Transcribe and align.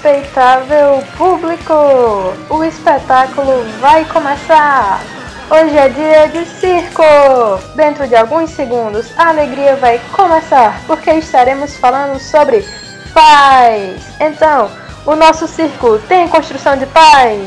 Respeitável 0.00 1.02
público, 1.16 1.74
o 2.48 2.62
espetáculo 2.62 3.64
vai 3.80 4.04
começar! 4.04 5.00
Hoje 5.50 5.76
é 5.76 5.88
dia 5.88 6.28
de 6.28 6.44
circo! 6.46 7.02
Dentro 7.74 8.06
de 8.06 8.14
alguns 8.14 8.50
segundos 8.50 9.10
a 9.18 9.30
alegria 9.30 9.74
vai 9.74 10.00
começar, 10.12 10.80
porque 10.86 11.10
estaremos 11.14 11.76
falando 11.78 12.16
sobre 12.20 12.64
paz! 13.12 14.00
Então, 14.20 14.70
o 15.04 15.16
nosso 15.16 15.48
circo 15.48 15.98
tem 16.06 16.28
construção 16.28 16.76
de 16.76 16.86
paz? 16.86 17.42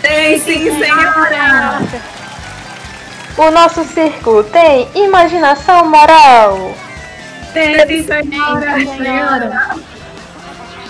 Tem 0.00 0.38
sim, 0.38 0.78
senhora! 0.78 1.80
O 3.36 3.50
nosso 3.50 3.82
circo 3.82 4.44
tem 4.44 4.88
imaginação 4.94 5.84
moral? 5.90 6.72
Tem 7.52 7.74
sim, 7.88 8.06
senhora! 8.06 8.78
senhora. 8.86 9.87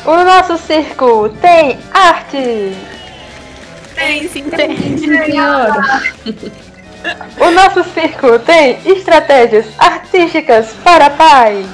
O 0.09 0.25
nosso 0.25 0.57
circo 0.57 1.29
tem 1.39 1.79
arte? 1.93 2.75
Tem 3.95 4.27
sim, 4.27 4.43
tem, 4.45 4.97
senhora! 4.97 5.83
O 7.39 7.51
nosso 7.51 7.85
circo 7.93 8.39
tem 8.39 8.79
estratégias 8.87 9.67
artísticas 9.79 10.73
para 10.83 11.09
a 11.09 11.11
paz? 11.11 11.67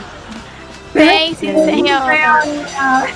Tem 0.93 1.33
sim, 1.37 1.55
senhora! 1.65 3.07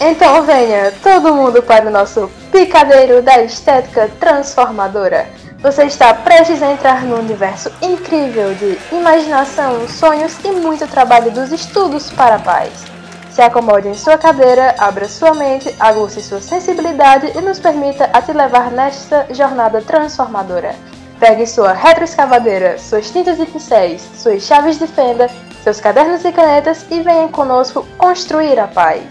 Então 0.00 0.42
venha 0.42 0.92
todo 1.00 1.32
mundo 1.32 1.62
para 1.62 1.86
o 1.86 1.92
nosso 1.92 2.28
picadeiro 2.50 3.22
da 3.22 3.44
estética 3.44 4.10
transformadora. 4.18 5.28
Você 5.60 5.84
está 5.84 6.12
prestes 6.12 6.60
a 6.60 6.72
entrar 6.72 7.04
no 7.04 7.20
universo 7.20 7.70
incrível 7.80 8.52
de 8.54 8.76
imaginação, 8.90 9.86
sonhos 9.86 10.36
e 10.44 10.50
muito 10.50 10.88
trabalho 10.88 11.30
dos 11.30 11.52
estudos 11.52 12.10
para 12.10 12.34
a 12.34 12.40
paz. 12.40 12.97
Se 13.38 13.42
acomode 13.42 13.86
em 13.86 13.94
sua 13.94 14.18
cadeira, 14.18 14.74
abra 14.78 15.08
sua 15.08 15.32
mente, 15.32 15.72
aguce 15.78 16.20
sua 16.20 16.40
sensibilidade 16.40 17.30
e 17.38 17.40
nos 17.40 17.60
permita 17.60 18.10
a 18.12 18.20
te 18.20 18.32
levar 18.32 18.72
nesta 18.72 19.32
jornada 19.32 19.80
transformadora. 19.80 20.74
Pegue 21.20 21.46
sua 21.46 21.72
retroescavadeira, 21.72 22.76
suas 22.78 23.08
tintas 23.12 23.38
e 23.38 23.46
pincéis, 23.46 24.02
suas 24.16 24.42
chaves 24.42 24.76
de 24.80 24.88
fenda, 24.88 25.30
seus 25.62 25.78
cadernos 25.78 26.24
e 26.24 26.32
canetas 26.32 26.84
e 26.90 27.00
venha 27.00 27.28
conosco 27.28 27.86
construir 27.96 28.58
a 28.58 28.66
paz. 28.66 29.04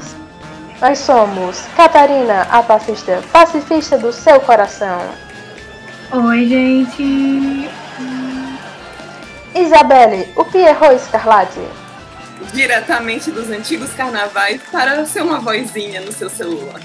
Nós 0.82 1.00
somos 1.00 1.62
Catarina, 1.78 2.48
a 2.52 2.62
pacifista, 2.62 3.24
pacifista 3.32 3.98
do 3.98 4.12
seu 4.12 4.42
coração. 4.42 5.00
Oi, 6.12 6.46
gente! 6.46 7.70
Isabelle, 9.56 10.28
o 10.36 10.44
Pierrot 10.44 10.96
Escarlate. 10.96 11.87
Diretamente 12.54 13.32
dos 13.32 13.50
antigos 13.50 13.94
carnavais 13.94 14.62
para 14.72 15.06
ser 15.06 15.22
uma 15.22 15.40
vozinha 15.40 16.02
no 16.02 16.12
seu 16.12 16.30
celular. 16.30 16.82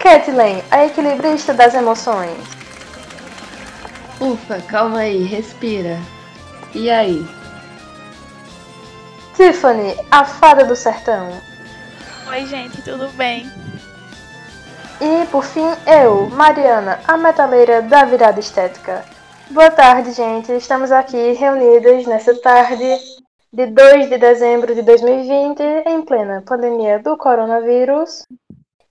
Kathleen, 0.00 0.62
a 0.70 0.84
equilibrista 0.84 1.54
das 1.54 1.74
emoções. 1.74 2.36
Ufa, 4.20 4.60
calma 4.62 5.00
aí, 5.00 5.22
respira. 5.24 5.98
E 6.74 6.90
aí? 6.90 7.26
Tiffany, 9.34 9.96
a 10.10 10.24
fada 10.24 10.64
do 10.64 10.76
sertão. 10.76 11.40
Oi, 12.28 12.46
gente, 12.46 12.80
tudo 12.82 13.08
bem? 13.14 13.50
E 15.00 15.26
por 15.26 15.44
fim, 15.44 15.66
eu, 15.86 16.30
Mariana, 16.30 17.00
a 17.06 17.16
metaleira 17.16 17.82
da 17.82 18.04
virada 18.04 18.38
estética. 18.38 19.04
Boa 19.50 19.70
tarde, 19.70 20.12
gente. 20.12 20.50
Estamos 20.52 20.90
aqui 20.90 21.32
reunidas 21.32 22.06
nessa 22.06 22.34
tarde 22.40 22.96
de 23.52 23.66
2 23.66 24.08
de 24.08 24.16
dezembro 24.16 24.74
de 24.74 24.80
2020, 24.80 25.60
em 25.86 26.02
plena 26.02 26.42
pandemia 26.46 26.98
do 26.98 27.14
coronavírus. 27.16 28.24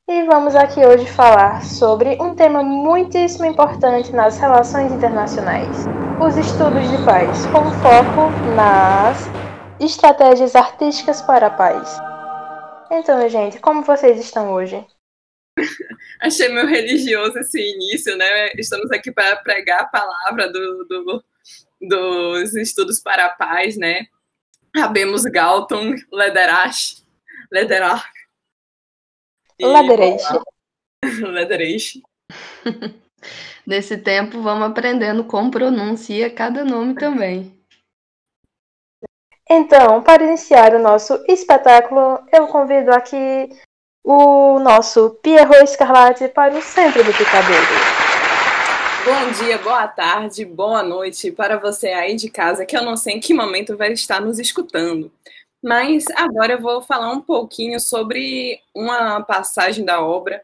E 0.07 0.23
vamos 0.23 0.55
aqui 0.55 0.85
hoje 0.85 1.07
falar 1.07 1.63
sobre 1.63 2.21
um 2.21 2.35
tema 2.35 2.61
muitíssimo 2.61 3.45
importante 3.45 4.13
nas 4.13 4.37
relações 4.37 4.91
internacionais: 4.91 5.85
os 6.23 6.37
estudos 6.37 6.87
de 6.87 7.03
paz, 7.03 7.47
com 7.47 7.71
foco 7.81 8.29
nas 8.55 9.27
estratégias 9.79 10.55
artísticas 10.55 11.19
para 11.23 11.47
a 11.47 11.51
paz. 11.51 11.99
Então, 12.91 13.27
gente, 13.27 13.59
como 13.59 13.81
vocês 13.81 14.19
estão 14.19 14.51
hoje? 14.53 14.85
Achei 16.19 16.49
meio 16.49 16.67
religioso 16.67 17.37
esse 17.39 17.59
início, 17.59 18.15
né? 18.17 18.51
Estamos 18.57 18.91
aqui 18.91 19.11
para 19.11 19.35
pregar 19.37 19.81
a 19.81 19.85
palavra 19.85 20.51
do, 20.51 20.85
do, 20.85 21.23
dos 21.81 22.55
estudos 22.55 22.99
para 22.99 23.25
a 23.25 23.29
paz, 23.29 23.77
né? 23.77 24.07
Abemos 24.75 25.23
Galton, 25.23 25.95
Lederach, 26.11 27.03
Lederach. 27.51 28.03
Lederach. 29.59 30.23
Lederach. 31.21 32.01
Nesse 33.65 33.97
tempo, 33.97 34.41
vamos 34.41 34.67
aprendendo 34.67 35.23
como 35.23 35.51
pronuncia 35.51 36.33
cada 36.33 36.65
nome 36.65 36.95
também. 36.95 37.57
Então, 39.49 40.01
para 40.01 40.23
iniciar 40.23 40.73
o 40.73 40.79
nosso 40.79 41.23
espetáculo, 41.27 42.19
eu 42.33 42.47
convido 42.47 42.91
aqui 42.91 43.49
o 44.03 44.59
nosso 44.59 45.11
Pierrot 45.21 45.63
Escarlate 45.63 46.27
para 46.27 46.57
o 46.57 46.61
centro 46.61 47.03
do 47.03 47.13
picadeiro. 47.13 47.63
Bom 49.05 49.31
dia, 49.31 49.57
boa 49.57 49.87
tarde, 49.87 50.43
boa 50.43 50.83
noite 50.83 51.31
para 51.31 51.57
você 51.57 51.87
aí 51.87 52.15
de 52.15 52.29
casa, 52.29 52.65
que 52.65 52.75
eu 52.75 52.83
não 52.83 52.97
sei 52.97 53.15
em 53.15 53.19
que 53.19 53.33
momento 53.33 53.77
vai 53.77 53.93
estar 53.93 54.19
nos 54.19 54.39
escutando. 54.39 55.11
Mas 55.61 56.05
agora 56.15 56.53
eu 56.53 56.61
vou 56.61 56.81
falar 56.81 57.11
um 57.11 57.21
pouquinho 57.21 57.79
sobre 57.79 58.59
uma 58.75 59.21
passagem 59.21 59.85
da 59.85 60.01
obra 60.01 60.43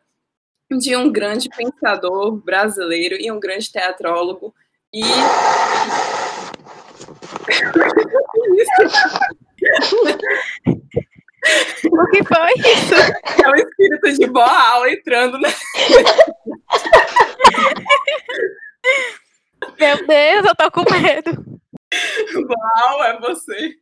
de 0.72 0.96
um 0.96 1.12
grande 1.12 1.50
pensador 1.50 2.32
brasileiro 2.32 3.18
e 3.20 3.30
um 3.30 3.40
grande 3.40 3.72
teatrólogo 3.72 4.54
e 4.94 5.02
O 11.92 12.06
que 12.08 12.24
foi 12.24 12.54
isso? 12.72 12.96
É 13.44 13.50
o 13.50 13.56
espírito 13.56 14.12
de 14.14 14.28
Boal 14.28 14.88
entrando 14.88 15.40
na. 15.40 15.50
Meu 19.80 20.08
Deus, 20.08 20.46
eu 20.46 20.56
tô 20.56 20.72
com 20.72 20.84
medo. 20.92 21.60
Boal, 22.48 23.04
é 23.04 23.20
você. 23.20 23.76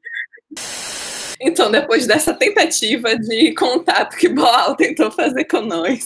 Então, 1.39 1.69
depois 1.69 2.07
dessa 2.07 2.33
tentativa 2.33 3.15
de 3.15 3.53
contato 3.53 4.17
que 4.17 4.29
Boal 4.29 4.75
tentou 4.75 5.11
fazer 5.11 5.45
com 5.45 5.61
nós, 5.61 6.05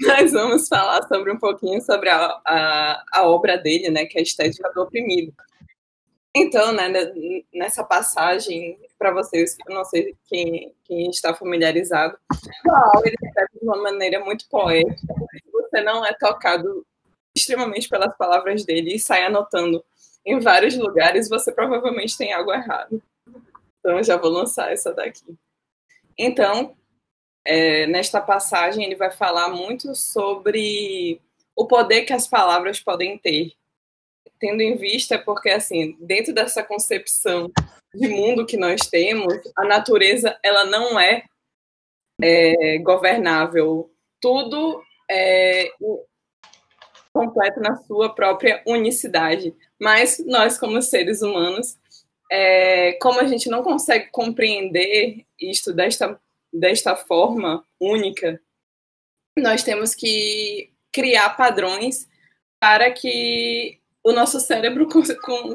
nós 0.00 0.32
vamos 0.32 0.68
falar 0.68 1.02
sobre 1.08 1.32
um 1.32 1.38
pouquinho 1.38 1.80
sobre 1.82 2.08
a, 2.08 2.40
a, 2.46 3.04
a 3.14 3.28
obra 3.28 3.56
dele, 3.56 3.90
né, 3.90 4.06
que 4.06 4.16
é 4.18 4.20
a 4.20 4.22
Estética 4.22 4.70
do 4.72 4.82
Oprimido. 4.82 5.32
Então, 6.40 6.72
né, 6.72 6.88
nessa 7.52 7.82
passagem, 7.82 8.78
para 8.96 9.10
vocês, 9.12 9.56
eu 9.66 9.74
não 9.74 9.84
sei 9.84 10.14
quem, 10.26 10.72
quem 10.84 11.10
está 11.10 11.34
familiarizado, 11.34 12.16
ele 13.04 13.16
escreve 13.20 13.58
de 13.58 13.64
uma 13.64 13.76
maneira 13.82 14.24
muito 14.24 14.48
poética. 14.48 15.14
Você 15.52 15.80
não 15.80 16.06
é 16.06 16.14
tocado 16.14 16.86
extremamente 17.36 17.88
pelas 17.88 18.16
palavras 18.16 18.64
dele 18.64 18.94
e 18.94 19.00
sai 19.00 19.24
anotando 19.24 19.84
em 20.24 20.38
vários 20.38 20.76
lugares, 20.76 21.28
você 21.28 21.50
provavelmente 21.50 22.16
tem 22.16 22.32
algo 22.32 22.52
errado. 22.52 23.02
Então, 23.80 24.00
já 24.00 24.16
vou 24.16 24.30
lançar 24.30 24.72
essa 24.72 24.94
daqui. 24.94 25.36
Então, 26.16 26.76
é, 27.44 27.84
nesta 27.88 28.20
passagem, 28.20 28.84
ele 28.84 28.94
vai 28.94 29.10
falar 29.10 29.48
muito 29.48 29.92
sobre 29.96 31.20
o 31.56 31.66
poder 31.66 32.02
que 32.02 32.12
as 32.12 32.28
palavras 32.28 32.78
podem 32.78 33.18
ter 33.18 33.57
tendo 34.38 34.60
em 34.60 34.76
vista 34.76 35.18
porque 35.18 35.50
assim 35.50 35.96
dentro 36.00 36.32
dessa 36.32 36.62
concepção 36.62 37.50
de 37.94 38.08
mundo 38.08 38.46
que 38.46 38.56
nós 38.56 38.80
temos 38.82 39.34
a 39.56 39.64
natureza 39.64 40.38
ela 40.42 40.64
não 40.64 40.98
é, 40.98 41.24
é 42.20 42.78
governável. 42.78 43.90
Tudo 44.20 44.82
é 45.10 45.70
completo 47.12 47.60
na 47.60 47.76
sua 47.76 48.14
própria 48.14 48.62
unicidade. 48.66 49.54
Mas 49.80 50.22
nós 50.26 50.58
como 50.58 50.80
seres 50.82 51.22
humanos 51.22 51.76
é, 52.30 52.92
como 52.94 53.20
a 53.20 53.26
gente 53.26 53.48
não 53.48 53.62
consegue 53.62 54.10
compreender 54.10 55.24
isto 55.40 55.72
desta 55.72 56.20
desta 56.52 56.96
forma 56.96 57.64
única 57.78 58.40
nós 59.38 59.62
temos 59.62 59.94
que 59.94 60.70
criar 60.92 61.30
padrões 61.30 62.08
para 62.60 62.90
que 62.90 63.77
o 64.04 64.12
nosso 64.12 64.40
cérebro 64.40 64.88
cons 64.88 65.08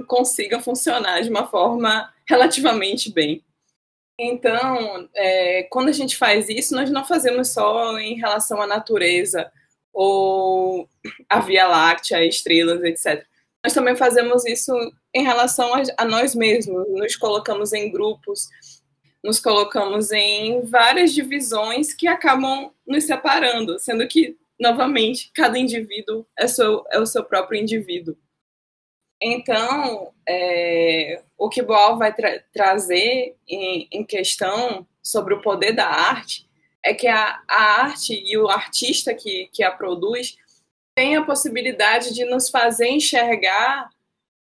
consiga 0.07 0.59
funcionar 0.59 1.21
de 1.21 1.29
uma 1.29 1.47
forma 1.47 2.11
relativamente 2.27 3.11
bem. 3.11 3.43
Então, 4.19 5.09
é, 5.15 5.63
quando 5.63 5.89
a 5.89 5.93
gente 5.93 6.15
faz 6.15 6.47
isso, 6.47 6.75
nós 6.75 6.89
não 6.91 7.03
fazemos 7.03 7.49
só 7.49 7.97
em 7.99 8.15
relação 8.15 8.61
à 8.61 8.67
natureza 8.67 9.51
ou 9.91 10.87
à 11.29 11.39
Via 11.39 11.67
Láctea, 11.67 12.25
estrelas, 12.25 12.83
etc. 12.83 13.25
Nós 13.63 13.73
também 13.73 13.95
fazemos 13.95 14.45
isso 14.45 14.73
em 15.13 15.23
relação 15.23 15.73
a, 15.73 15.81
a 15.97 16.05
nós 16.05 16.35
mesmos, 16.35 16.87
nos 16.89 17.15
colocamos 17.15 17.73
em 17.73 17.91
grupos, 17.91 18.49
nos 19.23 19.39
colocamos 19.39 20.11
em 20.11 20.61
várias 20.61 21.13
divisões 21.13 21.93
que 21.93 22.07
acabam 22.07 22.71
nos 22.85 23.05
separando, 23.05 23.79
sendo 23.79 24.05
que, 24.07 24.37
novamente, 24.59 25.31
cada 25.33 25.57
indivíduo 25.57 26.25
é, 26.37 26.47
seu, 26.47 26.83
é 26.91 26.99
o 26.99 27.05
seu 27.05 27.23
próprio 27.23 27.59
indivíduo. 27.59 28.17
Então, 29.23 30.13
é, 30.27 31.21
o 31.37 31.47
que 31.47 31.61
Boal 31.61 31.97
vai 31.97 32.13
tra 32.13 32.43
trazer 32.53 33.35
em, 33.47 33.87
em, 33.89 34.03
questão 34.03 34.85
sobre 35.01 35.33
o 35.33 35.41
poder 35.41 35.71
da 35.71 35.87
arte 35.87 36.45
é 36.83 36.93
que 36.93 37.07
a, 37.07 37.41
a 37.47 37.83
arte 37.83 38.13
e 38.13 38.37
o 38.37 38.49
artista 38.49 39.13
que, 39.13 39.49
que 39.53 39.63
a 39.63 39.71
produz 39.71 40.35
tem 40.93 41.15
a 41.15 41.23
possibilidade 41.23 42.13
de 42.13 42.25
nos 42.25 42.49
fazer 42.49 42.89
enxergar 42.89 43.89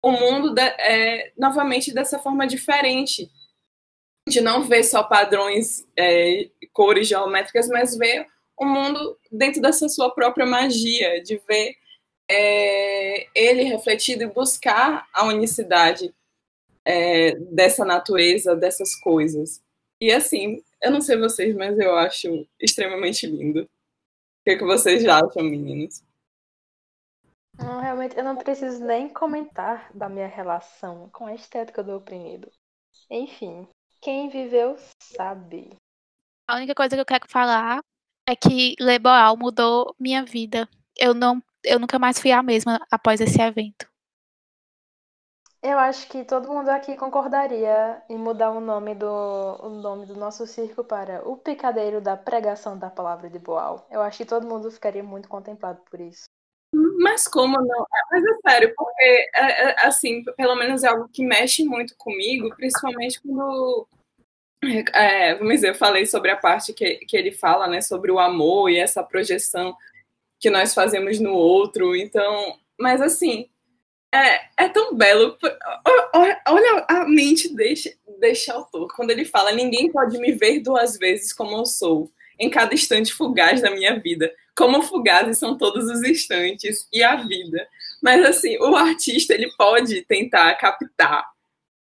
o 0.02 0.10
mundo 0.10 0.52
de, 0.52 0.62
é, 0.62 1.32
novamente 1.38 1.94
dessa 1.94 2.18
forma 2.18 2.44
diferente, 2.44 3.30
de 4.28 4.40
não 4.40 4.64
ver 4.64 4.82
só 4.82 5.04
padrões, 5.04 5.86
é, 5.96 6.50
cores 6.72 7.06
geométricas, 7.06 7.68
mas 7.68 7.96
ver 7.96 8.26
o 8.58 8.64
mundo 8.64 9.16
dentro 9.30 9.62
dessa 9.62 9.88
sua 9.88 10.12
própria 10.12 10.44
magia, 10.44 11.22
de 11.22 11.40
ver 11.48 11.76
é, 12.32 13.28
ele 13.34 13.64
refletido 13.64 14.22
e 14.22 14.26
buscar 14.26 15.06
a 15.12 15.26
unicidade 15.26 16.14
é, 16.84 17.34
dessa 17.36 17.84
natureza, 17.84 18.56
dessas 18.56 18.94
coisas. 18.94 19.62
E 20.00 20.10
assim, 20.10 20.62
eu 20.82 20.90
não 20.90 21.00
sei 21.00 21.18
vocês, 21.18 21.54
mas 21.54 21.78
eu 21.78 21.94
acho 21.94 22.46
extremamente 22.58 23.26
lindo. 23.26 23.62
O 23.62 23.68
que, 24.44 24.50
é 24.50 24.56
que 24.56 24.64
vocês 24.64 25.06
acham, 25.06 25.44
meninos? 25.44 26.02
Não, 27.58 27.80
realmente, 27.80 28.16
eu 28.16 28.24
não 28.24 28.36
preciso 28.36 28.82
nem 28.84 29.08
comentar 29.10 29.94
da 29.94 30.08
minha 30.08 30.26
relação 30.26 31.10
com 31.10 31.26
a 31.26 31.34
estética 31.34 31.82
do 31.82 31.94
oprimido. 31.94 32.50
Enfim, 33.10 33.68
quem 34.00 34.30
viveu 34.30 34.76
sabe. 35.00 35.76
A 36.48 36.56
única 36.56 36.74
coisa 36.74 36.96
que 36.96 37.00
eu 37.00 37.06
quero 37.06 37.28
falar 37.28 37.80
é 38.26 38.34
que 38.34 38.74
Leboal 38.80 39.36
mudou 39.36 39.94
minha 40.00 40.24
vida. 40.24 40.68
Eu 40.98 41.14
não, 41.14 41.42
eu 41.64 41.78
nunca 41.78 41.98
mais 41.98 42.18
fui 42.18 42.32
a 42.32 42.42
mesma 42.42 42.84
após 42.90 43.20
esse 43.20 43.40
evento. 43.40 43.90
Eu 45.62 45.78
acho 45.78 46.08
que 46.08 46.24
todo 46.24 46.52
mundo 46.52 46.68
aqui 46.70 46.96
concordaria 46.96 48.02
em 48.08 48.18
mudar 48.18 48.50
o 48.50 48.60
nome 48.60 48.96
do, 48.96 49.06
o 49.06 49.68
nome 49.68 50.06
do 50.06 50.16
nosso 50.16 50.44
circo 50.44 50.82
para 50.82 51.26
o 51.28 51.36
Picadeiro 51.36 52.00
da 52.00 52.16
Pregação 52.16 52.76
da 52.76 52.90
Palavra 52.90 53.30
de 53.30 53.38
Boal. 53.38 53.86
Eu 53.88 54.02
acho 54.02 54.18
que 54.18 54.24
todo 54.24 54.46
mundo 54.46 54.72
ficaria 54.72 55.04
muito 55.04 55.28
contemplado 55.28 55.80
por 55.88 56.00
isso. 56.00 56.24
Mas 57.00 57.28
como 57.28 57.58
não? 57.58 57.86
Mas 58.10 58.24
é 58.24 58.50
sério, 58.50 58.74
porque, 58.76 59.04
é, 59.04 59.30
é, 59.36 59.86
assim, 59.86 60.24
pelo 60.36 60.56
menos 60.56 60.82
é 60.82 60.88
algo 60.88 61.08
que 61.12 61.24
mexe 61.24 61.64
muito 61.64 61.94
comigo, 61.96 62.54
principalmente 62.56 63.20
quando. 63.22 63.86
É, 64.94 65.34
vamos 65.34 65.54
dizer, 65.54 65.70
eu 65.70 65.74
falei 65.74 66.06
sobre 66.06 66.30
a 66.30 66.36
parte 66.36 66.72
que, 66.72 66.98
que 66.98 67.16
ele 67.16 67.32
fala, 67.32 67.66
né, 67.66 67.80
sobre 67.80 68.12
o 68.12 68.20
amor 68.20 68.70
e 68.70 68.78
essa 68.78 69.02
projeção 69.02 69.76
que 70.42 70.50
nós 70.50 70.74
fazemos 70.74 71.18
no 71.18 71.32
outro. 71.32 71.96
Então, 71.96 72.58
mas 72.78 73.00
assim, 73.00 73.48
é, 74.14 74.64
é 74.64 74.68
tão 74.68 74.94
belo. 74.94 75.38
Olha 76.46 76.84
a 76.86 77.08
mente 77.08 77.54
desse, 77.54 77.98
desse 78.20 78.50
autor, 78.50 78.88
quando 78.94 79.10
ele 79.10 79.24
fala: 79.24 79.52
ninguém 79.52 79.90
pode 79.90 80.18
me 80.18 80.32
ver 80.32 80.60
duas 80.60 80.98
vezes 80.98 81.32
como 81.32 81.56
eu 81.56 81.64
sou, 81.64 82.12
em 82.38 82.50
cada 82.50 82.74
instante 82.74 83.14
fugaz 83.14 83.62
da 83.62 83.70
minha 83.70 83.98
vida 83.98 84.30
como 84.54 84.82
fugazes 84.82 85.38
são 85.38 85.56
todos 85.56 85.86
os 85.86 86.02
instantes 86.02 86.86
e 86.92 87.02
a 87.02 87.16
vida. 87.16 87.66
Mas 88.02 88.24
assim, 88.24 88.58
o 88.58 88.76
artista 88.76 89.34
ele 89.34 89.50
pode 89.56 90.02
tentar 90.02 90.54
captar 90.56 91.24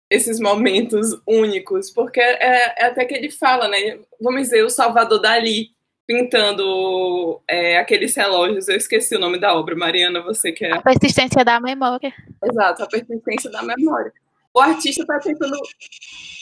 esses 0.09 0.39
momentos 0.39 1.19
únicos, 1.27 1.91
porque 1.91 2.19
é, 2.19 2.73
é 2.77 2.85
até 2.85 3.05
que 3.05 3.13
ele 3.13 3.29
fala, 3.29 3.67
né? 3.67 4.00
Vamos 4.19 4.44
dizer, 4.44 4.63
o 4.63 4.69
Salvador 4.69 5.19
Dali 5.19 5.71
pintando 6.09 7.39
é, 7.47 7.77
aqueles 7.77 8.15
relógios. 8.15 8.67
Eu 8.67 8.77
esqueci 8.77 9.15
o 9.15 9.19
nome 9.19 9.39
da 9.39 9.53
obra, 9.53 9.75
Mariana, 9.75 10.23
você 10.23 10.51
quer? 10.51 10.73
A 10.73 10.81
persistência 10.81 11.45
da 11.45 11.59
memória. 11.59 12.11
Exato, 12.44 12.81
a 12.81 12.88
persistência 12.88 13.51
da 13.51 13.61
memória. 13.61 14.11
O 14.51 14.59
artista 14.59 15.03
está 15.03 15.19
tentando 15.19 15.56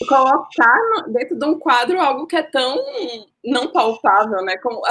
colocar 0.07 0.79
dentro 1.09 1.37
de 1.37 1.45
um 1.45 1.59
quadro 1.59 1.99
algo 1.99 2.25
que 2.25 2.37
é 2.37 2.43
tão 2.43 2.81
não 3.43 3.69
palpável, 3.69 4.41
né? 4.45 4.55
Como 4.59 4.81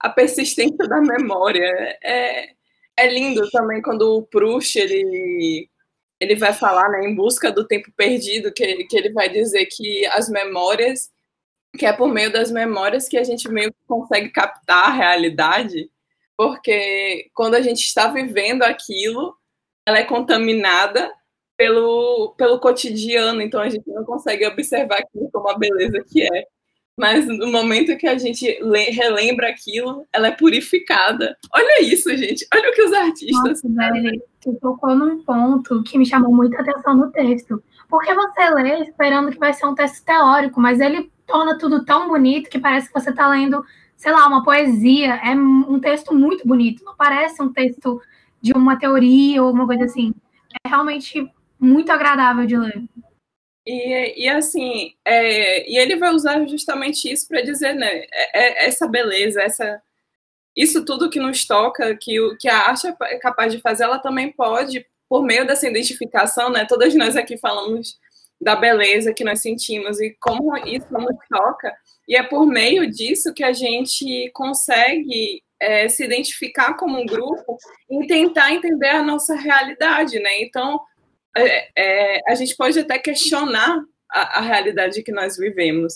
a 0.00 0.08
persistência 0.08 0.88
da 0.88 1.00
memória. 1.00 1.96
É, 2.02 2.48
é 2.96 3.08
lindo 3.08 3.48
também 3.52 3.80
quando 3.80 4.16
o 4.16 4.22
Proust 4.22 4.76
ele, 4.76 5.70
ele 6.18 6.34
vai 6.34 6.52
falar 6.52 6.88
né, 6.88 7.06
em 7.06 7.14
busca 7.14 7.52
do 7.52 7.64
tempo 7.64 7.92
perdido, 7.96 8.52
que, 8.52 8.82
que 8.82 8.96
ele 8.96 9.12
vai 9.12 9.28
dizer 9.28 9.66
que 9.66 10.04
as 10.06 10.28
memórias, 10.28 11.08
que 11.76 11.86
é 11.86 11.92
por 11.92 12.12
meio 12.12 12.32
das 12.32 12.50
memórias 12.50 13.08
que 13.08 13.18
a 13.18 13.24
gente 13.24 13.48
meio 13.48 13.70
que 13.72 13.78
consegue 13.86 14.30
captar 14.30 14.88
a 14.88 14.92
realidade, 14.92 15.90
porque 16.36 17.30
quando 17.34 17.54
a 17.54 17.60
gente 17.60 17.80
está 17.80 18.08
vivendo 18.08 18.62
aquilo, 18.62 19.36
ela 19.86 19.98
é 19.98 20.04
contaminada 20.04 21.12
pelo, 21.56 22.34
pelo 22.36 22.60
cotidiano, 22.60 23.42
então 23.42 23.60
a 23.60 23.68
gente 23.68 23.88
não 23.88 24.04
consegue 24.04 24.46
observar 24.46 25.00
aquilo 25.00 25.30
como 25.30 25.50
a 25.50 25.58
beleza 25.58 26.04
que 26.10 26.22
é 26.22 26.46
mas 26.98 27.24
no 27.28 27.46
momento 27.52 27.96
que 27.96 28.08
a 28.08 28.18
gente 28.18 28.44
relembra 28.90 29.48
aquilo, 29.48 30.04
ela 30.12 30.26
é 30.26 30.30
purificada. 30.32 31.36
Olha 31.54 31.80
isso, 31.80 32.14
gente. 32.16 32.44
Olha 32.52 32.68
o 32.68 32.72
que 32.72 32.82
os 32.82 32.92
artistas. 32.92 33.62
Nossa, 33.62 33.92
velho, 33.92 34.20
tu 34.40 34.58
tocou 34.60 34.96
num 34.96 35.22
ponto 35.22 35.80
que 35.84 35.96
me 35.96 36.04
chamou 36.04 36.34
muita 36.34 36.60
atenção 36.60 36.96
no 36.96 37.12
texto. 37.12 37.62
Porque 37.88 38.12
você 38.14 38.50
lê 38.50 38.82
esperando 38.84 39.30
que 39.30 39.38
vai 39.38 39.52
ser 39.52 39.66
um 39.66 39.74
texto 39.74 40.04
teórico, 40.04 40.60
mas 40.60 40.78
ele 40.78 41.10
torna 41.26 41.56
tudo 41.58 41.84
tão 41.84 42.08
bonito 42.08 42.50
que 42.50 42.58
parece 42.58 42.88
que 42.88 43.00
você 43.00 43.10
está 43.10 43.28
lendo, 43.28 43.64
sei 43.96 44.12
lá, 44.12 44.26
uma 44.26 44.44
poesia. 44.44 45.14
É 45.24 45.34
um 45.34 45.80
texto 45.80 46.14
muito 46.14 46.46
bonito. 46.46 46.84
Não 46.84 46.94
parece 46.94 47.42
um 47.42 47.52
texto 47.52 48.00
de 48.40 48.52
uma 48.52 48.78
teoria 48.78 49.42
ou 49.42 49.50
uma 49.50 49.66
coisa 49.66 49.84
assim. 49.84 50.14
É 50.64 50.68
realmente 50.68 51.30
muito 51.58 51.90
agradável 51.90 52.46
de 52.46 52.56
ler. 52.56 52.84
E, 53.66 54.24
e 54.24 54.28
assim, 54.30 54.94
é, 55.04 55.70
e 55.70 55.76
ele 55.76 55.96
vai 55.96 56.14
usar 56.14 56.42
justamente 56.46 57.10
isso 57.12 57.28
para 57.28 57.42
dizer, 57.42 57.74
né, 57.74 57.86
é, 57.86 58.64
é, 58.64 58.66
essa 58.66 58.88
beleza, 58.88 59.42
essa, 59.42 59.82
isso 60.56 60.86
tudo 60.86 61.10
que 61.10 61.20
nos 61.20 61.46
toca, 61.46 61.94
que, 61.94 62.16
que 62.36 62.48
a 62.48 62.70
arte 62.70 62.86
é 62.86 63.18
capaz 63.18 63.52
de 63.52 63.60
fazer, 63.60 63.84
ela 63.84 63.98
também 63.98 64.32
pode, 64.32 64.86
por 65.08 65.22
meio 65.22 65.46
dessa 65.46 65.68
identificação, 65.68 66.50
né, 66.50 66.66
todas 66.66 66.94
nós 66.94 67.16
aqui 67.16 67.38
falamos 67.38 67.98
da 68.40 68.54
beleza 68.54 69.12
que 69.12 69.24
nós 69.24 69.40
sentimos 69.40 70.00
e 70.00 70.16
como 70.20 70.56
isso 70.58 70.86
nos 70.92 71.16
toca, 71.28 71.74
e 72.06 72.16
é 72.16 72.22
por 72.22 72.46
meio 72.46 72.88
disso 72.88 73.34
que 73.34 73.42
a 73.42 73.52
gente 73.52 74.30
consegue 74.32 75.42
é, 75.60 75.88
se 75.88 76.04
identificar 76.04 76.74
como 76.74 77.00
um 77.00 77.06
grupo 77.06 77.58
e 77.90 78.06
tentar 78.06 78.52
entender 78.52 78.90
a 78.90 79.02
nossa 79.02 79.34
realidade, 79.34 80.18
né? 80.20 80.40
Então, 80.40 80.80
é, 81.36 81.68
é, 81.76 82.20
a 82.28 82.34
gente 82.34 82.56
pode 82.56 82.78
até 82.78 82.98
questionar 82.98 83.82
a, 84.10 84.38
a, 84.38 84.40
realidade 84.40 85.02
que 85.02 85.12
nós 85.12 85.36
vivemos, 85.36 85.94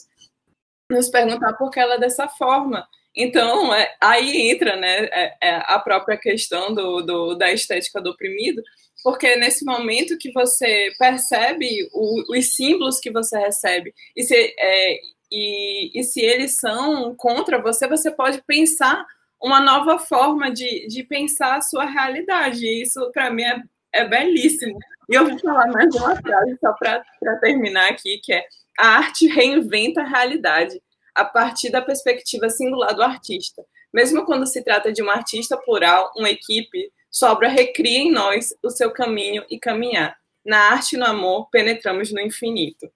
nos 0.91 1.09
perguntar 1.09 1.55
por 1.55 1.71
que 1.71 1.81
ela 1.81 1.95
é 1.95 2.01
dessa 2.01 2.29
forma. 2.29 2.87
Então, 3.15 3.73
é, 3.75 3.95
aí 4.01 4.51
entra 4.51 4.77
né, 4.77 5.05
é, 5.05 5.37
é, 5.41 5.55
a 5.67 5.79
própria 5.79 6.17
questão 6.17 6.75
do, 6.75 7.03
do, 7.03 7.35
da 7.35 7.53
estética 7.53 8.01
do 8.01 8.11
oprimido, 8.11 8.63
porque 9.03 9.37
nesse 9.37 9.65
momento 9.65 10.19
que 10.19 10.33
você 10.33 10.93
percebe 10.99 11.89
o, 11.93 12.37
os 12.37 12.55
símbolos 12.55 13.01
que 13.01 13.11
você 13.11 13.39
recebe, 13.39 13.95
e 14.17 14.23
se, 14.23 14.35
é, 14.59 15.01
e, 15.31 16.01
e 16.01 16.05
se 16.05 16.21
eles 16.21 16.59
são 16.59 17.15
contra 17.17 17.61
você, 17.61 17.89
você 17.89 18.11
pode 18.11 18.43
pensar 18.43 19.05
uma 19.43 19.61
nova 19.61 19.99
forma 19.99 20.51
de, 20.53 20.87
de 20.87 21.03
pensar 21.03 21.57
a 21.57 21.63
sua 21.63 21.85
realidade. 21.85 22.65
E 22.65 22.83
isso, 22.83 23.11
para 23.13 23.31
mim, 23.31 23.43
é, 23.43 23.63
é 23.93 24.09
belíssimo. 24.09 24.79
E 25.11 25.15
eu 25.15 25.29
vou 25.29 25.39
falar 25.41 25.67
mais 25.73 25.93
uma 25.95 26.15
frase 26.17 26.57
só 26.61 26.73
para 26.75 27.05
terminar 27.41 27.91
aqui, 27.91 28.21
que 28.23 28.33
é 28.33 28.45
a 28.79 28.99
arte 28.99 29.27
reinventa 29.27 30.03
a 30.03 30.07
realidade 30.07 30.81
a 31.15 31.25
partir 31.25 31.71
da 31.71 31.83
perspectiva 31.83 32.49
singular 32.49 32.95
do 32.95 33.03
artista. 33.03 33.65
Mesmo 33.93 34.25
quando 34.25 34.47
se 34.47 34.63
trata 34.63 34.93
de 34.93 35.03
um 35.03 35.11
artista 35.11 35.57
plural, 35.57 36.11
uma 36.17 36.31
equipe, 36.31 36.91
sobra 37.13 37.49
recria 37.49 37.99
em 37.99 38.11
nós 38.11 38.55
o 38.63 38.71
seu 38.71 38.91
caminho 38.91 39.45
e 39.51 39.59
caminhar. 39.59 40.17
Na 40.45 40.71
arte 40.73 40.97
e 40.97 40.99
no 40.99 41.05
amor, 41.05 41.51
penetramos 41.51 42.11
no 42.11 42.19
infinito. 42.19 42.91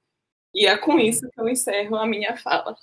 E 0.54 0.66
é 0.66 0.76
com 0.78 0.98
isso 0.98 1.28
que 1.28 1.40
eu 1.40 1.46
encerro 1.48 1.96
a 1.96 2.06
minha 2.06 2.34
fala. 2.38 2.74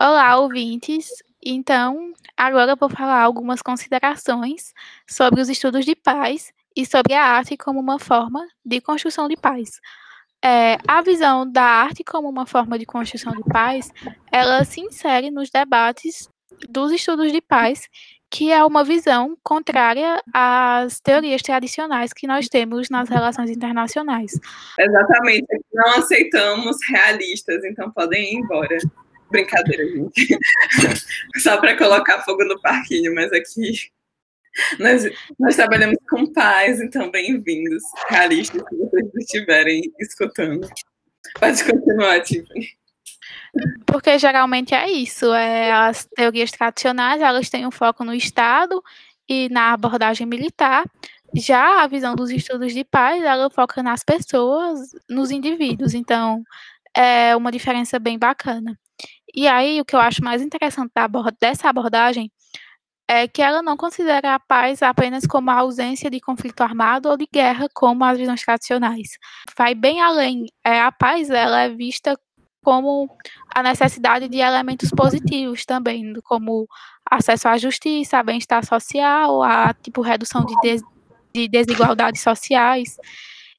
Olá, 0.00 0.38
ouvintes. 0.38 1.10
Então, 1.44 2.14
agora 2.36 2.72
eu 2.72 2.76
vou 2.76 2.88
falar 2.88 3.20
algumas 3.20 3.60
considerações 3.60 4.72
sobre 5.06 5.42
os 5.42 5.48
estudos 5.50 5.84
de 5.84 5.94
paz 5.94 6.50
e 6.74 6.86
sobre 6.86 7.12
a 7.12 7.22
arte 7.22 7.56
como 7.56 7.78
uma 7.78 7.98
forma 7.98 8.44
de 8.64 8.80
construção 8.80 9.28
de 9.28 9.36
paz. 9.36 9.78
É, 10.42 10.78
a 10.86 11.02
visão 11.02 11.50
da 11.50 11.62
arte 11.62 12.02
como 12.02 12.28
uma 12.28 12.46
forma 12.46 12.78
de 12.78 12.86
construção 12.86 13.32
de 13.32 13.42
paz, 13.44 13.92
ela 14.32 14.64
se 14.64 14.80
insere 14.80 15.30
nos 15.30 15.50
debates 15.50 16.28
dos 16.68 16.92
estudos 16.92 17.30
de 17.30 17.40
paz 17.40 17.88
que 18.30 18.52
é 18.52 18.62
uma 18.64 18.84
visão 18.84 19.36
contrária 19.42 20.22
às 20.32 21.00
teorias 21.00 21.42
tradicionais 21.42 22.12
que 22.12 22.26
nós 22.26 22.48
temos 22.48 22.90
nas 22.90 23.08
relações 23.08 23.50
internacionais. 23.50 24.32
Exatamente, 24.78 25.46
não 25.72 25.98
aceitamos 25.98 26.76
realistas, 26.88 27.64
então 27.64 27.90
podem 27.90 28.34
ir 28.34 28.38
embora. 28.38 28.76
Brincadeira, 29.30 29.86
gente. 29.86 30.38
Só 31.42 31.58
para 31.58 31.76
colocar 31.76 32.22
fogo 32.22 32.44
no 32.44 32.60
parquinho, 32.60 33.14
mas 33.14 33.30
aqui 33.32 33.72
nós, 34.78 35.04
nós 35.38 35.56
trabalhamos 35.56 35.98
com 36.08 36.32
paz, 36.32 36.80
então 36.80 37.10
bem-vindos, 37.10 37.82
realistas, 38.08 38.62
se 38.68 38.76
vocês 38.76 39.14
estiverem 39.16 39.82
escutando. 40.00 40.68
Pode 41.38 41.62
continuar, 41.64 42.20
Tiffany. 42.22 42.68
Porque 43.86 44.18
geralmente 44.18 44.74
é 44.74 44.90
isso, 44.90 45.32
é, 45.32 45.72
as 45.72 46.06
teorias 46.16 46.50
tradicionais, 46.50 47.20
elas 47.20 47.48
têm 47.48 47.66
um 47.66 47.70
foco 47.70 48.04
no 48.04 48.14
Estado 48.14 48.82
e 49.28 49.48
na 49.48 49.72
abordagem 49.72 50.26
militar, 50.26 50.84
já 51.34 51.82
a 51.82 51.86
visão 51.86 52.14
dos 52.14 52.30
estudos 52.30 52.72
de 52.72 52.84
paz, 52.84 53.22
ela 53.22 53.50
foca 53.50 53.82
nas 53.82 54.02
pessoas, 54.04 54.90
nos 55.08 55.30
indivíduos, 55.30 55.94
então 55.94 56.42
é 56.96 57.36
uma 57.36 57.52
diferença 57.52 57.98
bem 57.98 58.18
bacana. 58.18 58.78
E 59.34 59.46
aí, 59.48 59.80
o 59.80 59.84
que 59.84 59.94
eu 59.94 60.00
acho 60.00 60.24
mais 60.24 60.42
interessante 60.42 60.92
dessa 61.40 61.68
abordagem 61.68 62.30
é 63.08 63.26
que 63.28 63.42
ela 63.42 63.62
não 63.62 63.76
considera 63.76 64.34
a 64.34 64.40
paz 64.40 64.82
apenas 64.82 65.26
como 65.26 65.50
a 65.50 65.54
ausência 65.54 66.10
de 66.10 66.20
conflito 66.20 66.60
armado 66.62 67.08
ou 67.08 67.16
de 67.16 67.26
guerra, 67.32 67.68
como 67.74 68.04
as 68.04 68.18
visões 68.18 68.42
tradicionais. 68.42 69.10
Vai 69.56 69.74
bem 69.74 70.00
além. 70.02 70.46
É, 70.64 70.80
a 70.80 70.92
paz 70.92 71.30
ela 71.30 71.62
é 71.62 71.70
vista 71.70 72.18
como 72.68 73.08
a 73.54 73.62
necessidade 73.62 74.28
de 74.28 74.40
elementos 74.40 74.90
positivos 74.90 75.64
também, 75.64 76.12
como 76.22 76.68
acesso 77.10 77.48
à 77.48 77.56
justiça, 77.56 78.22
bem-estar 78.22 78.62
social, 78.62 79.42
a 79.42 79.72
tipo 79.72 80.02
redução 80.02 80.44
de, 80.44 80.54
des 80.60 80.82
de 81.34 81.48
desigualdades 81.48 82.20
sociais. 82.20 82.98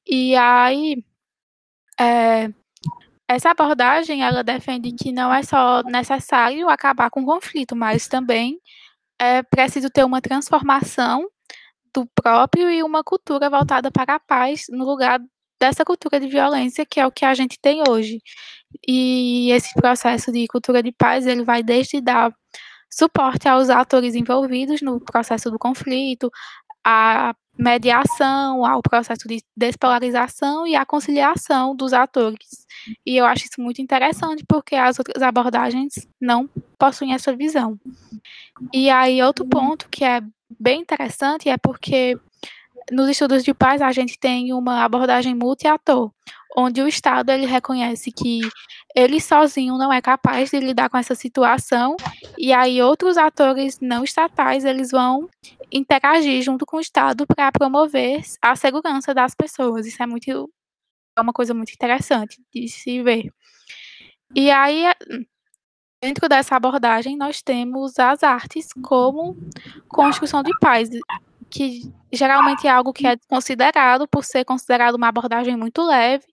E 0.06 0.36
aí 0.36 1.02
é, 1.98 2.50
essa 3.26 3.50
abordagem 3.50 4.22
ela 4.22 4.44
defende 4.44 4.92
que 4.92 5.10
não 5.10 5.34
é 5.34 5.42
só 5.42 5.82
necessário 5.82 6.68
acabar 6.68 7.10
com 7.10 7.22
o 7.22 7.26
conflito, 7.26 7.74
mas 7.74 8.06
também 8.06 8.60
é 9.18 9.42
preciso 9.42 9.90
ter 9.90 10.04
uma 10.04 10.20
transformação 10.20 11.28
do 11.92 12.06
próprio 12.14 12.70
e 12.70 12.80
uma 12.84 13.02
cultura 13.02 13.50
voltada 13.50 13.90
para 13.90 14.14
a 14.14 14.20
paz 14.20 14.66
no 14.68 14.84
lugar 14.84 15.20
dessa 15.60 15.84
cultura 15.84 16.20
de 16.20 16.28
violência 16.28 16.86
que 16.86 17.00
é 17.00 17.06
o 17.06 17.10
que 17.10 17.24
a 17.24 17.34
gente 17.34 17.58
tem 17.60 17.82
hoje. 17.88 18.20
E 18.86 19.50
esse 19.52 19.74
processo 19.74 20.32
de 20.32 20.46
cultura 20.46 20.82
de 20.82 20.92
paz, 20.92 21.26
ele 21.26 21.44
vai 21.44 21.62
desde 21.62 22.00
dar 22.00 22.32
suporte 22.90 23.48
aos 23.48 23.70
atores 23.70 24.14
envolvidos 24.14 24.82
no 24.82 25.00
processo 25.00 25.50
do 25.50 25.58
conflito, 25.58 26.30
a 26.84 27.34
mediação, 27.58 28.64
ao 28.64 28.82
processo 28.82 29.28
de 29.28 29.42
despolarização 29.56 30.66
e 30.66 30.74
a 30.74 30.86
conciliação 30.86 31.76
dos 31.76 31.92
atores. 31.92 32.66
E 33.04 33.16
eu 33.16 33.26
acho 33.26 33.44
isso 33.44 33.60
muito 33.60 33.82
interessante 33.82 34.44
porque 34.48 34.74
as 34.74 34.98
outras 34.98 35.22
abordagens 35.22 36.08
não 36.20 36.48
possuem 36.78 37.12
essa 37.12 37.36
visão. 37.36 37.78
E 38.72 38.88
aí 38.88 39.22
outro 39.22 39.44
ponto 39.46 39.88
que 39.90 40.04
é 40.04 40.22
bem 40.58 40.80
interessante 40.80 41.48
é 41.48 41.58
porque 41.58 42.18
nos 42.90 43.08
estudos 43.08 43.44
de 43.44 43.54
paz 43.54 43.82
a 43.82 43.92
gente 43.92 44.18
tem 44.18 44.52
uma 44.52 44.84
abordagem 44.84 45.34
multi-ator, 45.34 46.10
onde 46.56 46.82
o 46.82 46.88
Estado 46.88 47.30
ele 47.30 47.46
reconhece 47.46 48.10
que 48.10 48.40
ele 48.94 49.20
sozinho 49.20 49.78
não 49.78 49.92
é 49.92 50.00
capaz 50.00 50.50
de 50.50 50.58
lidar 50.58 50.88
com 50.88 50.96
essa 50.96 51.14
situação 51.14 51.96
e 52.36 52.52
aí 52.52 52.82
outros 52.82 53.16
atores 53.16 53.78
não 53.80 54.02
estatais 54.02 54.64
eles 54.64 54.90
vão 54.90 55.28
interagir 55.70 56.42
junto 56.42 56.66
com 56.66 56.78
o 56.78 56.80
Estado 56.80 57.26
para 57.26 57.52
promover 57.52 58.22
a 58.42 58.56
segurança 58.56 59.14
das 59.14 59.34
pessoas. 59.34 59.86
Isso 59.86 60.02
é 60.02 60.06
muito 60.06 60.50
é 61.16 61.20
uma 61.20 61.32
coisa 61.32 61.52
muito 61.52 61.72
interessante 61.72 62.40
de 62.52 62.68
se 62.68 63.02
ver. 63.02 63.32
E 64.34 64.50
aí 64.50 64.84
dentro 66.02 66.28
dessa 66.28 66.56
abordagem 66.56 67.16
nós 67.16 67.42
temos 67.42 67.98
as 67.98 68.22
artes 68.22 68.68
como 68.82 69.36
construção 69.88 70.42
de 70.42 70.50
paz 70.58 70.88
que 71.50 71.82
geralmente 72.12 72.66
é 72.66 72.70
algo 72.70 72.92
que 72.92 73.06
é 73.06 73.16
considerado 73.28 74.08
por 74.08 74.24
ser 74.24 74.44
considerado 74.44 74.94
uma 74.96 75.08
abordagem 75.08 75.56
muito 75.56 75.82
leve 75.82 76.24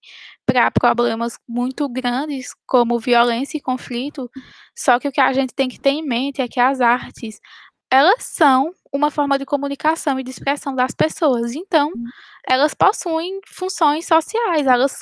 para 0.45 0.71
problemas 0.71 1.38
muito 1.47 1.89
grandes 1.89 2.50
como 2.65 3.00
violência 3.00 3.57
e 3.57 3.62
conflito. 3.62 4.29
Só 4.75 5.00
que 5.00 5.07
o 5.07 5.12
que 5.12 5.21
a 5.21 5.33
gente 5.33 5.53
tem 5.53 5.67
que 5.69 5.79
ter 5.79 5.91
em 5.91 6.03
mente 6.05 6.41
é 6.41 6.47
que 6.47 6.59
as 6.59 6.81
artes 6.81 7.39
elas 7.91 8.24
são 8.24 8.71
uma 8.93 9.09
forma 9.12 9.38
de 9.39 9.45
comunicação 9.45 10.19
e 10.19 10.24
de 10.24 10.29
expressão 10.31 10.75
das 10.75 10.93
pessoas. 10.93 11.53
Então, 11.55 11.91
elas 12.47 12.74
possuem 12.74 13.39
funções 13.47 14.05
sociais, 14.05 14.67
elas 14.67 15.00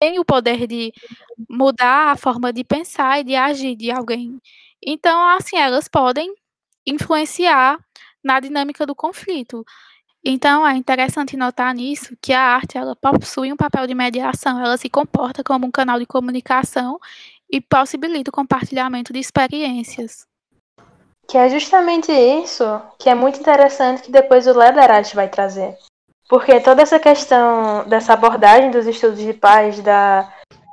têm 0.00 0.18
o 0.18 0.24
poder 0.24 0.66
de 0.66 0.92
mudar 1.48 2.12
a 2.12 2.16
forma 2.16 2.52
de 2.52 2.64
pensar 2.64 3.20
e 3.20 3.24
de 3.24 3.34
agir 3.36 3.76
de 3.76 3.90
alguém. 3.90 4.38
Então, 4.84 5.22
assim, 5.30 5.56
elas 5.56 5.88
podem 5.88 6.32
influenciar 6.86 7.78
na 8.24 8.40
dinâmica 8.40 8.86
do 8.86 8.94
conflito. 8.94 9.64
Então, 10.24 10.66
é 10.66 10.74
interessante 10.74 11.36
notar 11.36 11.74
nisso 11.74 12.16
que 12.20 12.32
a 12.32 12.40
arte 12.40 12.78
ela 12.78 12.96
possui 12.96 13.52
um 13.52 13.56
papel 13.56 13.86
de 13.86 13.94
mediação, 13.94 14.58
ela 14.58 14.78
se 14.78 14.88
comporta 14.88 15.44
como 15.44 15.66
um 15.66 15.70
canal 15.70 15.98
de 15.98 16.06
comunicação 16.06 16.98
e 17.50 17.60
possibilita 17.60 18.30
o 18.30 18.32
compartilhamento 18.32 19.12
de 19.12 19.18
experiências. 19.18 20.26
Que 21.28 21.36
é 21.36 21.48
justamente 21.50 22.10
isso 22.10 22.64
que 22.98 23.10
é 23.10 23.14
muito 23.14 23.38
interessante 23.38 24.02
que 24.02 24.10
depois 24.10 24.46
o 24.46 24.58
Lederach 24.58 25.14
vai 25.14 25.28
trazer. 25.28 25.76
Porque 26.28 26.58
toda 26.60 26.82
essa 26.82 26.98
questão 26.98 27.86
dessa 27.86 28.14
abordagem 28.14 28.70
dos 28.70 28.86
estudos 28.86 29.18
de 29.18 29.34
paz, 29.34 29.78
da, 29.80 30.32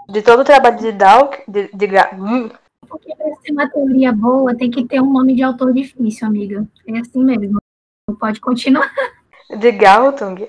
de 0.10 0.22
todo 0.22 0.42
o 0.42 0.46
trabalho 0.46 0.78
de 0.78 0.94
Dawk, 0.94 1.44
de, 1.46 1.70
de, 1.74 1.88
hum, 2.16 2.50
porque 2.92 3.16
para 3.16 3.34
ser 3.38 3.54
uma 3.54 3.70
teoria 3.70 4.12
boa 4.12 4.56
tem 4.56 4.70
que 4.70 4.86
ter 4.86 5.02
um 5.02 5.12
nome 5.12 5.34
de 5.34 5.42
autor 5.42 5.74
difícil, 5.74 6.28
amiga. 6.28 6.68
É 6.86 7.00
assim 7.00 7.24
mesmo. 7.24 7.58
Pode 8.20 8.42
continuar. 8.42 8.92
De 9.50 9.72
Galtung, 9.72 10.48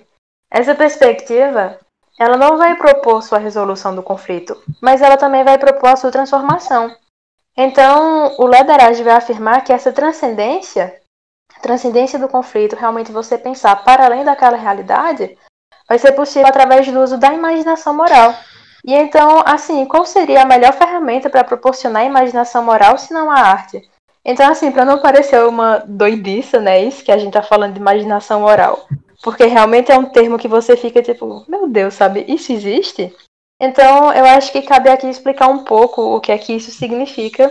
essa 0.50 0.74
perspectiva, 0.74 1.78
ela 2.18 2.36
não 2.36 2.58
vai 2.58 2.76
propor 2.76 3.22
sua 3.22 3.38
resolução 3.38 3.94
do 3.94 4.02
conflito, 4.02 4.60
mas 4.80 5.00
ela 5.00 5.16
também 5.16 5.44
vai 5.44 5.56
propor 5.56 5.90
a 5.90 5.96
sua 5.96 6.10
transformação. 6.10 6.94
Então, 7.56 8.34
o 8.38 8.46
Lederage 8.46 9.02
vai 9.02 9.14
afirmar 9.14 9.62
que 9.62 9.72
essa 9.72 9.92
transcendência, 9.92 11.00
transcendência 11.60 12.18
do 12.18 12.28
conflito, 12.28 12.76
realmente 12.76 13.12
você 13.12 13.38
pensar 13.38 13.84
para 13.84 14.06
além 14.06 14.24
daquela 14.24 14.56
realidade, 14.56 15.36
vai 15.88 15.98
ser 15.98 16.12
possível 16.12 16.48
através 16.48 16.90
do 16.90 17.00
uso 17.00 17.18
da 17.18 17.32
imaginação 17.32 17.94
moral. 17.94 18.34
E 18.84 18.94
então, 18.94 19.42
assim, 19.46 19.84
qual 19.86 20.04
seria 20.04 20.42
a 20.42 20.46
melhor 20.46 20.72
ferramenta 20.72 21.30
para 21.30 21.44
proporcionar 21.44 22.04
imaginação 22.04 22.64
moral 22.64 22.98
se 22.98 23.14
não 23.14 23.30
a 23.30 23.38
arte? 23.38 23.88
Então, 24.24 24.50
assim, 24.50 24.70
para 24.70 24.84
não 24.84 25.00
parecer 25.00 25.44
uma 25.44 25.78
doidiça, 25.78 26.60
né, 26.60 26.82
isso 26.82 27.04
que 27.04 27.12
a 27.12 27.18
gente 27.18 27.32
tá 27.32 27.42
falando 27.42 27.74
de 27.74 27.80
imaginação 27.80 28.40
moral, 28.40 28.86
porque 29.22 29.44
realmente 29.46 29.90
é 29.90 29.98
um 29.98 30.04
termo 30.04 30.38
que 30.38 30.48
você 30.48 30.76
fica 30.76 31.02
tipo, 31.02 31.44
meu 31.48 31.68
Deus, 31.68 31.94
sabe, 31.94 32.24
isso 32.28 32.52
existe? 32.52 33.14
Então, 33.60 34.12
eu 34.12 34.24
acho 34.24 34.50
que 34.50 34.62
cabe 34.62 34.88
aqui 34.90 35.08
explicar 35.08 35.48
um 35.48 35.64
pouco 35.64 36.02
o 36.02 36.20
que 36.20 36.32
é 36.32 36.38
que 36.38 36.52
isso 36.52 36.72
significa 36.72 37.50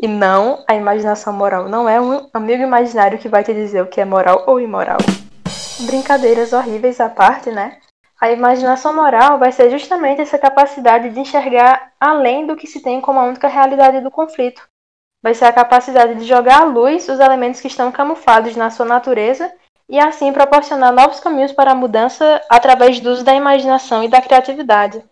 e 0.00 0.06
não 0.06 0.64
a 0.68 0.74
imaginação 0.74 1.32
moral. 1.32 1.68
Não 1.68 1.88
é 1.88 2.00
um 2.00 2.28
amigo 2.32 2.62
imaginário 2.62 3.18
que 3.18 3.28
vai 3.28 3.42
te 3.42 3.52
dizer 3.52 3.82
o 3.82 3.88
que 3.88 4.00
é 4.00 4.04
moral 4.04 4.44
ou 4.46 4.60
imoral. 4.60 4.98
Brincadeiras 5.80 6.52
horríveis 6.52 7.00
à 7.00 7.08
parte, 7.08 7.50
né? 7.50 7.78
A 8.22 8.30
imaginação 8.30 8.94
moral 8.94 9.36
vai 9.36 9.50
ser 9.50 9.68
justamente 9.68 10.20
essa 10.20 10.38
capacidade 10.38 11.10
de 11.10 11.18
enxergar 11.18 11.92
além 11.98 12.46
do 12.46 12.54
que 12.54 12.68
se 12.68 12.80
tem 12.80 13.00
como 13.00 13.18
a 13.18 13.24
única 13.24 13.48
realidade 13.48 14.00
do 14.00 14.12
conflito. 14.12 14.62
Vai 15.20 15.34
ser 15.34 15.46
a 15.46 15.52
capacidade 15.52 16.14
de 16.14 16.24
jogar 16.24 16.60
à 16.60 16.64
luz 16.64 17.08
os 17.08 17.18
elementos 17.18 17.60
que 17.60 17.66
estão 17.66 17.90
camuflados 17.90 18.54
na 18.54 18.70
sua 18.70 18.86
natureza 18.86 19.52
e 19.88 19.98
assim 19.98 20.32
proporcionar 20.32 20.92
novos 20.92 21.18
caminhos 21.18 21.50
para 21.50 21.72
a 21.72 21.74
mudança 21.74 22.40
através 22.48 23.00
do 23.00 23.10
uso 23.10 23.24
da 23.24 23.34
imaginação 23.34 24.04
e 24.04 24.08
da 24.08 24.22
criatividade. 24.22 25.02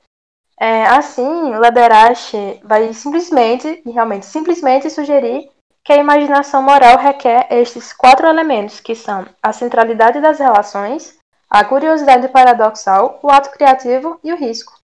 É, 0.57 0.85
assim, 0.85 1.50
Laderache 1.57 2.61
vai 2.62 2.93
simplesmente, 2.93 3.83
e 3.85 3.90
realmente 3.90 4.25
simplesmente 4.25 4.88
sugerir 4.88 5.50
que 5.83 5.93
a 5.93 5.97
imaginação 5.97 6.62
moral 6.62 6.97
requer 6.97 7.49
estes 7.50 7.93
quatro 7.93 8.29
elementos, 8.29 8.79
que 8.79 8.95
são 8.95 9.26
a 9.43 9.52
centralidade 9.52 10.21
das 10.21 10.38
relações, 10.38 11.19
a 11.50 11.64
curiosidade 11.64 12.28
paradoxal, 12.28 13.19
o 13.23 13.28
ato 13.28 13.50
criativo 13.50 14.21
e 14.23 14.33
o 14.33 14.37
risco. 14.37 14.78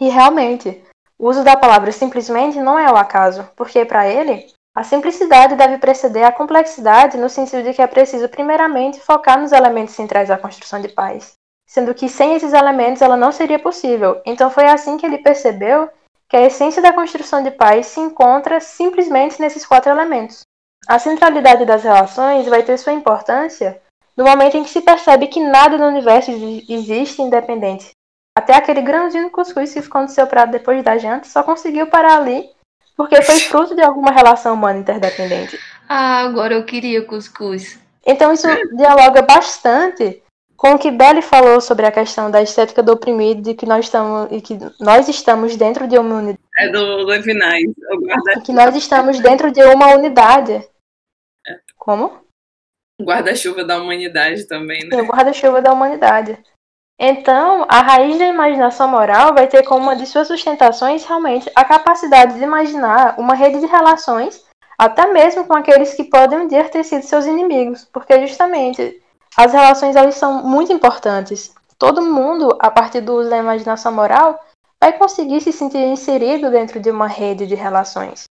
E 0.00 0.08
realmente, 0.08 0.82
o 1.18 1.28
uso 1.28 1.44
da 1.44 1.56
palavra 1.56 1.92
simplesmente 1.92 2.58
não 2.58 2.78
é 2.78 2.90
o 2.90 2.96
acaso, 2.96 3.48
porque 3.54 3.84
para 3.84 4.08
ele, 4.08 4.46
a 4.74 4.82
simplicidade 4.82 5.54
deve 5.54 5.78
preceder 5.78 6.24
a 6.24 6.32
complexidade 6.32 7.18
no 7.18 7.28
sentido 7.28 7.62
de 7.62 7.74
que 7.74 7.82
é 7.82 7.86
preciso 7.86 8.28
primeiramente 8.28 9.00
focar 9.00 9.40
nos 9.40 9.52
elementos 9.52 9.94
centrais 9.94 10.28
da 10.28 10.38
construção 10.38 10.80
de 10.80 10.88
paz, 10.88 11.32
sendo 11.66 11.94
que 11.94 12.08
sem 12.08 12.34
esses 12.34 12.52
elementos 12.52 13.02
ela 13.02 13.16
não 13.16 13.32
seria 13.32 13.58
possível. 13.58 14.20
Então 14.24 14.50
foi 14.50 14.66
assim 14.66 14.96
que 14.96 15.04
ele 15.04 15.18
percebeu 15.18 15.90
que 16.28 16.36
a 16.36 16.42
essência 16.42 16.82
da 16.82 16.92
construção 16.92 17.42
de 17.42 17.50
paz 17.50 17.86
se 17.86 18.00
encontra 18.00 18.60
simplesmente 18.60 19.40
nesses 19.40 19.64
quatro 19.64 19.90
elementos. 19.90 20.40
A 20.88 20.98
centralidade 20.98 21.64
das 21.64 21.82
relações 21.82 22.46
vai 22.46 22.62
ter 22.62 22.76
sua 22.78 22.92
importância 22.92 23.80
no 24.16 24.24
momento 24.24 24.56
em 24.56 24.64
que 24.64 24.70
se 24.70 24.80
percebe 24.80 25.26
que 25.26 25.40
nada 25.40 25.76
no 25.76 25.86
universo 25.86 26.30
existe 26.68 27.20
independente. 27.20 27.90
Até 28.36 28.54
aquele 28.54 28.82
grãozinho 28.82 29.26
de 29.26 29.30
cuscuz 29.30 29.72
que 29.72 29.82
ficou 29.82 30.02
no 30.02 30.08
seu 30.08 30.26
prato 30.26 30.52
depois 30.52 30.82
da 30.84 30.98
janta 30.98 31.26
só 31.26 31.42
conseguiu 31.42 31.86
parar 31.86 32.18
ali 32.18 32.48
porque 32.96 33.20
foi 33.22 33.38
fruto 33.40 33.74
de 33.74 33.82
alguma 33.82 34.10
relação 34.10 34.54
humana 34.54 34.78
interdependente. 34.78 35.58
Ah, 35.88 36.20
agora 36.20 36.54
eu 36.54 36.64
queria 36.64 37.04
cuscuz. 37.04 37.78
Então 38.04 38.32
isso 38.32 38.46
dialoga 38.74 39.20
bastante 39.22 40.22
com 40.56 40.72
o 40.72 40.78
que 40.78 40.90
Belly 40.90 41.20
falou 41.20 41.60
sobre 41.60 41.84
a 41.84 41.92
questão 41.92 42.30
da 42.30 42.42
estética 42.42 42.82
do 42.82 42.92
oprimido 42.92 43.42
de 43.42 43.54
que 43.54 43.66
nós 43.66 43.84
estamos 43.84 44.28
e 44.30 44.40
que 44.40 44.58
nós 44.80 45.08
estamos 45.08 45.56
dentro 45.56 45.86
de 45.86 45.98
uma 45.98 46.16
unidade. 46.16 46.40
É 46.58 46.68
do 46.70 47.04
Levinais. 47.04 47.66
Que 48.44 48.52
nós 48.52 48.74
estamos 48.74 49.20
dentro 49.20 49.52
de 49.52 49.62
uma 49.64 49.94
unidade. 49.94 50.52
É. 51.46 51.58
Como? 51.76 52.25
Guarda-chuva 53.00 53.64
da 53.64 53.78
humanidade 53.80 54.44
também, 54.46 54.86
né? 54.88 55.02
O 55.02 55.06
guarda-chuva 55.06 55.60
da 55.60 55.72
humanidade. 55.72 56.38
Então, 56.98 57.66
a 57.68 57.82
raiz 57.82 58.18
da 58.18 58.26
imaginação 58.26 58.88
moral 58.88 59.34
vai 59.34 59.46
ter 59.46 59.62
como 59.64 59.82
uma 59.82 59.96
de 59.96 60.06
suas 60.06 60.28
sustentações 60.28 61.04
realmente 61.04 61.50
a 61.54 61.62
capacidade 61.62 62.34
de 62.34 62.42
imaginar 62.42 63.18
uma 63.18 63.34
rede 63.34 63.60
de 63.60 63.66
relações, 63.66 64.42
até 64.78 65.06
mesmo 65.12 65.46
com 65.46 65.54
aqueles 65.54 65.92
que 65.92 66.04
podem 66.04 66.40
um 66.40 66.48
dia 66.48 66.64
ter 66.70 66.84
sido 66.84 67.02
seus 67.02 67.26
inimigos, 67.26 67.84
porque 67.92 68.26
justamente 68.26 69.02
as 69.36 69.52
relações 69.52 69.94
elas 69.94 70.14
são 70.14 70.42
muito 70.42 70.72
importantes. 70.72 71.54
Todo 71.78 72.00
mundo, 72.00 72.56
a 72.58 72.70
partir 72.70 73.02
do 73.02 73.16
uso 73.16 73.28
da 73.28 73.36
imaginação 73.36 73.92
moral, 73.92 74.42
vai 74.80 74.94
conseguir 74.94 75.42
se 75.42 75.52
sentir 75.52 75.78
inserido 75.78 76.50
dentro 76.50 76.80
de 76.80 76.90
uma 76.90 77.06
rede 77.06 77.46
de 77.46 77.54
relações. 77.54 78.24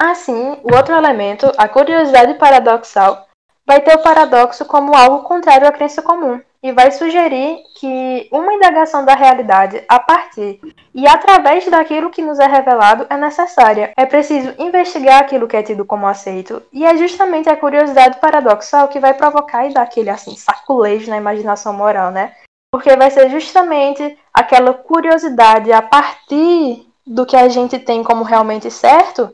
Assim, 0.00 0.58
o 0.62 0.74
outro 0.74 0.94
elemento, 0.94 1.52
a 1.58 1.68
curiosidade 1.68 2.32
paradoxal, 2.34 3.26
vai 3.70 3.80
ter 3.80 3.94
o 3.94 4.02
paradoxo 4.02 4.64
como 4.64 4.96
algo 4.96 5.22
contrário 5.22 5.68
à 5.68 5.70
crença 5.70 6.02
comum 6.02 6.40
e 6.60 6.72
vai 6.72 6.90
sugerir 6.90 7.58
que 7.78 8.28
uma 8.32 8.52
indagação 8.52 9.04
da 9.04 9.14
realidade 9.14 9.84
a 9.88 10.00
partir 10.00 10.58
e 10.92 11.06
através 11.06 11.64
daquilo 11.68 12.10
que 12.10 12.20
nos 12.20 12.40
é 12.40 12.48
revelado 12.48 13.06
é 13.08 13.16
necessária. 13.16 13.92
É 13.96 14.04
preciso 14.04 14.52
investigar 14.58 15.20
aquilo 15.20 15.46
que 15.46 15.56
é 15.56 15.62
tido 15.62 15.84
como 15.84 16.08
aceito, 16.08 16.60
e 16.72 16.84
é 16.84 16.96
justamente 16.96 17.48
a 17.48 17.56
curiosidade 17.56 18.18
paradoxal 18.18 18.88
que 18.88 18.98
vai 18.98 19.14
provocar 19.14 19.64
e 19.68 19.72
dar 19.72 19.82
aquele 19.82 20.10
assim 20.10 20.34
saculejo 20.34 21.08
na 21.08 21.16
imaginação 21.16 21.72
moral, 21.72 22.10
né? 22.10 22.34
Porque 22.72 22.96
vai 22.96 23.08
ser 23.08 23.30
justamente 23.30 24.18
aquela 24.34 24.74
curiosidade 24.74 25.72
a 25.72 25.80
partir 25.80 26.88
do 27.06 27.24
que 27.24 27.36
a 27.36 27.48
gente 27.48 27.78
tem 27.78 28.02
como 28.02 28.24
realmente 28.24 28.68
certo 28.68 29.32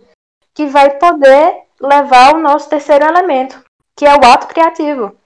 que 0.54 0.66
vai 0.66 0.90
poder 0.90 1.54
levar 1.80 2.34
ao 2.34 2.38
nosso 2.38 2.68
terceiro 2.68 3.06
elemento, 3.06 3.65
que 3.96 4.04
é 4.04 4.14
o 4.14 4.24
ato 4.24 4.46
criativo. 4.48 5.16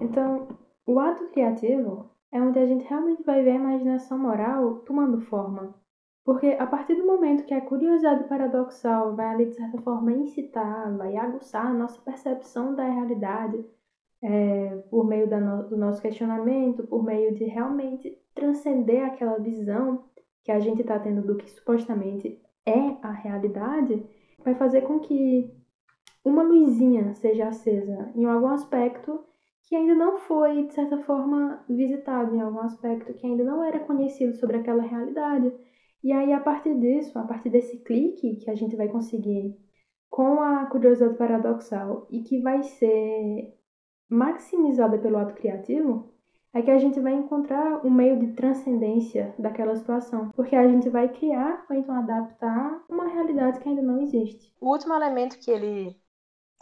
Então, 0.00 0.48
o 0.86 0.98
ato 0.98 1.28
criativo 1.28 2.10
é 2.32 2.40
onde 2.40 2.58
a 2.58 2.66
gente 2.66 2.88
realmente 2.88 3.22
vai 3.22 3.42
ver 3.42 3.50
a 3.50 3.56
imaginação 3.56 4.18
moral 4.18 4.76
tomando 4.86 5.20
forma. 5.20 5.74
Porque 6.24 6.56
a 6.58 6.66
partir 6.66 6.94
do 6.94 7.06
momento 7.06 7.44
que 7.44 7.52
a 7.52 7.60
curiosidade 7.60 8.24
paradoxal 8.24 9.14
vai 9.14 9.26
ali, 9.26 9.46
de 9.46 9.54
certa 9.54 9.80
forma, 9.82 10.12
incitar, 10.12 10.96
vai 10.96 11.16
aguçar 11.16 11.66
a 11.66 11.74
nossa 11.74 12.00
percepção 12.00 12.74
da 12.74 12.84
realidade, 12.84 13.64
é, 14.22 14.76
por 14.90 15.06
meio 15.06 15.28
no, 15.28 15.68
do 15.68 15.76
nosso 15.76 16.00
questionamento, 16.00 16.86
por 16.86 17.02
meio 17.02 17.34
de 17.34 17.44
realmente 17.44 18.16
transcender 18.34 19.04
aquela 19.04 19.38
visão 19.38 20.04
que 20.44 20.52
a 20.52 20.60
gente 20.60 20.82
está 20.82 20.98
tendo 20.98 21.22
do 21.22 21.36
que 21.36 21.50
supostamente 21.50 22.40
é 22.64 22.96
a 23.02 23.10
realidade, 23.10 24.06
vai 24.44 24.54
fazer 24.54 24.82
com 24.82 25.00
que 25.00 25.59
uma 26.24 26.42
luzinha 26.42 27.14
seja 27.14 27.48
acesa 27.48 28.12
em 28.14 28.24
algum 28.24 28.48
aspecto 28.48 29.24
que 29.64 29.76
ainda 29.76 29.94
não 29.94 30.18
foi, 30.18 30.66
de 30.66 30.74
certa 30.74 30.98
forma, 30.98 31.64
visitado, 31.68 32.34
em 32.34 32.40
algum 32.40 32.60
aspecto 32.60 33.14
que 33.14 33.26
ainda 33.26 33.44
não 33.44 33.62
era 33.62 33.78
conhecido 33.78 34.34
sobre 34.34 34.56
aquela 34.56 34.82
realidade. 34.82 35.52
E 36.02 36.12
aí, 36.12 36.32
a 36.32 36.40
partir 36.40 36.74
disso, 36.78 37.16
a 37.18 37.22
partir 37.22 37.50
desse 37.50 37.78
clique 37.84 38.36
que 38.36 38.50
a 38.50 38.54
gente 38.54 38.74
vai 38.74 38.88
conseguir 38.88 39.56
com 40.08 40.40
a 40.40 40.66
curiosidade 40.66 41.16
paradoxal 41.16 42.08
e 42.10 42.22
que 42.22 42.40
vai 42.40 42.62
ser 42.64 43.54
maximizada 44.08 44.98
pelo 44.98 45.18
ato 45.18 45.34
criativo, 45.34 46.12
é 46.52 46.62
que 46.62 46.70
a 46.70 46.78
gente 46.78 46.98
vai 46.98 47.12
encontrar 47.12 47.86
um 47.86 47.90
meio 47.90 48.18
de 48.18 48.32
transcendência 48.32 49.32
daquela 49.38 49.76
situação, 49.76 50.30
porque 50.34 50.56
a 50.56 50.66
gente 50.66 50.88
vai 50.88 51.08
criar 51.08 51.64
ou 51.70 51.76
então 51.76 51.94
adaptar 51.94 52.84
uma 52.88 53.06
realidade 53.06 53.60
que 53.60 53.68
ainda 53.68 53.82
não 53.82 54.00
existe. 54.02 54.52
O 54.60 54.72
último 54.72 54.94
elemento 54.94 55.38
que 55.38 55.50
ele 55.50 55.96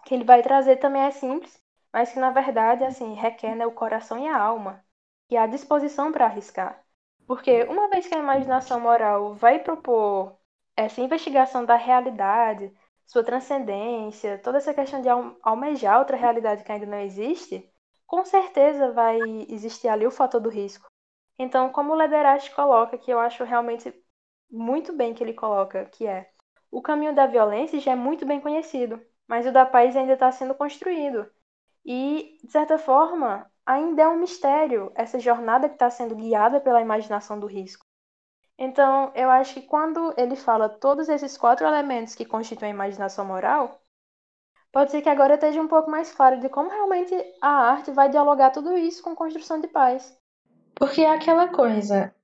que 0.08 0.14
ele 0.14 0.24
vai 0.24 0.42
trazer 0.42 0.76
também 0.76 1.02
é 1.02 1.10
simples, 1.10 1.62
mas 1.92 2.10
que 2.10 2.18
na 2.18 2.30
verdade 2.30 2.82
assim 2.82 3.12
requer 3.12 3.54
né, 3.54 3.66
o 3.66 3.72
coração 3.72 4.18
e 4.18 4.26
a 4.26 4.38
alma 4.38 4.82
e 5.30 5.36
a 5.36 5.46
disposição 5.46 6.10
para 6.10 6.24
arriscar. 6.24 6.82
Porque 7.26 7.64
uma 7.64 7.90
vez 7.90 8.06
que 8.06 8.14
a 8.14 8.18
imaginação 8.18 8.80
moral 8.80 9.34
vai 9.34 9.58
propor 9.58 10.34
essa 10.74 11.02
investigação 11.02 11.62
da 11.66 11.76
realidade, 11.76 12.72
sua 13.06 13.22
transcendência, 13.22 14.38
toda 14.38 14.56
essa 14.56 14.72
questão 14.72 15.02
de 15.02 15.08
almejar 15.42 15.98
outra 15.98 16.16
realidade 16.16 16.64
que 16.64 16.72
ainda 16.72 16.86
não 16.86 17.00
existe, 17.00 17.70
com 18.06 18.24
certeza 18.24 18.90
vai 18.92 19.20
existir 19.50 19.88
ali 19.88 20.06
o 20.06 20.10
fator 20.10 20.40
do 20.40 20.48
risco. 20.48 20.86
Então, 21.38 21.70
como 21.70 21.92
o 21.92 21.96
Lederach 21.96 22.50
coloca, 22.54 22.96
que 22.96 23.10
eu 23.10 23.20
acho 23.20 23.44
realmente 23.44 23.92
muito 24.50 24.90
bem 24.90 25.12
que 25.12 25.22
ele 25.22 25.34
coloca, 25.34 25.84
que 25.84 26.06
é 26.06 26.30
o 26.70 26.80
caminho 26.80 27.14
da 27.14 27.26
violência 27.26 27.78
já 27.78 27.92
é 27.92 27.94
muito 27.94 28.24
bem 28.24 28.40
conhecido, 28.40 28.98
mas 29.28 29.46
o 29.46 29.52
da 29.52 29.66
paz 29.66 29.94
ainda 29.96 30.14
está 30.14 30.32
sendo 30.32 30.54
construído. 30.54 31.30
E, 31.84 32.38
de 32.42 32.50
certa 32.50 32.78
forma, 32.78 33.48
ainda 33.64 34.02
é 34.02 34.08
um 34.08 34.18
mistério 34.18 34.90
essa 34.94 35.20
jornada 35.20 35.68
que 35.68 35.74
está 35.74 35.90
sendo 35.90 36.16
guiada 36.16 36.60
pela 36.60 36.80
imaginação 36.80 37.38
do 37.38 37.46
risco. 37.46 37.84
Então, 38.58 39.12
eu 39.14 39.30
acho 39.30 39.54
que 39.54 39.62
quando 39.62 40.12
ele 40.16 40.34
fala 40.34 40.68
todos 40.68 41.08
esses 41.08 41.36
quatro 41.36 41.66
elementos 41.66 42.14
que 42.14 42.24
constituem 42.24 42.72
a 42.72 42.74
imaginação 42.74 43.24
moral, 43.24 43.80
pode 44.72 44.90
ser 44.90 45.02
que 45.02 45.08
agora 45.08 45.34
esteja 45.34 45.60
um 45.60 45.68
pouco 45.68 45.90
mais 45.90 46.12
claro 46.12 46.40
de 46.40 46.48
como 46.48 46.68
realmente 46.68 47.14
a 47.40 47.48
arte 47.48 47.92
vai 47.92 48.08
dialogar 48.08 48.50
tudo 48.50 48.76
isso 48.76 49.02
com 49.02 49.14
construção 49.14 49.60
de 49.60 49.68
paz. 49.68 50.18
Porque 50.74 51.02
é 51.02 51.10
aquela 51.10 51.48
coisa, 51.48 52.14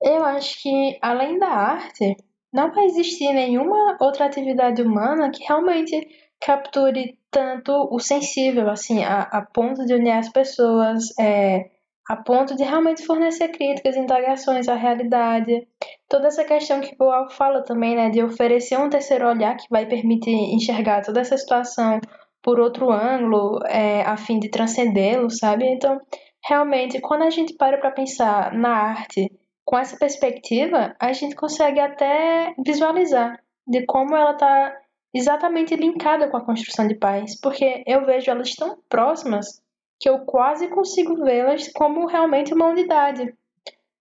eu 0.00 0.24
acho 0.24 0.62
que 0.62 0.98
além 1.02 1.38
da 1.38 1.48
arte, 1.48 2.16
não 2.54 2.72
vai 2.72 2.84
existir 2.84 3.32
nenhuma 3.32 3.96
outra 4.00 4.26
atividade 4.26 4.80
humana 4.80 5.28
que 5.28 5.42
realmente 5.42 6.06
capture 6.40 7.18
tanto 7.28 7.72
o 7.90 7.98
sensível, 7.98 8.70
assim, 8.70 9.02
a, 9.02 9.22
a 9.22 9.42
ponto 9.42 9.84
de 9.84 9.92
unir 9.92 10.12
as 10.12 10.28
pessoas, 10.28 11.02
é, 11.18 11.68
a 12.08 12.14
ponto 12.14 12.54
de 12.54 12.62
realmente 12.62 13.04
fornecer 13.04 13.48
críticas, 13.48 13.96
indagações 13.96 14.68
à 14.68 14.76
realidade. 14.76 15.66
Toda 16.08 16.28
essa 16.28 16.44
questão 16.44 16.80
que 16.80 16.94
o 17.00 17.10
Al 17.10 17.28
fala 17.28 17.64
também, 17.64 17.96
né, 17.96 18.08
de 18.08 18.22
oferecer 18.22 18.78
um 18.78 18.88
terceiro 18.88 19.28
olhar 19.28 19.56
que 19.56 19.66
vai 19.68 19.86
permitir 19.86 20.30
enxergar 20.30 21.02
toda 21.02 21.20
essa 21.20 21.36
situação 21.36 22.00
por 22.40 22.60
outro 22.60 22.92
ângulo, 22.92 23.58
é, 23.66 24.02
a 24.02 24.16
fim 24.16 24.38
de 24.38 24.48
transcendê-lo, 24.48 25.28
sabe? 25.28 25.66
Então, 25.66 26.00
realmente, 26.46 27.00
quando 27.00 27.22
a 27.22 27.30
gente 27.30 27.54
para 27.54 27.78
para 27.78 27.90
pensar 27.90 28.52
na 28.52 28.68
arte 28.68 29.28
com 29.64 29.78
essa 29.78 29.96
perspectiva, 29.96 30.94
a 31.00 31.12
gente 31.12 31.34
consegue 31.34 31.80
até 31.80 32.54
visualizar 32.64 33.40
de 33.66 33.84
como 33.86 34.14
ela 34.14 34.32
está 34.32 34.76
exatamente 35.14 35.74
linkada 35.74 36.28
com 36.28 36.36
a 36.36 36.44
construção 36.44 36.86
de 36.86 36.96
paz, 36.96 37.40
porque 37.40 37.82
eu 37.86 38.04
vejo 38.04 38.30
elas 38.30 38.54
tão 38.54 38.78
próximas 38.88 39.62
que 40.00 40.08
eu 40.08 40.20
quase 40.26 40.68
consigo 40.68 41.24
vê-las 41.24 41.68
como 41.72 42.06
realmente 42.06 42.52
uma 42.52 42.68
unidade. 42.68 43.32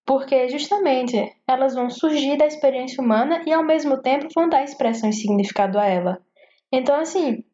Porque 0.05 0.49
justamente 0.49 1.31
elas 1.47 1.75
vão 1.75 1.89
surgir 1.89 2.35
da 2.35 2.45
experiência 2.45 3.01
humana 3.01 3.41
e 3.45 3.53
ao 3.53 3.63
mesmo 3.63 4.01
tempo 4.01 4.27
vão 4.35 4.49
dar 4.49 4.63
expressão 4.63 5.09
e 5.09 5.13
significado 5.13 5.79
a 5.79 5.85
ela. 5.85 6.21
Então, 6.71 6.95
assim, 6.99 7.45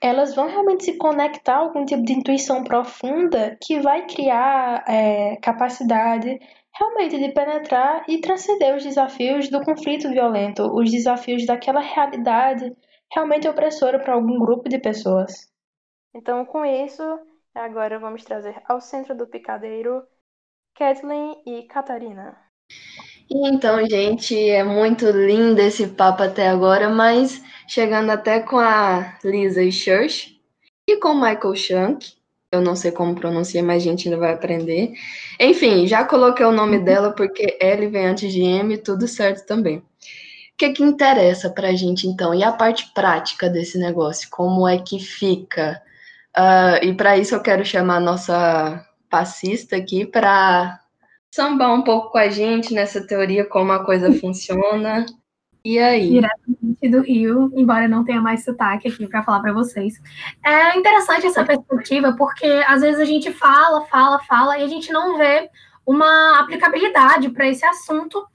elas 0.00 0.34
vão 0.34 0.46
realmente 0.46 0.84
se 0.84 0.96
conectar 0.96 1.54
a 1.54 1.58
algum 1.58 1.84
tipo 1.84 2.04
de 2.04 2.12
intuição 2.12 2.62
profunda 2.62 3.56
que 3.60 3.80
vai 3.80 4.06
criar 4.06 4.84
é, 4.86 5.36
capacidade 5.42 6.38
realmente 6.78 7.18
de 7.18 7.28
penetrar 7.32 8.04
e 8.08 8.20
transcender 8.20 8.76
os 8.76 8.84
desafios 8.84 9.48
do 9.50 9.60
conflito 9.62 10.08
violento, 10.10 10.62
os 10.74 10.90
desafios 10.90 11.44
daquela 11.44 11.80
realidade 11.80 12.72
realmente 13.12 13.48
opressora 13.48 13.98
para 13.98 14.14
algum 14.14 14.38
grupo 14.38 14.68
de 14.68 14.78
pessoas. 14.78 15.50
Então, 16.14 16.44
com 16.44 16.64
isso, 16.64 17.02
agora 17.54 17.98
vamos 17.98 18.24
trazer 18.24 18.62
ao 18.68 18.80
centro 18.80 19.16
do 19.16 19.26
picadeiro 19.26 20.02
Kathleen 20.74 21.42
e 21.44 21.64
Catarina. 21.64 22.36
Então, 23.30 23.84
gente, 23.86 24.38
é 24.48 24.62
muito 24.62 25.06
lindo 25.10 25.60
esse 25.60 25.88
papo 25.88 26.22
até 26.22 26.48
agora, 26.48 26.88
mas 26.88 27.42
chegando 27.66 28.10
até 28.10 28.40
com 28.40 28.58
a 28.58 29.18
Lisa 29.24 29.68
Church 29.70 30.40
e 30.88 30.96
com 30.96 31.14
Michael 31.14 31.54
Shank. 31.54 32.17
Eu 32.50 32.62
não 32.62 32.74
sei 32.74 32.90
como 32.90 33.14
pronuncia, 33.14 33.62
mas 33.62 33.82
a 33.82 33.84
gente 33.84 34.08
ainda 34.08 34.18
vai 34.18 34.32
aprender. 34.32 34.92
Enfim, 35.38 35.86
já 35.86 36.04
coloquei 36.04 36.46
o 36.46 36.52
nome 36.52 36.78
dela 36.78 37.12
porque 37.12 37.58
L 37.60 37.86
vem 37.88 38.06
antes 38.06 38.32
de 38.32 38.40
M, 38.40 38.78
tudo 38.78 39.06
certo 39.06 39.46
também. 39.46 39.82
que 40.56 40.70
que 40.70 40.82
interessa 40.82 41.50
para 41.50 41.68
a 41.68 41.74
gente 41.74 42.06
então? 42.06 42.34
E 42.34 42.42
a 42.42 42.52
parte 42.52 42.92
prática 42.94 43.50
desse 43.50 43.78
negócio? 43.78 44.28
Como 44.30 44.66
é 44.66 44.78
que 44.78 44.98
fica? 44.98 45.82
Uh, 46.36 46.84
e 46.86 46.94
para 46.94 47.18
isso 47.18 47.34
eu 47.34 47.42
quero 47.42 47.64
chamar 47.64 47.96
a 47.96 48.00
nossa 48.00 48.86
passista 49.10 49.76
aqui 49.76 50.06
para 50.06 50.80
sambar 51.30 51.74
um 51.74 51.82
pouco 51.82 52.10
com 52.12 52.18
a 52.18 52.28
gente 52.28 52.74
nessa 52.74 53.06
teoria, 53.06 53.44
como 53.44 53.72
a 53.72 53.84
coisa 53.84 54.12
funciona. 54.12 55.04
E 55.68 55.78
aí? 55.78 56.08
Diretamente 56.08 56.88
do 56.88 57.02
Rio, 57.02 57.52
embora 57.54 57.86
não 57.86 58.02
tenha 58.02 58.22
mais 58.22 58.42
sotaque 58.42 58.88
aqui 58.88 59.06
para 59.06 59.22
falar 59.22 59.40
para 59.40 59.52
vocês. 59.52 60.00
É 60.42 60.74
interessante 60.78 61.26
essa 61.26 61.44
perspectiva, 61.44 62.14
porque 62.16 62.46
às 62.66 62.80
vezes 62.80 62.98
a 62.98 63.04
gente 63.04 63.30
fala, 63.30 63.84
fala, 63.84 64.18
fala, 64.20 64.56
e 64.56 64.62
a 64.62 64.66
gente 64.66 64.90
não 64.90 65.18
vê 65.18 65.50
uma 65.84 66.38
aplicabilidade 66.40 67.28
para 67.28 67.46
esse 67.46 67.66
assunto 67.66 68.26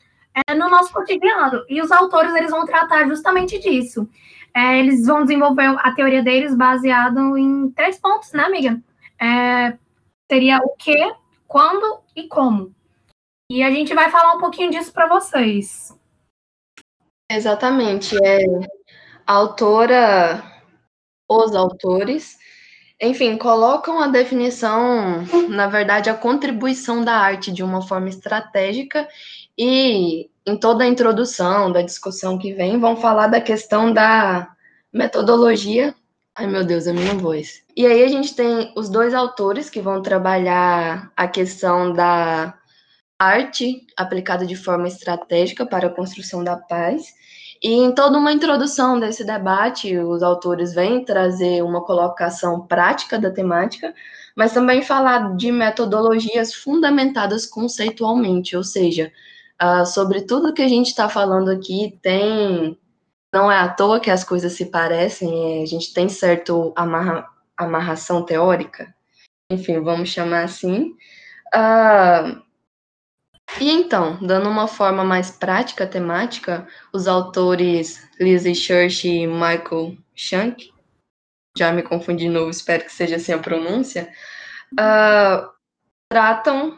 é, 0.47 0.53
no 0.53 0.69
nosso 0.69 0.93
cotidiano. 0.93 1.65
E 1.67 1.81
os 1.81 1.91
autores 1.91 2.35
eles 2.35 2.51
vão 2.51 2.67
tratar 2.67 3.07
justamente 3.07 3.57
disso. 3.57 4.07
É, 4.55 4.77
eles 4.77 5.07
vão 5.07 5.23
desenvolver 5.23 5.75
a 5.79 5.91
teoria 5.95 6.21
deles 6.21 6.55
baseado 6.55 7.35
em 7.35 7.71
três 7.71 7.97
pontos, 7.97 8.31
né, 8.31 8.43
amiga? 8.43 8.79
É, 9.19 9.75
seria 10.31 10.59
o 10.59 10.75
que, 10.77 11.15
quando 11.47 11.99
e 12.15 12.27
como. 12.27 12.71
E 13.49 13.63
a 13.63 13.71
gente 13.71 13.91
vai 13.95 14.11
falar 14.11 14.35
um 14.35 14.39
pouquinho 14.39 14.69
disso 14.69 14.93
para 14.93 15.07
vocês. 15.07 15.97
Exatamente. 17.35 18.15
É, 18.23 18.45
a 19.25 19.33
autora, 19.33 20.43
os 21.27 21.55
autores, 21.55 22.37
enfim, 23.01 23.37
colocam 23.37 23.99
a 23.99 24.07
definição, 24.07 25.25
na 25.49 25.67
verdade, 25.67 26.09
a 26.09 26.13
contribuição 26.13 27.03
da 27.03 27.15
arte 27.15 27.51
de 27.51 27.63
uma 27.63 27.81
forma 27.81 28.09
estratégica 28.09 29.07
e 29.57 30.29
em 30.45 30.57
toda 30.57 30.83
a 30.83 30.87
introdução 30.87 31.71
da 31.71 31.81
discussão 31.81 32.37
que 32.37 32.53
vem, 32.53 32.79
vão 32.79 32.97
falar 32.97 33.27
da 33.27 33.41
questão 33.41 33.93
da 33.93 34.49
metodologia. 34.91 35.95
Ai, 36.35 36.47
meu 36.47 36.63
Deus, 36.63 36.87
a 36.87 36.93
minha 36.93 37.13
voz. 37.13 37.63
E 37.75 37.85
aí 37.85 38.03
a 38.03 38.07
gente 38.07 38.35
tem 38.35 38.73
os 38.75 38.89
dois 38.89 39.13
autores 39.13 39.69
que 39.69 39.81
vão 39.81 40.01
trabalhar 40.01 41.11
a 41.15 41.27
questão 41.27 41.93
da 41.93 42.57
arte 43.17 43.85
aplicada 43.95 44.45
de 44.45 44.55
forma 44.55 44.87
estratégica 44.87 45.65
para 45.65 45.87
a 45.87 45.93
construção 45.93 46.43
da 46.43 46.57
paz. 46.57 47.13
E 47.63 47.71
em 47.71 47.95
toda 47.95 48.17
uma 48.17 48.33
introdução 48.33 48.99
desse 48.99 49.23
debate, 49.23 49.97
os 49.97 50.21
autores 50.21 50.73
vêm 50.73 51.05
trazer 51.05 51.63
uma 51.63 51.81
colocação 51.81 52.67
prática 52.67 53.17
da 53.17 53.31
temática, 53.31 53.95
mas 54.35 54.53
também 54.53 54.81
falar 54.81 55.37
de 55.37 55.49
metodologias 55.49 56.53
fundamentadas 56.53 57.45
conceitualmente, 57.45 58.57
ou 58.57 58.63
seja, 58.63 59.13
uh, 59.61 59.85
sobre 59.85 60.21
tudo 60.23 60.53
que 60.53 60.61
a 60.61 60.67
gente 60.67 60.87
está 60.87 61.07
falando 61.07 61.49
aqui 61.49 61.97
tem. 62.01 62.77
Não 63.33 63.51
é 63.51 63.57
à 63.57 63.69
toa 63.69 63.99
que 63.99 64.11
as 64.11 64.23
coisas 64.25 64.53
se 64.53 64.65
parecem, 64.65 65.63
a 65.63 65.65
gente 65.65 65.93
tem 65.93 66.09
certo 66.09 66.73
amarra, 66.75 67.25
amarração 67.57 68.23
teórica, 68.25 68.93
enfim, 69.49 69.79
vamos 69.79 70.09
chamar 70.09 70.43
assim. 70.43 70.95
Uh, 71.55 72.41
e 73.59 73.69
então, 73.69 74.17
dando 74.21 74.49
uma 74.49 74.67
forma 74.67 75.03
mais 75.03 75.31
prática, 75.31 75.87
temática, 75.87 76.67
os 76.93 77.07
autores 77.07 78.07
Lizzie 78.19 78.55
Church 78.55 79.07
e 79.07 79.27
Michael 79.27 79.97
Shank, 80.15 80.71
já 81.57 81.71
me 81.71 81.83
confundi 81.83 82.25
de 82.25 82.29
novo, 82.29 82.49
espero 82.49 82.83
que 82.83 82.91
seja 82.91 83.17
assim 83.17 83.31
a 83.31 83.37
pronúncia, 83.37 84.11
uh, 84.73 85.49
tratam 86.11 86.77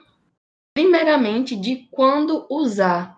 primeiramente 0.76 1.56
de 1.56 1.88
quando 1.92 2.46
usar 2.50 3.16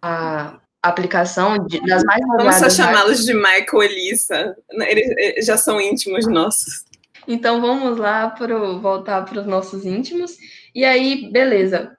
a 0.00 0.60
aplicação 0.82 1.58
de, 1.66 1.80
das 1.86 2.02
mais 2.04 2.20
Vamos 2.26 2.56
só 2.56 2.70
chamá-los 2.70 3.24
de 3.24 3.34
Michael 3.34 3.82
e 3.82 3.86
Elisa. 3.86 4.56
Eles 4.70 5.46
já 5.46 5.56
são 5.56 5.80
íntimos 5.80 6.26
nossos. 6.26 6.84
Então 7.26 7.60
vamos 7.60 7.98
lá 7.98 8.30
para 8.30 8.58
voltar 8.58 9.24
para 9.24 9.40
os 9.40 9.46
nossos 9.46 9.84
íntimos. 9.84 10.36
E 10.74 10.84
aí, 10.84 11.30
beleza. 11.30 11.96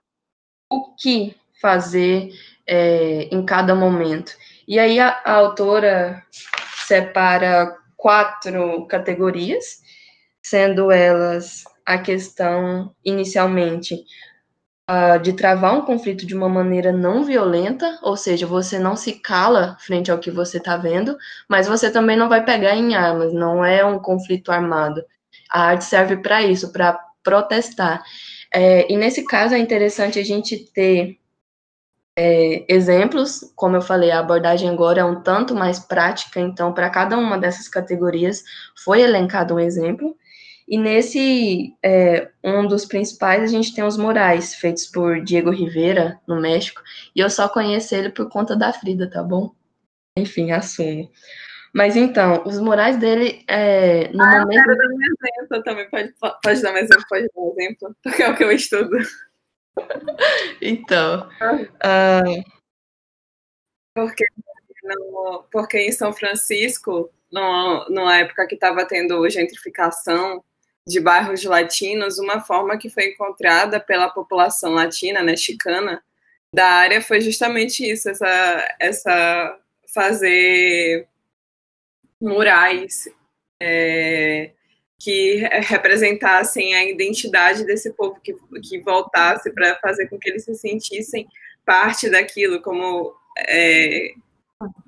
O 0.73 0.95
que 0.95 1.35
fazer 1.61 2.31
é, 2.65 3.27
em 3.31 3.45
cada 3.45 3.75
momento? 3.75 4.31
E 4.67 4.79
aí 4.79 4.99
a, 4.99 5.21
a 5.23 5.33
autora 5.33 6.23
separa 6.87 7.77
quatro 7.95 8.87
categorias, 8.87 9.83
sendo 10.41 10.91
elas 10.91 11.63
a 11.85 11.99
questão 11.99 12.91
inicialmente 13.05 14.03
uh, 14.89 15.19
de 15.21 15.33
travar 15.33 15.75
um 15.75 15.85
conflito 15.85 16.25
de 16.25 16.35
uma 16.35 16.49
maneira 16.49 16.91
não 16.91 17.23
violenta, 17.23 17.99
ou 18.01 18.17
seja, 18.17 18.47
você 18.47 18.79
não 18.79 18.95
se 18.95 19.19
cala 19.19 19.77
frente 19.79 20.09
ao 20.09 20.17
que 20.17 20.31
você 20.31 20.57
está 20.57 20.75
vendo, 20.75 21.15
mas 21.47 21.67
você 21.67 21.91
também 21.91 22.17
não 22.17 22.27
vai 22.27 22.43
pegar 22.43 22.75
em 22.75 22.95
armas, 22.95 23.31
não 23.31 23.63
é 23.63 23.85
um 23.85 23.99
conflito 23.99 24.51
armado. 24.51 25.05
A 25.51 25.65
arte 25.65 25.85
serve 25.85 26.17
para 26.17 26.41
isso, 26.41 26.71
para 26.73 26.99
protestar. 27.23 28.03
É, 28.53 28.91
e 28.91 28.95
nesse 28.95 29.25
caso 29.25 29.55
é 29.55 29.57
interessante 29.57 30.19
a 30.19 30.23
gente 30.23 30.57
ter 30.71 31.17
é, 32.15 32.65
exemplos, 32.71 33.51
como 33.55 33.75
eu 33.75 33.81
falei, 33.81 34.11
a 34.11 34.19
abordagem 34.19 34.69
agora 34.69 35.01
é 35.01 35.05
um 35.05 35.21
tanto 35.21 35.55
mais 35.55 35.79
prática, 35.79 36.39
então, 36.39 36.71
para 36.71 36.89
cada 36.89 37.17
uma 37.17 37.37
dessas 37.37 37.67
categorias 37.67 38.43
foi 38.83 39.01
elencado 39.01 39.55
um 39.55 39.59
exemplo. 39.59 40.15
E 40.67 40.77
nesse, 40.77 41.75
é, 41.83 42.29
um 42.43 42.65
dos 42.67 42.85
principais, 42.85 43.43
a 43.43 43.47
gente 43.47 43.73
tem 43.75 43.83
os 43.83 43.97
murais, 43.97 44.55
feitos 44.55 44.85
por 44.85 45.21
Diego 45.21 45.49
Rivera, 45.49 46.19
no 46.27 46.39
México, 46.39 46.81
e 47.15 47.19
eu 47.19 47.29
só 47.29 47.49
conheço 47.49 47.93
ele 47.95 48.09
por 48.09 48.29
conta 48.29 48.55
da 48.55 48.71
Frida, 48.71 49.09
tá 49.09 49.21
bom? 49.23 49.51
Enfim, 50.17 50.51
assumo. 50.51 51.09
Mas 51.73 51.95
então, 51.95 52.43
os 52.45 52.59
murais 52.59 52.97
dele, 52.97 53.43
é, 53.47 54.07
no 54.09 54.23
ah, 54.23 54.41
momento... 54.41 54.63
Quero 54.63 54.77
dar 54.77 54.87
um 54.87 54.99
exemplo 55.01 55.63
também, 55.63 55.89
pode, 55.89 56.13
pode 56.43 56.61
dar 56.61 56.71
um 56.71 56.77
exemplo, 56.77 57.05
pode 57.09 57.27
dar 57.27 57.41
um 57.41 57.55
exemplo, 57.57 57.95
porque 58.03 58.23
é 58.23 58.29
o 58.29 58.35
que 58.35 58.43
eu 58.43 58.51
estudo. 58.51 58.95
então... 60.61 61.27
Uh... 61.83 62.43
Porque, 63.95 64.25
no, 64.83 65.45
porque 65.51 65.77
em 65.79 65.91
São 65.91 66.13
Francisco, 66.13 67.11
no, 67.31 67.89
numa 67.89 68.17
época 68.17 68.47
que 68.47 68.55
estava 68.55 68.85
tendo 68.85 69.27
gentrificação, 69.29 70.43
de 70.85 70.99
bairros 70.99 71.43
latinos, 71.43 72.19
uma 72.19 72.41
forma 72.41 72.77
que 72.77 72.89
foi 72.89 73.09
encontrada 73.09 73.79
pela 73.79 74.09
população 74.09 74.73
latina, 74.73 75.23
né, 75.23 75.35
chicana, 75.35 76.03
da 76.53 76.67
área 76.67 77.01
foi 77.01 77.21
justamente 77.21 77.89
isso, 77.89 78.09
essa, 78.09 78.75
essa 78.79 79.59
fazer 79.93 81.07
murais 82.23 83.07
é, 83.61 84.51
que 84.99 85.35
representassem 85.67 86.73
a 86.75 86.85
identidade 86.85 87.65
desse 87.65 87.91
povo, 87.93 88.19
que, 88.23 88.33
que 88.61 88.79
voltasse 88.79 89.51
para 89.51 89.75
fazer 89.79 90.07
com 90.07 90.17
que 90.17 90.29
eles 90.29 90.45
se 90.45 90.55
sentissem 90.55 91.27
parte 91.65 92.09
daquilo, 92.09 92.61
como 92.61 93.13
é, 93.37 94.13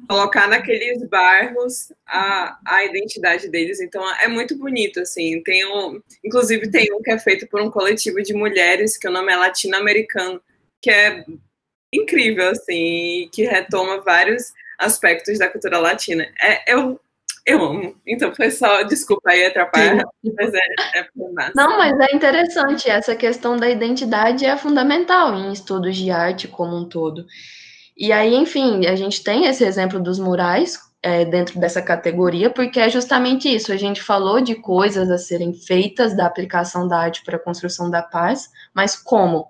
colocar 0.08 0.48
naqueles 0.48 1.04
bairros 1.08 1.92
a, 2.08 2.58
a 2.66 2.86
identidade 2.86 3.50
deles. 3.50 3.80
Então 3.82 4.04
é 4.22 4.28
muito 4.28 4.58
bonito, 4.58 5.00
assim. 5.00 5.42
Tem 5.44 5.66
um, 5.66 6.02
inclusive 6.24 6.70
tem 6.70 6.94
um 6.94 7.02
que 7.02 7.12
é 7.12 7.20
feito 7.20 7.48
por 7.48 7.62
um 7.62 7.70
coletivo 7.70 8.22
de 8.22 8.34
mulheres, 8.34 8.98
que 8.98 9.08
o 9.08 9.12
nome 9.12 9.32
é 9.32 9.36
Latino-Americano, 9.36 10.42
que 10.82 10.90
é 10.90 11.26
incrível, 11.94 12.50
assim, 12.50 13.30
que 13.34 13.44
retoma 13.44 14.02
vários 14.02 14.54
aspectos 14.78 15.40
da 15.40 15.50
cultura 15.50 15.80
latina. 15.80 16.28
É, 16.42 16.74
eu, 16.74 17.00
eu 17.46 17.64
amo. 17.64 17.96
Então 18.08 18.34
foi 18.34 18.50
só, 18.50 18.84
desculpa 18.84 19.30
aí 19.30 19.46
atrapalhar, 19.46 20.04
mas 20.24 20.54
é, 20.54 21.00
é 21.00 21.08
massa. 21.34 21.54
Não, 21.56 21.78
mas 21.78 22.00
é 22.00 22.16
interessante. 22.16 22.90
Essa 22.90 23.16
questão 23.16 23.56
da 23.56 23.70
identidade 23.70 24.46
é 24.46 24.58
fundamental 24.58 25.36
em 25.36 25.52
estudos 25.52 25.96
de 25.96 26.10
arte 26.10 26.48
como 26.48 26.76
um 26.76 26.90
todo. 26.90 27.26
E 27.96 28.12
aí, 28.12 28.34
enfim, 28.36 28.88
a 28.88 28.96
gente 28.96 29.24
tem 29.24 29.46
esse 29.46 29.64
exemplo 29.64 30.00
dos 30.00 30.20
murais 30.20 30.80
é, 31.02 31.24
dentro 31.24 31.60
dessa 31.60 31.82
categoria, 31.82 32.50
porque 32.50 32.80
é 32.80 32.90
justamente 32.90 33.48
isso. 33.48 33.72
A 33.72 33.78
gente 33.78 34.02
falou 34.02 34.42
de 34.42 34.56
coisas 34.56 35.10
a 35.12 35.18
serem 35.18 35.54
feitas 35.54 36.18
da 36.18 36.26
aplicação 36.26 36.88
da 36.88 36.98
arte 36.98 37.24
para 37.24 37.38
a 37.38 37.40
construção 37.40 37.92
da 37.92 38.02
paz, 38.02 38.50
mas 38.74 38.96
como? 38.96 39.48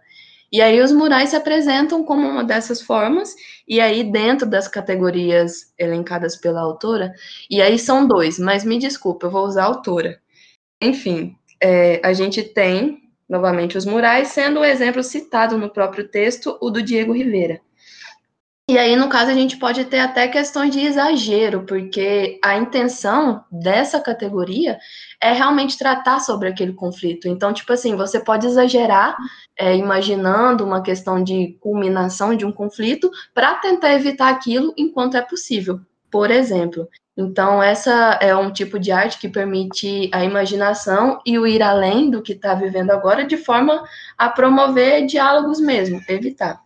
E 0.56 0.62
aí 0.62 0.82
os 0.82 0.90
murais 0.90 1.32
se 1.32 1.36
apresentam 1.36 2.02
como 2.02 2.26
uma 2.26 2.42
dessas 2.42 2.82
formas, 2.82 3.36
e 3.68 3.82
aí 3.82 4.10
dentro 4.10 4.50
das 4.50 4.70
categorias 4.70 5.74
elencadas 5.78 6.38
pela 6.38 6.62
autora, 6.62 7.12
e 7.52 7.62
aí 7.62 7.78
são 7.78 8.08
dois, 8.08 8.40
mas 8.40 8.64
me 8.64 8.80
desculpa, 8.80 9.26
eu 9.26 9.32
vou 9.32 9.46
usar 9.46 9.64
a 9.64 9.66
autora. 9.66 10.18
Enfim, 10.82 11.36
é, 11.62 12.00
a 12.02 12.14
gente 12.14 12.42
tem, 12.42 13.02
novamente, 13.28 13.78
os 13.78 13.86
murais, 13.86 14.30
sendo 14.30 14.62
o 14.62 14.64
exemplo 14.64 15.04
citado 15.04 15.58
no 15.58 15.70
próprio 15.70 16.08
texto, 16.08 16.58
o 16.62 16.70
do 16.70 16.82
Diego 16.82 17.12
Rivera. 17.12 17.60
E 18.68 18.80
aí, 18.80 18.96
no 18.96 19.08
caso, 19.08 19.30
a 19.30 19.34
gente 19.36 19.58
pode 19.58 19.86
ter 19.86 20.00
até 20.00 20.28
questões 20.28 20.72
de 20.72 20.80
exagero, 20.80 21.64
porque 21.68 22.40
a 22.44 22.58
intenção 22.58 23.46
dessa 23.52 24.00
categoria 24.00 24.80
é 25.22 25.32
realmente 25.34 25.78
tratar 25.78 26.20
sobre 26.20 26.50
aquele 26.50 26.74
conflito. 26.74 27.28
Então, 27.28 27.54
tipo 27.54 27.72
assim, 27.72 27.96
você 27.96 28.20
pode 28.20 28.48
exagerar, 28.48 29.16
é, 29.56 29.76
imaginando 29.76 30.66
uma 30.66 30.82
questão 30.82 31.24
de 31.24 31.56
culminação 31.62 32.36
de 32.36 32.44
um 32.44 32.52
conflito, 32.52 33.12
para 33.36 33.54
tentar 33.54 33.94
evitar 33.94 34.30
aquilo 34.30 34.74
enquanto 34.76 35.16
é 35.16 35.22
possível. 35.22 35.80
Por 36.10 36.32
exemplo, 36.32 36.90
então, 37.16 37.62
essa 37.62 38.18
é 38.20 38.36
um 38.36 38.52
tipo 38.52 38.80
de 38.80 38.92
arte 38.92 39.20
que 39.20 39.30
permite 39.30 40.10
a 40.12 40.24
imaginação 40.24 41.20
e 41.24 41.38
o 41.38 41.46
ir 41.46 41.62
além 41.62 42.10
do 42.10 42.24
que 42.24 42.34
está 42.34 42.56
vivendo 42.56 42.90
agora, 42.90 43.26
de 43.26 43.38
forma 43.38 43.84
a 44.18 44.28
promover 44.28 45.06
diálogos 45.06 45.60
mesmo, 45.60 46.02
evitar. 46.10 46.65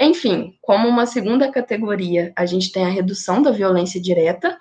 Enfim, 0.00 0.56
como 0.62 0.88
uma 0.88 1.04
segunda 1.04 1.52
categoria, 1.52 2.32
a 2.34 2.46
gente 2.46 2.72
tem 2.72 2.84
a 2.84 2.88
redução 2.88 3.42
da 3.42 3.50
violência 3.50 4.00
direta. 4.00 4.58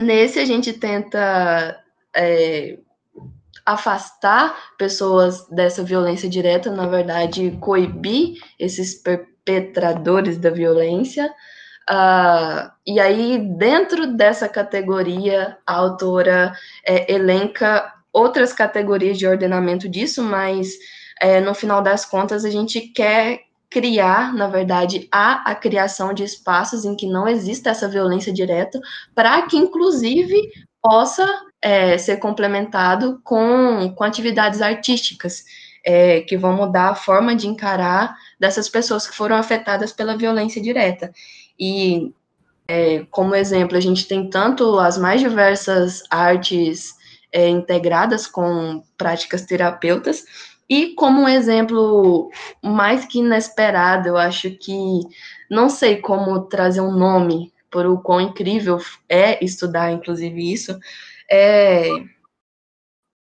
Nesse, 0.00 0.38
a 0.38 0.46
gente 0.46 0.72
tenta 0.72 1.78
é, 2.16 2.78
afastar 3.66 4.74
pessoas 4.78 5.46
dessa 5.48 5.82
violência 5.82 6.28
direta, 6.30 6.70
na 6.70 6.86
verdade, 6.86 7.56
coibir 7.60 8.38
esses 8.58 8.94
perpetradores 8.94 10.38
da 10.38 10.48
violência. 10.48 11.26
Uh, 11.90 12.72
e 12.86 12.98
aí, 12.98 13.38
dentro 13.38 14.14
dessa 14.14 14.48
categoria, 14.48 15.58
a 15.66 15.74
autora 15.74 16.54
é, 16.86 17.12
elenca 17.12 17.92
outras 18.10 18.54
categorias 18.54 19.18
de 19.18 19.26
ordenamento 19.26 19.88
disso, 19.90 20.22
mas 20.22 20.72
é, 21.20 21.40
no 21.40 21.54
final 21.54 21.82
das 21.82 22.06
contas, 22.06 22.44
a 22.44 22.50
gente 22.50 22.80
quer 22.80 23.43
criar, 23.74 24.32
na 24.32 24.46
verdade, 24.46 25.08
há 25.10 25.50
a 25.50 25.52
criação 25.52 26.14
de 26.14 26.22
espaços 26.22 26.84
em 26.84 26.94
que 26.94 27.08
não 27.08 27.26
exista 27.26 27.70
essa 27.70 27.88
violência 27.88 28.32
direta, 28.32 28.80
para 29.16 29.42
que, 29.42 29.56
inclusive, 29.56 30.40
possa 30.80 31.28
é, 31.60 31.98
ser 31.98 32.18
complementado 32.18 33.20
com, 33.24 33.92
com 33.96 34.04
atividades 34.04 34.62
artísticas, 34.62 35.44
é, 35.84 36.20
que 36.20 36.36
vão 36.36 36.54
mudar 36.54 36.90
a 36.90 36.94
forma 36.94 37.34
de 37.34 37.48
encarar 37.48 38.16
dessas 38.38 38.68
pessoas 38.68 39.08
que 39.08 39.16
foram 39.16 39.34
afetadas 39.34 39.92
pela 39.92 40.16
violência 40.16 40.62
direta. 40.62 41.12
E, 41.58 42.14
é, 42.68 43.04
como 43.10 43.34
exemplo, 43.34 43.76
a 43.76 43.80
gente 43.80 44.06
tem 44.06 44.30
tanto 44.30 44.78
as 44.78 44.96
mais 44.96 45.20
diversas 45.20 46.04
artes 46.08 46.94
é, 47.32 47.48
integradas 47.48 48.28
com 48.28 48.84
práticas 48.96 49.42
terapeutas, 49.42 50.24
e 50.74 50.92
como 50.94 51.22
um 51.22 51.28
exemplo 51.28 52.28
mais 52.60 53.04
que 53.04 53.20
inesperado, 53.20 54.08
eu 54.08 54.16
acho 54.16 54.50
que 54.50 54.72
não 55.48 55.68
sei 55.68 56.00
como 56.00 56.46
trazer 56.46 56.80
um 56.80 56.90
nome 56.90 57.52
por 57.70 57.86
o 57.86 57.98
quão 57.98 58.20
incrível 58.20 58.78
é 59.08 59.44
estudar, 59.44 59.92
inclusive 59.92 60.52
isso, 60.52 60.76
é 61.30 61.88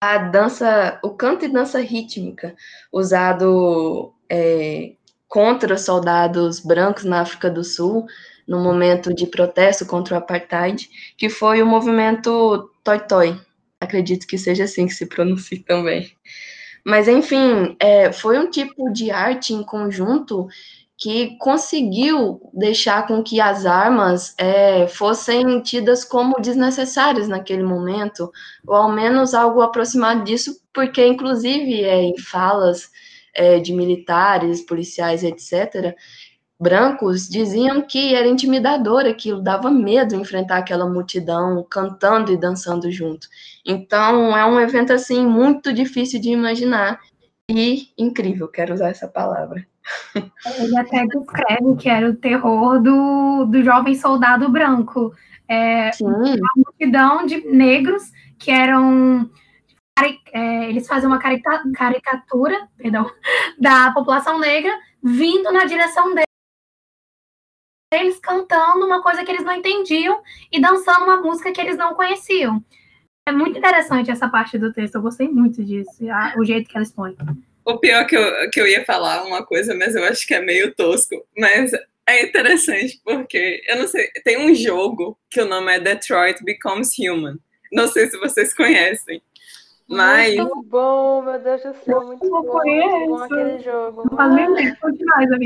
a 0.01 0.17
dança, 0.19 0.99
o 1.03 1.09
canto 1.09 1.43
e 1.43 1.49
dança 1.49 1.81
rítmica 1.81 2.55
usado 2.93 4.13
é, 4.29 4.93
contra 5.27 5.77
soldados 5.77 6.61
brancos 6.61 7.03
na 7.03 7.21
África 7.21 7.49
do 7.49 7.63
Sul 7.63 8.05
no 8.47 8.63
momento 8.63 9.13
de 9.13 9.27
protesto 9.27 9.85
contra 9.85 10.15
o 10.15 10.17
apartheid, 10.17 10.89
que 11.17 11.27
foi 11.27 11.61
o 11.61 11.67
movimento 11.67 12.71
Toi 12.85 12.99
Toi. 13.01 13.41
Acredito 13.81 14.27
que 14.27 14.37
seja 14.37 14.63
assim 14.63 14.87
que 14.87 14.93
se 14.93 15.07
pronuncia 15.07 15.61
também. 15.67 16.09
Mas, 16.85 17.07
enfim, 17.07 17.75
é, 17.79 18.11
foi 18.11 18.37
um 18.37 18.49
tipo 18.49 18.91
de 18.91 19.09
arte 19.09 19.53
em 19.53 19.63
conjunto 19.63 20.47
que 20.97 21.37
conseguiu 21.37 22.39
deixar 22.53 23.07
com 23.07 23.23
que 23.23 23.41
as 23.41 23.65
armas 23.65 24.33
é, 24.37 24.87
fossem 24.87 25.59
tidas 25.61 26.05
como 26.05 26.39
desnecessárias 26.39 27.27
naquele 27.27 27.63
momento, 27.63 28.31
ou 28.65 28.75
ao 28.75 28.91
menos 28.91 29.33
algo 29.33 29.61
aproximado 29.61 30.23
disso, 30.23 30.61
porque, 30.73 31.05
inclusive, 31.05 31.83
é, 31.83 32.01
em 32.01 32.17
falas 32.17 32.89
é, 33.33 33.59
de 33.59 33.73
militares, 33.73 34.61
policiais, 34.61 35.23
etc., 35.23 35.95
brancos 36.63 37.27
diziam 37.27 37.81
que 37.81 38.15
era 38.15 38.27
intimidador 38.27 39.05
aquilo, 39.05 39.41
dava 39.41 39.69
medo 39.69 40.15
enfrentar 40.15 40.57
aquela 40.57 40.89
multidão 40.89 41.65
cantando 41.69 42.31
e 42.31 42.37
dançando 42.37 42.89
junto. 42.89 43.27
Então 43.65 44.35
é 44.35 44.45
um 44.45 44.59
evento 44.59 44.93
assim 44.93 45.27
muito 45.27 45.73
difícil 45.73 46.21
de 46.21 46.29
imaginar 46.29 47.01
e 47.51 47.89
incrível, 47.97 48.47
quero 48.47 48.73
usar 48.73 48.89
essa 48.89 49.07
palavra. 49.07 49.67
Ele 50.57 50.77
até 50.77 51.05
descreve 51.05 51.75
que 51.77 51.89
era 51.89 52.09
o 52.09 52.15
terror 52.15 52.81
do, 52.81 53.45
do 53.45 53.61
jovem 53.61 53.93
soldado 53.95 54.49
branco. 54.49 55.13
É, 55.45 55.91
uma 56.01 56.47
multidão 56.55 57.25
de 57.25 57.45
negros 57.45 58.03
que 58.39 58.49
eram 58.49 59.29
é, 60.33 60.69
eles 60.69 60.87
faziam 60.87 61.11
uma 61.11 61.19
caricatura 61.19 62.67
perdão, 62.77 63.05
da 63.59 63.91
população 63.91 64.39
negra 64.39 64.71
vindo 65.03 65.51
na 65.51 65.65
direção 65.65 66.15
deles 66.15 66.32
eles 68.01 68.19
cantando 68.19 68.85
uma 68.85 69.01
coisa 69.01 69.23
que 69.23 69.31
eles 69.31 69.43
não 69.43 69.53
entendiam 69.53 70.21
e 70.51 70.59
dançando 70.59 71.05
uma 71.05 71.21
música 71.21 71.51
que 71.51 71.61
eles 71.61 71.77
não 71.77 71.95
conheciam. 71.95 72.63
É 73.27 73.31
muito 73.31 73.57
interessante 73.57 74.11
essa 74.11 74.27
parte 74.27 74.57
do 74.57 74.73
texto, 74.73 74.95
eu 74.95 75.01
gostei 75.01 75.29
muito 75.29 75.63
disso, 75.63 75.91
o 76.37 76.43
jeito 76.43 76.69
que 76.69 76.77
eles 76.77 76.91
põem. 76.91 77.15
O 77.65 77.77
pior 77.77 78.05
que 78.05 78.17
eu, 78.17 78.49
que 78.49 78.59
eu 78.59 78.67
ia 78.67 78.83
falar 78.83 79.23
uma 79.23 79.45
coisa, 79.45 79.73
mas 79.73 79.95
eu 79.95 80.03
acho 80.03 80.27
que 80.27 80.33
é 80.33 80.41
meio 80.41 80.75
tosco, 80.75 81.15
mas 81.37 81.71
é 82.07 82.23
interessante 82.23 82.99
porque, 83.03 83.61
eu 83.65 83.77
não 83.77 83.87
sei, 83.87 84.09
tem 84.25 84.37
um 84.37 84.53
jogo 84.53 85.17
que 85.29 85.39
o 85.39 85.47
nome 85.47 85.73
é 85.73 85.79
Detroit 85.79 86.43
Becomes 86.43 86.97
Human. 86.99 87.37
Não 87.71 87.87
sei 87.87 88.07
se 88.07 88.17
vocês 88.19 88.53
conhecem. 88.53 89.21
Mas... 89.87 90.35
Muito 90.35 90.63
bom, 90.63 91.21
meu 91.21 91.39
Deus 91.39 91.61
do 91.61 91.73
céu, 91.83 92.01
muito 92.05 92.29
bom, 92.29 92.41
muito 92.41 93.07
bom 93.07 93.23
aquele 93.23 93.59
jogo. 93.59 94.03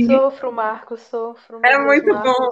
Sofro, 0.05 0.51
Marcos, 0.51 1.01
sofro. 1.01 1.59
É 1.63 1.77
muito 1.77 2.07
Marcos. 2.07 2.33
bom. 2.33 2.49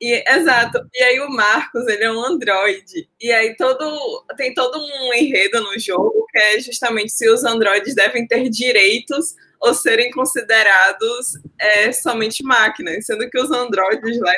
E, 0.00 0.24
exato. 0.28 0.86
E 0.92 1.02
aí 1.02 1.20
o 1.20 1.30
Marcos, 1.30 1.86
ele 1.86 2.04
é 2.04 2.12
um 2.12 2.22
androide. 2.24 3.08
E 3.20 3.32
aí 3.32 3.56
todo 3.56 4.24
tem 4.36 4.52
todo 4.52 4.78
um 4.78 5.14
enredo 5.14 5.60
no 5.62 5.78
jogo 5.78 6.26
que 6.30 6.38
é 6.38 6.60
justamente 6.60 7.12
se 7.12 7.28
os 7.30 7.44
androides 7.44 7.94
devem 7.94 8.26
ter 8.26 8.48
direitos 8.48 9.34
ou 9.60 9.72
serem 9.72 10.10
considerados 10.10 11.38
é, 11.58 11.92
somente 11.92 12.42
máquinas, 12.42 13.06
sendo 13.06 13.30
que 13.30 13.40
os 13.40 13.50
androides 13.50 14.18
lá 14.20 14.32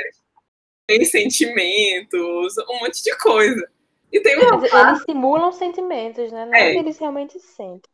têm 0.86 1.04
sentimentos, 1.04 2.58
um 2.68 2.80
monte 2.80 3.02
de 3.02 3.16
coisa. 3.16 3.66
E 4.12 4.20
tem 4.20 4.36
uma 4.36 4.56
eles, 4.56 4.72
eles 4.72 5.02
simulam 5.02 5.52
sentimentos, 5.52 6.30
né? 6.30 6.46
Não 6.46 6.54
é, 6.54 6.72
que 6.72 6.78
eles 6.78 6.98
realmente 6.98 7.38
sentem. 7.40 7.90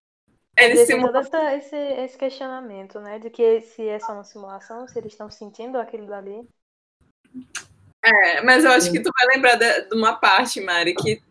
Eles 0.57 0.87
simulam... 0.87 1.22
todo 1.25 1.48
esse, 1.48 1.77
esse 1.77 2.18
questionamento, 2.18 3.01
né? 3.01 3.18
De 3.18 3.31
que 3.31 3.61
se 3.62 3.88
é 3.88 3.98
só 3.98 4.12
uma 4.12 4.25
simulação, 4.25 4.87
se 4.87 4.98
eles 4.98 5.12
estão 5.12 5.31
sentindo 5.31 5.79
aquilo 5.79 6.07
dali. 6.07 6.46
É, 8.05 8.42
mas 8.42 8.64
eu 8.64 8.70
acho 8.72 8.90
que 8.90 9.01
tu 9.01 9.11
vai 9.16 9.37
lembrar 9.37 9.57
de, 9.57 9.88
de 9.88 9.96
uma 9.96 10.16
parte, 10.16 10.61
Mari, 10.61 10.94
que 10.94 11.22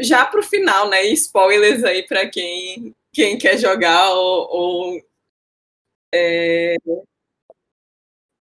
já 0.00 0.26
pro 0.26 0.42
final, 0.42 0.88
né? 0.88 1.04
Spoilers 1.06 1.84
aí 1.84 2.06
para 2.06 2.28
quem, 2.28 2.94
quem 3.12 3.38
quer 3.38 3.56
jogar 3.58 4.10
ou. 4.10 4.48
ou 4.50 5.02
é... 6.14 6.76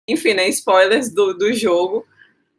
Enfim, 0.10 0.34
né? 0.34 0.48
Spoilers 0.48 1.14
do, 1.14 1.34
do 1.34 1.54
jogo 1.54 2.08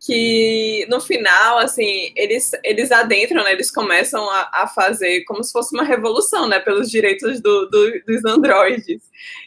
que 0.00 0.86
no 0.88 1.00
final, 1.00 1.58
assim, 1.58 2.12
eles, 2.14 2.52
eles 2.62 2.92
adentram, 2.92 3.42
né? 3.42 3.52
Eles 3.52 3.70
começam 3.70 4.28
a, 4.30 4.50
a 4.52 4.66
fazer 4.66 5.24
como 5.24 5.42
se 5.42 5.52
fosse 5.52 5.74
uma 5.74 5.84
revolução, 5.84 6.48
né? 6.48 6.60
Pelos 6.60 6.90
direitos 6.90 7.40
do, 7.40 7.66
do, 7.66 8.02
dos 8.06 8.24
androides. 8.24 9.02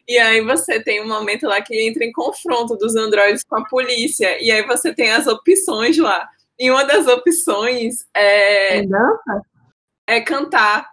E 0.07 0.17
aí 0.17 0.41
você 0.41 0.81
tem 0.81 1.01
um 1.01 1.07
momento 1.07 1.47
lá 1.47 1.61
que 1.61 1.87
entra 1.87 2.03
em 2.03 2.11
confronto 2.11 2.75
dos 2.75 2.95
androides 2.95 3.43
com 3.43 3.57
a 3.57 3.65
polícia. 3.65 4.41
E 4.43 4.51
aí 4.51 4.65
você 4.65 4.93
tem 4.93 5.11
as 5.11 5.27
opções 5.27 5.97
lá. 5.97 6.27
E 6.59 6.69
uma 6.69 6.83
das 6.83 7.07
opções 7.07 8.05
é... 8.15 8.83
É 10.05 10.19
cantar. 10.19 10.91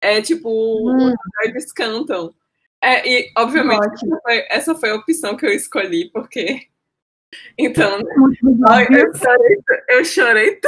É 0.00 0.20
tipo, 0.20 0.50
hum. 0.50 0.96
os 0.96 1.14
androides 1.26 1.72
cantam. 1.72 2.34
É, 2.80 3.08
e, 3.08 3.32
obviamente, 3.36 3.82
essa 3.94 4.20
foi, 4.22 4.46
essa 4.48 4.74
foi 4.74 4.90
a 4.90 4.94
opção 4.94 5.36
que 5.36 5.44
eu 5.44 5.50
escolhi, 5.50 6.10
porque 6.12 6.68
então, 7.58 7.98
eu 8.00 9.14
chorei, 9.14 9.62
eu 9.88 10.04
chorei 10.04 10.60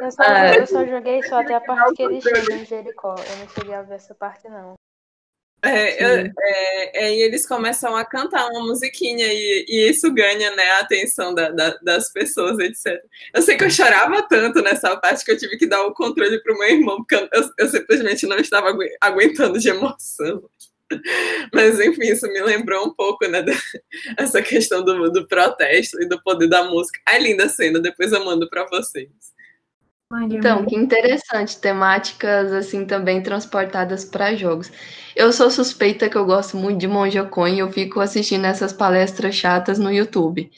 eu, 0.00 0.10
só, 0.10 0.22
ah, 0.22 0.56
eu 0.56 0.66
só 0.66 0.86
joguei 0.86 1.22
só 1.22 1.40
até 1.40 1.54
a 1.54 1.60
parte 1.60 1.94
que 1.94 2.02
ele 2.02 2.20
chega 2.20 2.54
em 2.54 2.64
Jericó. 2.64 3.14
Eu 3.14 3.36
não 3.38 3.48
cheguei 3.48 3.74
a 3.74 3.82
ver 3.82 3.94
essa 3.94 4.14
parte, 4.14 4.48
não. 4.48 4.74
É, 5.62 6.04
eu, 6.04 6.30
é, 6.38 7.04
é, 7.04 7.16
e 7.16 7.22
eles 7.22 7.46
começam 7.46 7.96
a 7.96 8.04
cantar 8.04 8.46
uma 8.50 8.66
musiquinha 8.66 9.26
e, 9.32 9.64
e 9.66 9.88
isso 9.88 10.12
ganha 10.12 10.54
né, 10.54 10.62
a 10.72 10.80
atenção 10.80 11.34
da, 11.34 11.48
da, 11.48 11.70
das 11.78 12.12
pessoas, 12.12 12.58
etc. 12.58 13.02
Eu 13.32 13.40
sei 13.40 13.56
que 13.56 13.64
eu 13.64 13.70
chorava 13.70 14.20
tanto 14.28 14.60
nessa 14.60 14.94
parte 14.98 15.24
que 15.24 15.32
eu 15.32 15.38
tive 15.38 15.56
que 15.56 15.66
dar 15.66 15.82
o 15.86 15.94
controle 15.94 16.38
pro 16.42 16.58
meu 16.58 16.68
irmão, 16.68 16.96
porque 16.96 17.14
eu, 17.14 17.28
eu, 17.32 17.50
eu 17.58 17.68
simplesmente 17.68 18.26
não 18.26 18.36
estava 18.36 18.76
aguentando 19.00 19.58
de 19.58 19.70
emoção. 19.70 20.42
Mas, 21.52 21.80
enfim, 21.80 22.04
isso 22.04 22.26
me 22.28 22.40
lembrou 22.42 22.86
um 22.86 22.94
pouco, 22.94 23.26
né? 23.26 23.44
Essa 24.16 24.42
questão 24.42 24.84
do, 24.84 25.10
do 25.10 25.26
protesto 25.26 26.00
e 26.02 26.08
do 26.08 26.20
poder 26.22 26.48
da 26.48 26.64
música. 26.64 27.00
É 27.08 27.18
linda 27.18 27.44
a 27.44 27.48
cena, 27.48 27.80
depois 27.80 28.12
eu 28.12 28.24
mando 28.24 28.48
para 28.48 28.66
vocês. 28.66 29.34
Então, 30.30 30.64
que 30.64 30.76
interessante, 30.76 31.58
temáticas 31.58 32.52
assim 32.52 32.84
também 32.84 33.22
transportadas 33.22 34.04
para 34.04 34.36
jogos. 34.36 34.70
Eu 35.16 35.32
sou 35.32 35.50
suspeita 35.50 36.08
que 36.08 36.16
eu 36.16 36.24
gosto 36.24 36.56
muito 36.56 36.78
de 36.78 36.86
Monja 36.86 37.24
Coin 37.24 37.56
e 37.56 37.58
eu 37.58 37.72
fico 37.72 38.00
assistindo 38.00 38.44
essas 38.44 38.72
palestras 38.72 39.34
chatas 39.34 39.78
no 39.78 39.90
YouTube. 39.90 40.50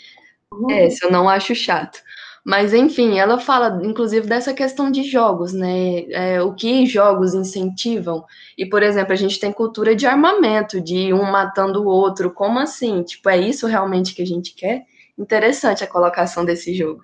Uhum. 0.53 0.71
É, 0.71 0.91
se 0.91 1.05
eu 1.05 1.11
não 1.11 1.29
acho 1.29 1.55
chato. 1.55 2.03
Mas, 2.47 2.73
enfim, 2.73 3.19
ela 3.19 3.41
fala, 3.41 3.81
inclusive, 3.83 4.25
dessa 4.25 4.55
questão 4.55 4.89
de 4.89 5.03
jogos, 5.03 5.53
né? 5.53 6.05
É, 6.13 6.41
o 6.41 6.55
que 6.55 6.87
jogos 6.87 7.35
incentivam. 7.35 8.25
E, 8.57 8.65
por 8.65 8.85
exemplo, 8.85 9.13
a 9.13 9.17
gente 9.17 9.41
tem 9.41 9.51
cultura 9.51 9.97
de 9.97 10.07
armamento, 10.07 10.81
de 10.81 11.13
um 11.13 11.25
matando 11.25 11.83
o 11.83 11.89
outro. 11.89 12.31
Como 12.31 12.61
assim? 12.61 13.03
Tipo, 13.03 13.31
é 13.31 13.37
isso 13.37 13.67
realmente 13.67 14.15
que 14.15 14.23
a 14.23 14.27
gente 14.27 14.55
quer? 14.55 14.85
Interessante 15.19 15.83
a 15.83 15.89
colocação 15.89 16.45
desse 16.45 16.73
jogo. 16.73 17.03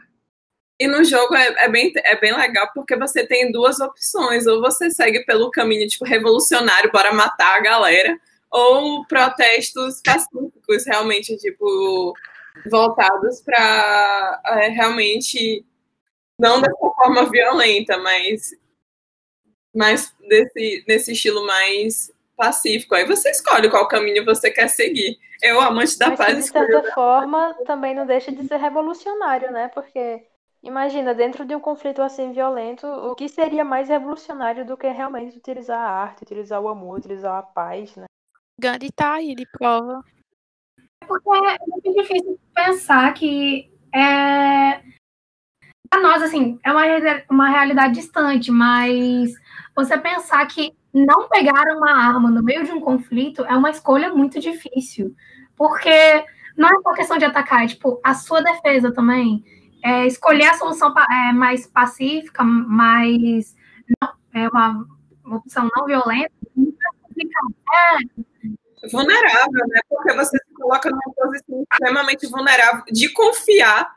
E 0.79 0.87
no 0.87 1.03
jogo 1.03 1.35
é, 1.35 1.65
é, 1.65 1.69
bem, 1.69 1.93
é 1.97 2.21
bem 2.21 2.37
legal 2.37 2.71
porque 2.73 2.95
você 2.95 3.27
tem 3.27 3.51
duas 3.51 3.81
opções. 3.81 4.47
Ou 4.47 4.61
você 4.61 4.93
segue 4.93 5.25
pelo 5.25 5.51
caminho, 5.51 5.89
tipo, 5.89 6.05
revolucionário 6.05 6.93
para 6.93 7.13
matar 7.13 7.57
a 7.57 7.63
galera, 7.63 8.17
ou 8.49 9.05
protestos 9.07 10.01
pacíficos, 10.05 10.87
realmente, 10.87 11.37
tipo, 11.39 12.15
voltados 12.71 13.41
para 13.41 14.43
é, 14.45 14.69
realmente 14.69 15.65
não 16.39 16.61
dessa 16.61 16.77
forma 16.77 17.31
violenta, 17.31 17.99
mas 17.99 18.51
mas 19.75 20.15
desse 20.29 20.85
nesse 20.87 21.13
estilo 21.13 21.47
mais 21.47 22.13
pacífico. 22.37 22.95
Aí 22.95 23.07
você 23.07 23.31
escolhe 23.31 23.71
qual 23.71 23.89
caminho 23.89 24.25
você 24.25 24.51
quer 24.51 24.69
seguir. 24.69 25.19
Eu, 25.43 25.61
amante 25.61 25.99
da 25.99 26.11
mas 26.11 26.19
paz, 26.19 26.37
de 26.37 26.43
certa 26.51 26.93
forma 26.93 27.55
também 27.67 27.95
não 27.95 28.07
deixa 28.07 28.31
de 28.31 28.47
ser 28.47 28.59
revolucionário, 28.59 29.51
né? 29.51 29.69
Porque 29.69 30.25
imagina 30.63 31.15
dentro 31.15 31.45
de 31.45 31.55
um 31.55 31.61
conflito 31.61 32.01
assim 32.01 32.33
violento, 32.33 32.87
o 32.87 33.15
que 33.15 33.29
seria 33.29 33.65
mais 33.65 33.89
revolucionário 33.89 34.65
do 34.65 34.77
que 34.77 34.89
realmente 34.89 35.37
utilizar 35.37 35.79
a 35.79 35.91
arte, 35.91 36.23
utilizar 36.23 36.61
o 36.61 36.69
amor, 36.69 36.99
utilizar 36.99 37.39
a 37.39 37.43
paz, 37.43 37.97
né? 37.97 38.05
Gandhi 38.59 38.93
tá 38.93 39.15
aí 39.15 39.35
de 39.35 39.45
prova. 39.47 40.05
Porque 41.07 41.29
é 41.29 41.59
muito 41.67 41.93
difícil 41.95 42.39
pensar 42.55 43.13
que 43.15 43.71
é, 43.95 44.81
para 45.91 46.01
nós, 46.01 46.23
assim, 46.23 46.59
é 46.65 46.73
uma, 46.73 46.83
uma 47.31 47.49
realidade 47.49 47.95
distante, 47.95 48.51
mas 48.51 49.33
você 49.77 49.99
pensar 49.99 50.47
que 50.47 50.73
não 50.93 51.29
pegar 51.29 51.65
uma 51.77 51.93
arma 51.93 52.31
no 52.31 52.43
meio 52.43 52.65
de 52.65 52.73
um 52.73 52.81
conflito 52.81 53.45
é 53.45 53.55
uma 53.57 53.71
escolha 53.71 54.13
muito 54.13 54.41
difícil. 54.41 55.15
Porque 55.57 56.25
não 56.57 56.69
é 56.69 56.81
só 56.83 56.93
questão 56.93 57.19
de 57.19 57.25
atacar, 57.25 57.65
é 57.65 57.69
tipo, 57.69 58.01
a 58.03 58.15
sua 58.15 58.43
defesa 58.43 58.93
também. 58.93 59.45
É 59.85 60.07
escolher 60.07 60.47
a 60.47 60.55
solução 60.55 60.95
é, 61.11 61.33
mais 61.33 61.67
pacífica, 61.67 62.45
mais. 62.45 63.55
Não, 64.01 64.13
é 64.33 64.49
uma, 64.49 64.87
opção 65.37 65.69
não 65.77 65.87
violenta. 65.87 66.33
É, 67.75 68.23
vulnerável, 68.91 69.67
né? 69.69 69.81
Porque 69.89 70.13
você 70.15 70.37
se 70.39 70.55
coloca 70.55 70.91
numa 70.91 71.15
posição 71.15 71.65
extremamente 71.71 72.27
vulnerável 72.27 72.85
de 72.91 73.09
confiar 73.13 73.95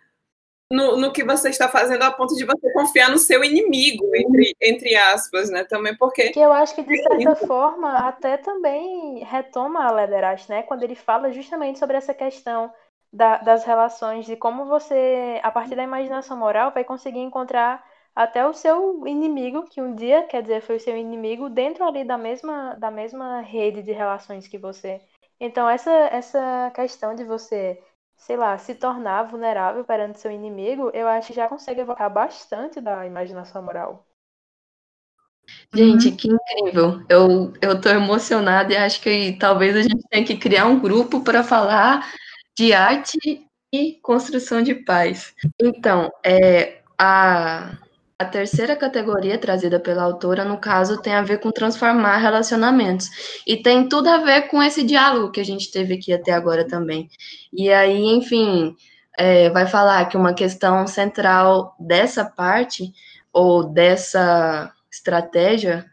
no, 0.71 0.97
no 0.97 1.11
que 1.11 1.23
você 1.23 1.49
está 1.49 1.69
fazendo 1.69 2.03
a 2.03 2.11
ponto 2.11 2.35
de 2.35 2.43
você 2.43 2.71
confiar 2.73 3.09
no 3.09 3.17
seu 3.17 3.43
inimigo, 3.43 4.03
entre, 4.15 4.55
entre 4.61 4.95
aspas, 4.95 5.49
né? 5.49 5.63
Também 5.63 5.95
porque. 5.95 6.29
Que 6.31 6.39
eu 6.39 6.51
acho 6.51 6.75
que, 6.75 6.83
de 6.83 7.01
certa 7.01 7.35
forma, 7.47 7.97
até 7.99 8.37
também 8.37 9.23
retoma 9.23 9.85
a 9.85 9.91
Lederach, 9.91 10.49
né? 10.49 10.63
Quando 10.63 10.83
ele 10.83 10.95
fala 10.95 11.31
justamente 11.31 11.79
sobre 11.79 11.97
essa 11.97 12.13
questão 12.13 12.71
da, 13.13 13.37
das 13.37 13.63
relações, 13.63 14.25
de 14.25 14.35
como 14.35 14.65
você, 14.65 15.39
a 15.43 15.51
partir 15.51 15.75
da 15.75 15.83
imaginação 15.83 16.35
moral, 16.35 16.71
vai 16.71 16.83
conseguir 16.83 17.19
encontrar 17.19 17.83
até 18.15 18.47
o 18.47 18.53
seu 18.53 19.05
inimigo, 19.05 19.65
que 19.69 19.81
um 19.81 19.93
dia, 19.93 20.23
quer 20.23 20.41
dizer, 20.41 20.61
foi 20.61 20.77
o 20.77 20.79
seu 20.79 20.95
inimigo, 20.95 21.49
dentro 21.49 21.83
ali 21.83 22.05
da 22.05 22.17
mesma, 22.17 22.73
da 22.75 22.89
mesma 22.89 23.41
rede 23.41 23.83
de 23.83 23.91
relações 23.91 24.47
que 24.47 24.57
você. 24.57 25.01
Então, 25.39 25.69
essa, 25.69 25.91
essa 25.91 26.71
questão 26.73 27.13
de 27.13 27.25
você, 27.25 27.77
sei 28.15 28.37
lá, 28.37 28.57
se 28.57 28.73
tornar 28.75 29.23
vulnerável 29.23 29.83
perante 29.83 30.19
seu 30.19 30.31
inimigo, 30.31 30.89
eu 30.93 31.07
acho 31.07 31.27
que 31.27 31.33
já 31.33 31.49
consegue 31.49 31.81
evocar 31.81 32.09
bastante 32.09 32.79
da 32.79 33.05
imaginação 33.05 33.61
moral. 33.61 34.05
Gente, 35.73 36.09
uhum. 36.09 36.15
que 36.15 36.27
incrível. 36.29 37.05
Eu, 37.09 37.53
eu 37.61 37.81
tô 37.81 37.89
emocionada 37.89 38.73
e 38.73 38.77
acho 38.77 39.01
que 39.01 39.37
talvez 39.37 39.75
a 39.75 39.81
gente 39.81 40.07
tenha 40.09 40.25
que 40.25 40.37
criar 40.37 40.65
um 40.67 40.79
grupo 40.79 41.21
para 41.21 41.43
falar 41.43 42.13
de 42.57 42.71
arte 42.71 43.45
e 43.73 43.99
construção 44.01 44.61
de 44.61 44.73
paz. 44.73 45.35
Então, 45.61 46.09
é, 46.23 46.81
a, 46.97 47.77
a 48.17 48.25
terceira 48.25 48.75
categoria 48.77 49.37
trazida 49.37 49.79
pela 49.79 50.03
autora, 50.03 50.45
no 50.45 50.57
caso, 50.57 51.01
tem 51.01 51.13
a 51.13 51.21
ver 51.21 51.39
com 51.39 51.51
transformar 51.51 52.17
relacionamentos. 52.17 53.09
E 53.45 53.57
tem 53.57 53.89
tudo 53.89 54.07
a 54.09 54.17
ver 54.19 54.43
com 54.47 54.63
esse 54.63 54.83
diálogo 54.83 55.31
que 55.31 55.41
a 55.41 55.45
gente 55.45 55.69
teve 55.69 55.95
aqui 55.95 56.13
até 56.13 56.31
agora 56.31 56.65
também. 56.65 57.09
E 57.51 57.69
aí, 57.69 58.05
enfim, 58.05 58.75
é, 59.17 59.49
vai 59.49 59.67
falar 59.67 60.05
que 60.05 60.15
uma 60.15 60.33
questão 60.33 60.87
central 60.87 61.75
dessa 61.77 62.23
parte, 62.23 62.93
ou 63.33 63.65
dessa 63.65 64.71
estratégia, 64.89 65.85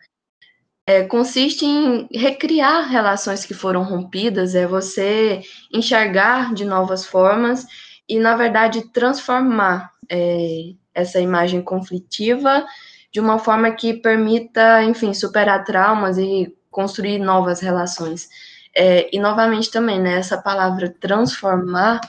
é, 0.87 1.03
consiste 1.05 1.65
em 1.67 2.09
recriar 2.13 2.89
relações 2.89 3.45
que 3.45 3.55
foram 3.55 3.83
rompidas, 3.83 4.55
é 4.55 4.65
você 4.65 5.43
enxergar 5.73 6.55
de 6.55 6.65
novas 6.65 7.05
formas 7.05 7.67
e, 8.09 8.19
na 8.21 8.37
verdade, 8.37 8.93
transformar. 8.93 9.91
É, 10.09 10.75
essa 10.95 11.21
imagem 11.21 11.63
conflitiva 11.63 12.65
de 13.13 13.21
uma 13.21 13.39
forma 13.39 13.71
que 13.71 13.95
permita, 13.95 14.83
enfim, 14.83 15.13
superar 15.13 15.65
traumas 15.65 16.17
e 16.19 16.57
construir 16.71 17.19
novas 17.19 17.61
relações. 17.61 18.29
É, 18.75 19.15
e 19.15 19.21
novamente 19.21 19.71
também, 19.71 20.01
né, 20.01 20.19
essa 20.19 20.41
palavra 20.41 20.89
transformar, 20.89 22.01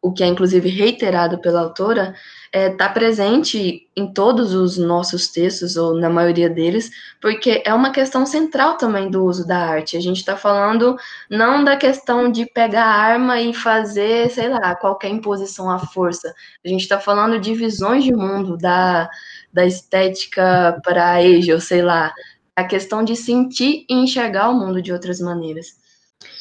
o 0.00 0.10
que 0.12 0.24
é 0.24 0.26
inclusive 0.26 0.70
reiterado 0.70 1.38
pela 1.38 1.60
autora, 1.60 2.14
está 2.52 2.58
é, 2.58 2.70
tá 2.70 2.88
presente 2.88 3.88
em 3.96 4.12
todos 4.12 4.54
os 4.54 4.76
nossos 4.76 5.28
textos, 5.28 5.76
ou 5.76 5.94
na 5.94 6.10
maioria 6.10 6.50
deles, 6.50 6.90
porque 7.20 7.62
é 7.64 7.72
uma 7.72 7.92
questão 7.92 8.26
central 8.26 8.76
também 8.76 9.08
do 9.08 9.24
uso 9.24 9.46
da 9.46 9.58
arte. 9.58 9.96
A 9.96 10.00
gente 10.00 10.18
está 10.18 10.36
falando 10.36 10.96
não 11.30 11.62
da 11.62 11.76
questão 11.76 12.30
de 12.30 12.46
pegar 12.46 12.84
a 12.84 12.96
arma 12.96 13.40
e 13.40 13.54
fazer, 13.54 14.30
sei 14.30 14.48
lá, 14.48 14.74
qualquer 14.74 15.10
imposição 15.10 15.70
à 15.70 15.78
força. 15.78 16.34
A 16.64 16.68
gente 16.68 16.82
está 16.82 16.98
falando 16.98 17.38
de 17.38 17.54
visões 17.54 18.02
de 18.02 18.12
mundo, 18.12 18.56
da, 18.56 19.08
da 19.52 19.64
estética 19.64 20.80
para 20.84 21.04
a 21.04 21.18
Asia, 21.18 21.60
sei 21.60 21.82
lá, 21.82 22.12
a 22.56 22.64
questão 22.64 23.04
de 23.04 23.14
sentir 23.14 23.84
e 23.88 23.94
enxergar 23.94 24.50
o 24.50 24.54
mundo 24.54 24.82
de 24.82 24.92
outras 24.92 25.20
maneiras. 25.20 25.78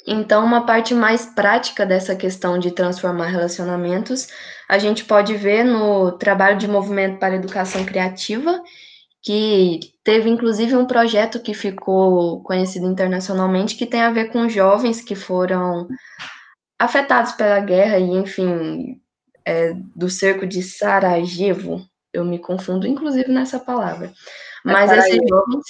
Então, 0.07 0.43
uma 0.43 0.65
parte 0.65 0.93
mais 0.93 1.27
prática 1.27 1.85
dessa 1.85 2.15
questão 2.15 2.57
de 2.57 2.71
transformar 2.71 3.27
relacionamentos, 3.27 4.27
a 4.69 4.77
gente 4.77 5.03
pode 5.03 5.35
ver 5.35 5.63
no 5.63 6.11
trabalho 6.11 6.55
de 6.55 6.67
movimento 6.67 7.17
para 7.17 7.33
a 7.33 7.37
educação 7.37 7.83
criativa, 7.83 8.61
que 9.19 9.79
teve 10.03 10.29
inclusive 10.29 10.75
um 10.75 10.85
projeto 10.85 11.41
que 11.41 11.55
ficou 11.55 12.43
conhecido 12.43 12.85
internacionalmente, 12.85 13.75
que 13.75 13.87
tem 13.87 14.01
a 14.01 14.11
ver 14.11 14.31
com 14.31 14.47
jovens 14.47 15.01
que 15.01 15.15
foram 15.15 15.87
afetados 16.77 17.31
pela 17.31 17.59
guerra 17.59 17.97
e, 17.97 18.11
enfim, 18.11 19.01
é, 19.43 19.73
do 19.95 20.07
cerco 20.07 20.45
de 20.45 20.61
Sarajevo. 20.61 21.83
Eu 22.13 22.23
me 22.23 22.37
confundo, 22.37 22.85
inclusive, 22.85 23.29
nessa 23.31 23.59
palavra. 23.59 24.07
É 24.07 24.11
Mas 24.63 24.91
é 24.91 24.99
esses 24.99 25.19
jovens, 25.27 25.65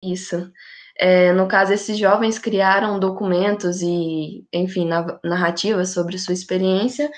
isso. 0.00 0.52
É, 0.96 1.32
no 1.32 1.48
caso, 1.48 1.72
esses 1.72 1.98
jovens 1.98 2.38
criaram 2.38 3.00
documentos 3.00 3.82
e, 3.82 4.46
enfim, 4.52 4.88
narrativas 5.24 5.88
sobre 5.88 6.18
sua 6.18 6.34
experiência. 6.34 7.10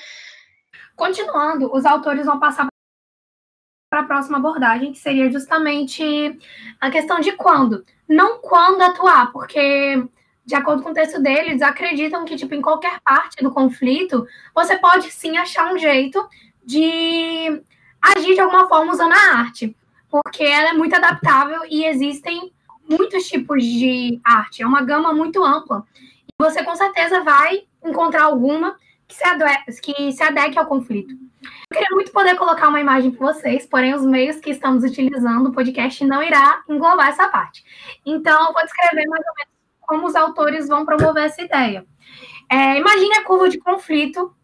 Continuando, 0.96 1.70
os 1.74 1.84
autores 1.84 2.24
vão 2.24 2.40
passar 2.40 2.66
para 3.90 4.00
a 4.00 4.06
próxima 4.06 4.38
abordagem, 4.38 4.92
que 4.92 4.98
seria 4.98 5.30
justamente 5.30 6.02
a 6.80 6.90
questão 6.90 7.20
de 7.20 7.32
quando. 7.32 7.84
Não 8.08 8.38
quando 8.40 8.80
atuar, 8.80 9.30
porque, 9.30 10.02
de 10.44 10.54
acordo 10.54 10.82
com 10.82 10.90
o 10.90 10.94
texto 10.94 11.20
deles, 11.22 11.60
acreditam 11.60 12.24
que, 12.24 12.34
tipo, 12.34 12.54
em 12.54 12.62
qualquer 12.62 12.98
parte 13.04 13.42
do 13.42 13.52
conflito, 13.52 14.26
você 14.54 14.78
pode 14.78 15.10
sim 15.12 15.36
achar 15.36 15.72
um 15.72 15.78
jeito 15.78 16.26
de 16.64 17.62
agir 18.00 18.34
de 18.34 18.40
alguma 18.40 18.66
forma 18.66 18.92
usando 18.92 19.12
a 19.12 19.38
arte, 19.38 19.76
porque 20.08 20.42
ela 20.42 20.70
é 20.70 20.72
muito 20.72 20.96
adaptável 20.96 21.60
e 21.68 21.84
existem 21.84 22.52
muitos 22.88 23.28
tipos 23.28 23.62
de 23.62 24.20
arte, 24.24 24.62
é 24.62 24.66
uma 24.66 24.82
gama 24.82 25.12
muito 25.12 25.44
ampla. 25.44 25.84
E 25.94 26.42
você 26.42 26.64
com 26.64 26.74
certeza 26.74 27.22
vai 27.22 27.64
encontrar 27.84 28.24
alguma 28.24 28.76
que 29.06 29.14
se, 29.14 29.24
adeque, 29.24 29.80
que 29.80 30.12
se 30.12 30.22
adeque 30.22 30.58
ao 30.58 30.66
conflito. 30.66 31.14
Eu 31.14 31.78
queria 31.78 31.94
muito 31.94 32.12
poder 32.12 32.36
colocar 32.36 32.68
uma 32.68 32.80
imagem 32.80 33.10
para 33.10 33.32
vocês, 33.32 33.66
porém 33.66 33.94
os 33.94 34.04
meios 34.04 34.36
que 34.36 34.50
estamos 34.50 34.82
utilizando, 34.82 35.48
o 35.48 35.52
podcast 35.52 36.04
não 36.04 36.22
irá 36.22 36.62
englobar 36.68 37.08
essa 37.08 37.28
parte. 37.28 37.64
Então, 38.04 38.48
eu 38.48 38.52
vou 38.52 38.64
descrever 38.64 39.06
mais 39.06 39.24
ou 39.26 39.34
menos 39.36 39.56
como 39.80 40.06
os 40.06 40.16
autores 40.16 40.68
vão 40.68 40.84
promover 40.84 41.24
essa 41.24 41.42
ideia. 41.42 41.86
É, 42.50 42.78
imagine 42.78 43.14
a 43.14 43.24
curva 43.24 43.48
de 43.48 43.58
conflito 43.58 44.34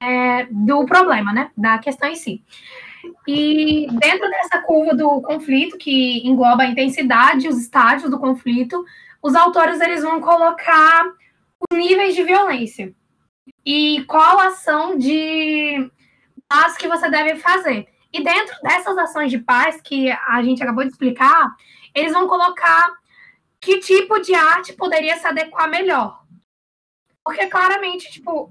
é, 0.00 0.46
do 0.50 0.84
problema, 0.86 1.32
né? 1.32 1.50
Da 1.56 1.78
questão 1.78 2.08
em 2.08 2.16
si. 2.16 2.42
E 3.26 3.86
dentro 3.90 4.28
dessa 4.30 4.62
curva 4.62 4.94
do 4.94 5.20
conflito, 5.20 5.76
que 5.76 6.26
engloba 6.26 6.62
a 6.62 6.66
intensidade 6.66 7.48
os 7.48 7.58
estágios 7.58 8.10
do 8.10 8.18
conflito, 8.18 8.82
os 9.22 9.34
autores 9.34 9.80
eles 9.80 10.02
vão 10.02 10.20
colocar 10.20 11.06
os 11.70 11.78
níveis 11.78 12.14
de 12.14 12.22
violência 12.22 12.94
e 13.70 14.02
qual 14.04 14.40
ação 14.40 14.96
de 14.96 15.92
paz 16.48 16.78
que 16.78 16.88
você 16.88 17.10
deve 17.10 17.38
fazer. 17.38 17.86
E 18.10 18.24
dentro 18.24 18.56
dessas 18.62 18.96
ações 18.96 19.30
de 19.30 19.36
paz 19.40 19.78
que 19.82 20.10
a 20.10 20.42
gente 20.42 20.62
acabou 20.62 20.84
de 20.84 20.90
explicar, 20.90 21.54
eles 21.94 22.14
vão 22.14 22.26
colocar 22.26 22.90
que 23.60 23.78
tipo 23.80 24.20
de 24.20 24.34
arte 24.34 24.72
poderia 24.72 25.18
se 25.18 25.26
adequar 25.26 25.68
melhor. 25.68 26.24
Porque 27.22 27.46
claramente, 27.48 28.10
tipo, 28.10 28.50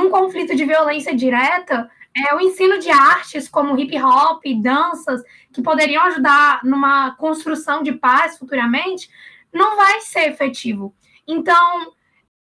um 0.00 0.10
conflito 0.10 0.56
de 0.56 0.64
violência 0.64 1.14
direta, 1.14 1.88
é 2.16 2.34
o 2.34 2.40
ensino 2.40 2.80
de 2.80 2.90
artes 2.90 3.48
como 3.48 3.78
hip 3.78 3.96
hop, 4.02 4.42
danças, 4.60 5.22
que 5.52 5.62
poderiam 5.62 6.02
ajudar 6.06 6.64
numa 6.64 7.14
construção 7.14 7.80
de 7.80 7.92
paz 7.92 8.36
futuramente, 8.36 9.08
não 9.52 9.76
vai 9.76 10.00
ser 10.00 10.30
efetivo. 10.30 10.92
Então, 11.28 11.92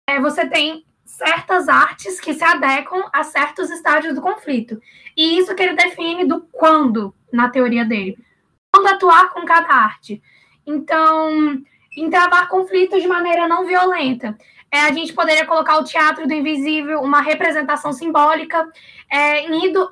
é, 0.09 0.19
você 0.19 0.49
tem 0.49 0.87
certas 1.17 1.69
artes 1.69 2.21
que 2.21 2.35
se 2.35 2.45
adequam 2.45 3.09
a 3.12 3.25
certos 3.25 3.71
estágios 3.71 4.14
do 4.14 4.21
conflito. 4.21 4.81
E 5.17 5.39
isso 5.39 5.55
que 5.55 5.62
ele 5.62 5.75
define 5.75 6.27
do 6.27 6.43
quando, 6.53 7.14
na 7.33 7.49
teoria 7.49 7.85
dele. 7.85 8.19
Quando 8.73 8.89
atuar 8.89 9.31
com 9.31 9.45
cada 9.45 9.73
arte. 9.73 10.23
Então, 10.67 11.62
entravar 11.97 12.49
conflitos 12.49 13.01
de 13.01 13.09
maneira 13.09 13.49
não 13.49 13.64
violenta. 13.64 14.37
É, 14.71 14.81
a 14.81 14.93
gente 14.93 15.14
poderia 15.14 15.47
colocar 15.47 15.79
o 15.79 15.85
teatro 15.85 16.27
do 16.27 16.35
invisível, 16.35 17.01
uma 17.01 17.23
representação 17.23 17.93
simbólica, 17.93 18.69
é, 19.11 19.47
indo, 19.47 19.91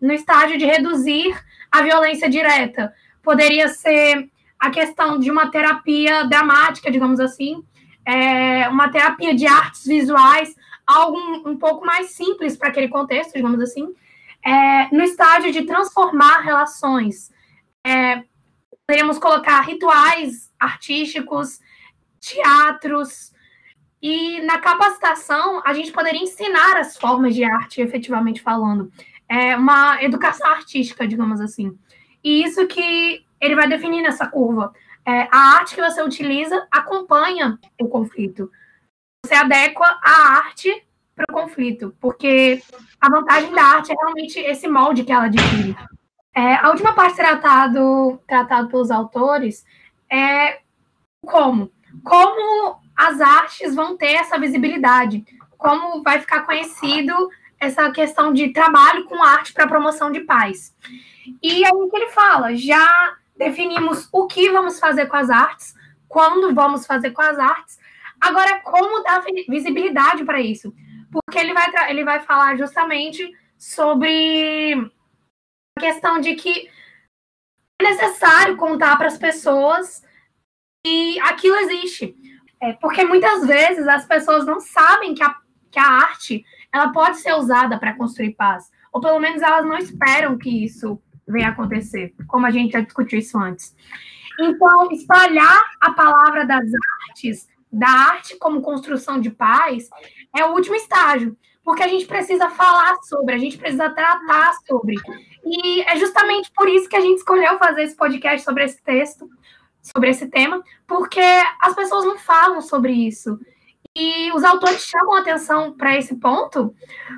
no 0.00 0.12
estágio 0.14 0.56
de 0.56 0.64
reduzir 0.64 1.36
a 1.70 1.82
violência 1.82 2.30
direta. 2.30 2.94
Poderia 3.22 3.68
ser 3.68 4.30
a 4.58 4.70
questão 4.70 5.18
de 5.18 5.30
uma 5.30 5.50
terapia 5.50 6.24
dramática, 6.24 6.90
digamos 6.90 7.20
assim, 7.20 7.62
é, 8.06 8.68
uma 8.68 8.90
terapia 8.90 9.34
de 9.34 9.46
artes 9.46 9.84
visuais, 9.84 10.54
algo 10.86 11.18
um, 11.18 11.50
um 11.50 11.58
pouco 11.58 11.84
mais 11.84 12.10
simples 12.10 12.56
para 12.56 12.68
aquele 12.68 12.88
contexto, 12.88 13.34
digamos 13.34 13.60
assim, 13.60 13.94
é, 14.44 14.94
no 14.94 15.02
estágio 15.02 15.52
de 15.52 15.62
transformar 15.62 16.40
relações. 16.40 17.32
É, 17.86 18.22
poderíamos 18.86 19.18
colocar 19.18 19.60
rituais 19.62 20.52
artísticos, 20.58 21.60
teatros, 22.20 23.32
e 24.06 24.42
na 24.42 24.58
capacitação 24.58 25.62
a 25.64 25.72
gente 25.72 25.90
poderia 25.90 26.22
ensinar 26.22 26.76
as 26.76 26.94
formas 26.94 27.34
de 27.34 27.42
arte, 27.42 27.80
efetivamente 27.80 28.42
falando. 28.42 28.92
É 29.26 29.56
uma 29.56 30.02
educação 30.02 30.46
artística, 30.46 31.08
digamos 31.08 31.40
assim. 31.40 31.74
E 32.22 32.42
isso 32.42 32.66
que 32.66 33.24
ele 33.40 33.54
vai 33.54 33.66
definir 33.66 34.02
nessa 34.02 34.26
curva. 34.26 34.74
É, 35.06 35.28
a 35.30 35.56
arte 35.56 35.74
que 35.74 35.82
você 35.82 36.02
utiliza 36.02 36.66
acompanha 36.70 37.58
o 37.80 37.88
conflito. 37.88 38.50
Você 39.24 39.34
adequa 39.34 39.98
a 40.02 40.36
arte 40.36 40.86
para 41.14 41.26
o 41.30 41.32
conflito, 41.32 41.94
porque 42.00 42.62
a 43.00 43.08
vantagem 43.08 43.52
da 43.52 43.62
arte 43.62 43.92
é 43.92 43.94
realmente 43.94 44.38
esse 44.40 44.66
molde 44.66 45.04
que 45.04 45.12
ela 45.12 45.24
adquire. 45.24 45.76
É, 46.34 46.56
a 46.56 46.70
última 46.70 46.92
parte 46.94 47.16
tratado, 47.16 48.20
tratado 48.26 48.68
pelos 48.68 48.90
autores 48.90 49.64
é 50.10 50.60
como. 51.24 51.70
Como 52.02 52.80
as 52.96 53.20
artes 53.20 53.74
vão 53.74 53.96
ter 53.96 54.14
essa 54.14 54.38
visibilidade, 54.38 55.24
como 55.56 56.02
vai 56.02 56.20
ficar 56.20 56.44
conhecido 56.44 57.30
essa 57.60 57.90
questão 57.90 58.32
de 58.32 58.50
trabalho 58.52 59.04
com 59.04 59.22
arte 59.22 59.52
para 59.52 59.68
promoção 59.68 60.10
de 60.10 60.20
paz. 60.20 60.74
E 61.42 61.64
aí 61.64 61.88
que 61.90 61.96
ele 61.96 62.10
fala, 62.10 62.54
já 62.54 63.16
definimos 63.36 64.08
o 64.12 64.26
que 64.26 64.50
vamos 64.50 64.78
fazer 64.78 65.06
com 65.06 65.16
as 65.16 65.30
artes, 65.30 65.74
quando 66.08 66.54
vamos 66.54 66.86
fazer 66.86 67.10
com 67.10 67.22
as 67.22 67.38
artes. 67.38 67.78
Agora, 68.20 68.60
como 68.60 69.02
dar 69.02 69.22
visibilidade 69.48 70.24
para 70.24 70.40
isso? 70.40 70.74
Porque 71.10 71.38
ele 71.38 71.52
vai, 71.52 71.90
ele 71.90 72.04
vai 72.04 72.20
falar 72.20 72.56
justamente 72.56 73.30
sobre 73.58 74.74
a 75.76 75.80
questão 75.80 76.20
de 76.20 76.34
que 76.34 76.68
é 77.80 77.84
necessário 77.84 78.56
contar 78.56 78.96
para 78.96 79.08
as 79.08 79.18
pessoas 79.18 80.02
que 80.84 81.20
aquilo 81.20 81.56
existe. 81.56 82.16
É, 82.62 82.72
porque 82.74 83.04
muitas 83.04 83.46
vezes 83.46 83.86
as 83.86 84.06
pessoas 84.06 84.46
não 84.46 84.60
sabem 84.60 85.14
que 85.14 85.22
a, 85.22 85.34
que 85.70 85.78
a 85.78 85.86
arte 85.86 86.44
ela 86.72 86.92
pode 86.92 87.18
ser 87.18 87.34
usada 87.34 87.78
para 87.78 87.94
construir 87.94 88.34
paz. 88.34 88.70
Ou 88.92 89.00
pelo 89.00 89.18
menos 89.18 89.42
elas 89.42 89.66
não 89.66 89.76
esperam 89.76 90.38
que 90.38 90.64
isso 90.64 91.00
venha 91.26 91.48
acontecer, 91.48 92.14
como 92.26 92.46
a 92.46 92.50
gente 92.50 92.72
já 92.72 92.80
discutiu 92.80 93.18
isso 93.18 93.38
antes. 93.38 93.74
Então, 94.40 94.90
espalhar 94.90 95.62
a 95.80 95.92
palavra 95.92 96.44
das 96.44 96.64
artes, 97.08 97.48
da 97.72 97.88
arte 97.88 98.36
como 98.38 98.62
construção 98.62 99.20
de 99.20 99.30
paz, 99.30 99.88
é 100.36 100.44
o 100.44 100.52
último 100.52 100.74
estágio, 100.74 101.36
porque 101.64 101.82
a 101.82 101.88
gente 101.88 102.06
precisa 102.06 102.50
falar 102.50 102.96
sobre, 103.02 103.34
a 103.34 103.38
gente 103.38 103.56
precisa 103.56 103.90
tratar 103.90 104.52
sobre. 104.66 104.96
E 105.44 105.82
é 105.82 105.96
justamente 105.96 106.50
por 106.54 106.68
isso 106.68 106.88
que 106.88 106.96
a 106.96 107.00
gente 107.00 107.18
escolheu 107.18 107.58
fazer 107.58 107.82
esse 107.82 107.96
podcast 107.96 108.44
sobre 108.44 108.64
esse 108.64 108.82
texto, 108.82 109.28
sobre 109.80 110.10
esse 110.10 110.26
tema, 110.28 110.62
porque 110.86 111.20
as 111.60 111.74
pessoas 111.74 112.04
não 112.04 112.18
falam 112.18 112.60
sobre 112.60 112.92
isso. 112.92 113.38
E 113.96 114.32
os 114.32 114.42
autores 114.42 114.84
chamam 114.84 115.14
atenção 115.14 115.72
para 115.72 115.96
esse 115.96 116.16
ponto, 116.16 116.74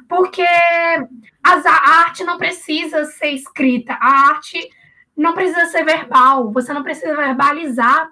porque 0.06 0.42
a 0.42 2.00
arte 2.00 2.22
não 2.22 2.36
precisa 2.36 3.06
ser 3.06 3.30
escrita, 3.30 3.94
a 3.94 4.28
arte 4.28 4.68
não 5.16 5.32
precisa 5.32 5.64
ser 5.66 5.84
verbal, 5.84 6.52
você 6.52 6.74
não 6.74 6.82
precisa 6.82 7.16
verbalizar 7.16 8.10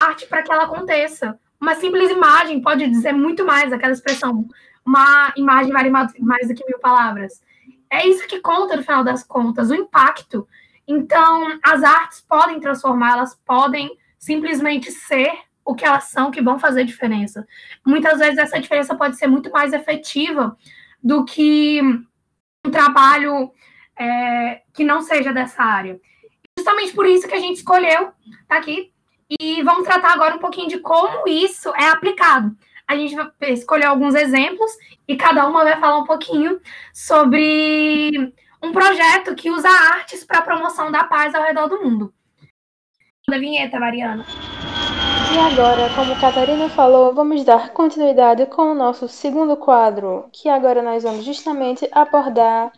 a 0.00 0.06
arte 0.06 0.26
para 0.26 0.42
que 0.42 0.50
ela 0.50 0.64
aconteça. 0.64 1.38
Uma 1.60 1.74
simples 1.74 2.10
imagem 2.10 2.62
pode 2.62 2.88
dizer 2.88 3.12
muito 3.12 3.44
mais, 3.44 3.72
aquela 3.74 3.92
expressão, 3.92 4.48
uma 4.86 5.30
imagem 5.36 5.70
vale 5.70 5.90
mais 5.90 6.48
do 6.48 6.54
que 6.54 6.64
mil 6.66 6.78
palavras. 6.78 7.42
É 7.90 8.06
isso 8.06 8.26
que 8.26 8.40
conta, 8.40 8.74
no 8.74 8.82
final 8.82 9.04
das 9.04 9.22
contas, 9.22 9.70
o 9.70 9.74
impacto. 9.74 10.48
Então, 10.86 11.58
as 11.62 11.82
artes 11.82 12.22
podem 12.22 12.58
transformar, 12.58 13.12
elas 13.12 13.34
podem 13.44 13.98
simplesmente 14.18 14.90
ser 14.90 15.30
o 15.68 15.74
que 15.74 15.84
elas 15.84 16.04
são 16.04 16.30
que 16.30 16.40
vão 16.40 16.58
fazer 16.58 16.82
diferença. 16.82 17.46
Muitas 17.86 18.18
vezes 18.18 18.38
essa 18.38 18.58
diferença 18.58 18.94
pode 18.94 19.18
ser 19.18 19.26
muito 19.26 19.50
mais 19.50 19.74
efetiva 19.74 20.56
do 21.04 21.26
que 21.26 21.82
um 22.64 22.70
trabalho 22.70 23.52
é, 23.94 24.62
que 24.72 24.82
não 24.82 25.02
seja 25.02 25.30
dessa 25.30 25.62
área. 25.62 26.00
Justamente 26.58 26.94
por 26.94 27.04
isso 27.04 27.28
que 27.28 27.34
a 27.34 27.38
gente 27.38 27.58
escolheu 27.58 28.12
tá 28.48 28.56
aqui 28.56 28.90
e 29.38 29.62
vamos 29.62 29.86
tratar 29.86 30.14
agora 30.14 30.36
um 30.36 30.38
pouquinho 30.38 30.68
de 30.68 30.78
como 30.78 31.28
isso 31.28 31.68
é 31.76 31.90
aplicado. 31.90 32.56
A 32.86 32.96
gente 32.96 33.14
vai 33.14 33.28
escolher 33.52 33.84
alguns 33.84 34.14
exemplos 34.14 34.70
e 35.06 35.16
cada 35.16 35.46
uma 35.46 35.64
vai 35.64 35.78
falar 35.78 35.98
um 35.98 36.06
pouquinho 36.06 36.62
sobre 36.94 38.32
um 38.62 38.72
projeto 38.72 39.34
que 39.34 39.50
usa 39.50 39.68
artes 39.68 40.24
para 40.24 40.38
a 40.38 40.42
promoção 40.42 40.90
da 40.90 41.04
paz 41.04 41.34
ao 41.34 41.42
redor 41.42 41.68
do 41.68 41.82
mundo. 41.84 42.14
Da 43.28 43.38
vinheta, 43.38 43.78
Mariana. 43.78 44.24
E 45.34 45.38
agora, 45.38 45.94
como 45.94 46.18
Catarina 46.18 46.70
falou, 46.70 47.12
vamos 47.12 47.44
dar 47.44 47.74
continuidade 47.74 48.46
com 48.46 48.72
o 48.72 48.74
nosso 48.74 49.06
segundo 49.06 49.54
quadro, 49.54 50.30
que 50.32 50.48
agora 50.48 50.80
nós 50.80 51.02
vamos 51.02 51.26
justamente 51.26 51.86
abordar 51.92 52.72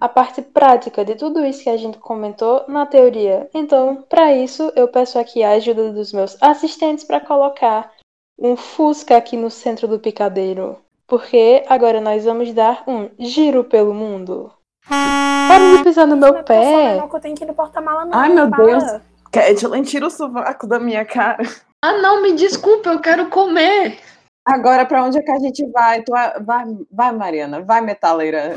a 0.00 0.08
parte 0.08 0.40
prática 0.40 1.04
de 1.04 1.16
tudo 1.16 1.44
isso 1.44 1.64
que 1.64 1.70
a 1.70 1.76
gente 1.76 1.98
comentou 1.98 2.64
na 2.68 2.86
teoria. 2.86 3.50
Então, 3.52 4.04
para 4.08 4.32
isso, 4.32 4.72
eu 4.76 4.86
peço 4.86 5.18
aqui 5.18 5.42
a 5.42 5.50
ajuda 5.50 5.92
dos 5.92 6.12
meus 6.12 6.40
assistentes 6.40 7.02
para 7.02 7.18
colocar 7.18 7.90
um 8.38 8.56
Fusca 8.56 9.16
aqui 9.16 9.36
no 9.36 9.50
centro 9.50 9.88
do 9.88 9.98
picadeiro, 9.98 10.78
porque 11.08 11.64
agora 11.68 12.00
nós 12.00 12.24
vamos 12.24 12.52
dar 12.52 12.84
um 12.86 13.10
giro 13.18 13.64
pelo 13.64 13.92
mundo. 13.92 14.52
Para 14.86 15.76
de 15.76 15.82
pisar 15.82 16.06
no 16.06 16.16
meu 16.16 16.44
pé. 16.44 16.96
Eu 16.98 17.20
tenho 17.20 17.34
que 17.34 17.42
ir 17.42 17.48
no 17.48 17.54
porta-mala, 17.54 18.08
Ai, 18.12 18.28
meu 18.28 18.48
Deus. 18.48 18.84
Kathleen, 19.32 19.82
tira 19.82 20.06
o 20.06 20.10
sovaco 20.10 20.66
da 20.66 20.78
minha 20.78 21.04
cara. 21.04 21.42
Ah, 21.82 21.92
não, 21.98 22.22
me 22.22 22.32
desculpa, 22.32 22.90
eu 22.90 23.00
quero 23.00 23.28
comer. 23.28 24.00
Agora, 24.44 24.86
para 24.86 25.04
onde 25.04 25.18
é 25.18 25.22
que 25.22 25.30
a 25.30 25.38
gente 25.38 25.64
vai? 25.70 26.02
Tu 26.02 26.10
vai, 26.40 26.64
vai, 26.90 27.12
Mariana, 27.12 27.60
vai, 27.62 27.80
metaleira. 27.80 28.54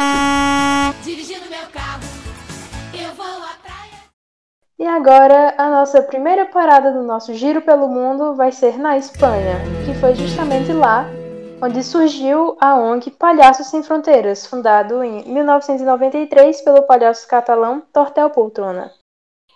Dirigindo 1.04 1.50
meu 1.50 1.68
carro, 1.72 2.02
eu 2.94 3.14
vou 3.14 3.26
à 3.26 3.56
praia. 3.62 4.00
E 4.80 4.88
agora, 4.88 5.54
a 5.58 5.70
nossa 5.70 6.02
primeira 6.02 6.46
parada 6.46 6.92
do 6.92 7.04
nosso 7.04 7.34
giro 7.34 7.62
pelo 7.62 7.88
mundo 7.88 8.36
vai 8.36 8.52
ser 8.52 8.80
na 8.80 8.98
Espanha, 8.98 9.58
que 9.86 9.94
foi 10.00 10.16
justamente 10.16 10.72
lá 10.72 11.06
onde 11.62 11.84
surgiu 11.84 12.58
a 12.60 12.76
ONG 12.76 13.12
Palhaços 13.12 13.68
Sem 13.68 13.84
Fronteiras, 13.84 14.48
fundado 14.48 15.04
em 15.04 15.24
1993 15.32 16.62
pelo 16.62 16.84
palhaço 16.84 17.28
catalão 17.28 17.84
Tortel 17.94 18.32
Poltrona. 18.32 18.92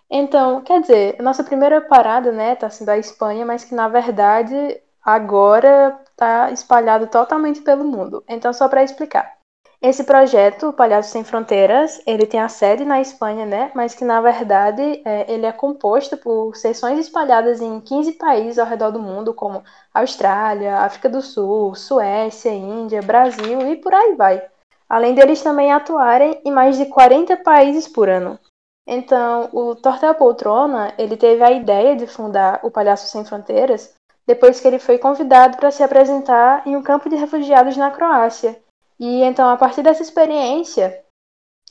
Então, 0.09 0.61
quer 0.61 0.81
dizer, 0.81 1.15
a 1.19 1.23
nossa 1.23 1.43
primeira 1.43 1.81
parada, 1.81 2.31
né, 2.31 2.55
tá 2.55 2.69
sendo 2.69 2.89
a 2.89 2.97
Espanha, 2.97 3.45
mas 3.45 3.63
que 3.63 3.73
na 3.73 3.87
verdade 3.87 4.79
agora 5.03 5.99
está 6.09 6.51
espalhado 6.51 7.07
totalmente 7.07 7.61
pelo 7.61 7.83
mundo. 7.83 8.23
Então, 8.27 8.53
só 8.53 8.67
para 8.67 8.83
explicar. 8.83 9.35
Esse 9.81 10.03
projeto, 10.03 10.69
o 10.69 10.73
Palhaço 10.73 11.11
Sem 11.11 11.23
Fronteiras, 11.23 12.01
ele 12.07 12.25
tem 12.25 12.39
a 12.39 12.49
sede 12.49 12.83
na 12.83 13.01
Espanha, 13.01 13.45
né? 13.45 13.71
Mas 13.75 13.93
que 13.93 14.03
na 14.03 14.19
verdade 14.19 14.81
é, 15.05 15.31
ele 15.31 15.45
é 15.45 15.51
composto 15.51 16.17
por 16.17 16.55
seções 16.55 16.97
espalhadas 16.97 17.61
em 17.61 17.79
15 17.81 18.13
países 18.13 18.57
ao 18.57 18.65
redor 18.65 18.89
do 18.91 18.99
mundo, 18.99 19.33
como 19.33 19.63
Austrália, 19.93 20.79
África 20.79 21.07
do 21.07 21.21
Sul, 21.21 21.75
Suécia, 21.75 22.51
Índia, 22.51 23.01
Brasil 23.01 23.61
e 23.69 23.75
por 23.75 23.93
aí 23.93 24.15
vai. 24.15 24.41
Além 24.89 25.13
deles 25.13 25.43
também 25.43 25.71
atuarem 25.71 26.41
em 26.43 26.51
mais 26.51 26.77
de 26.77 26.85
40 26.85 27.37
países 27.37 27.87
por 27.87 28.09
ano. 28.09 28.39
Então, 28.87 29.49
o 29.51 29.75
Tortel 29.75 30.13
Poltrona, 30.15 30.93
ele 30.97 31.17
teve 31.17 31.43
a 31.43 31.51
ideia 31.51 31.95
de 31.95 32.05
fundar 32.05 32.59
o 32.63 32.69
Palhaço 32.69 33.07
Sem 33.07 33.25
Fronteiras 33.25 33.93
depois 34.27 34.59
que 34.59 34.67
ele 34.67 34.79
foi 34.79 34.97
convidado 34.97 35.57
para 35.57 35.71
se 35.71 35.83
apresentar 35.83 36.67
em 36.67 36.75
um 36.75 36.83
campo 36.83 37.09
de 37.09 37.15
refugiados 37.15 37.77
na 37.77 37.91
Croácia 37.91 38.59
e 38.99 39.23
então, 39.23 39.49
a 39.49 39.57
partir 39.57 39.81
dessa 39.81 40.01
experiência, 40.01 41.03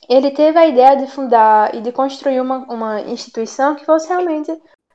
ele 0.07 0.31
teve 0.31 0.57
a 0.57 0.67
ideia 0.67 0.95
de 0.95 1.07
fundar 1.07 1.73
e 1.73 1.81
de 1.81 1.91
construir 1.91 2.39
uma, 2.39 2.59
uma 2.71 3.01
instituição 3.01 3.75
que 3.75 3.85
fosse 3.85 4.07
realmente 4.07 4.51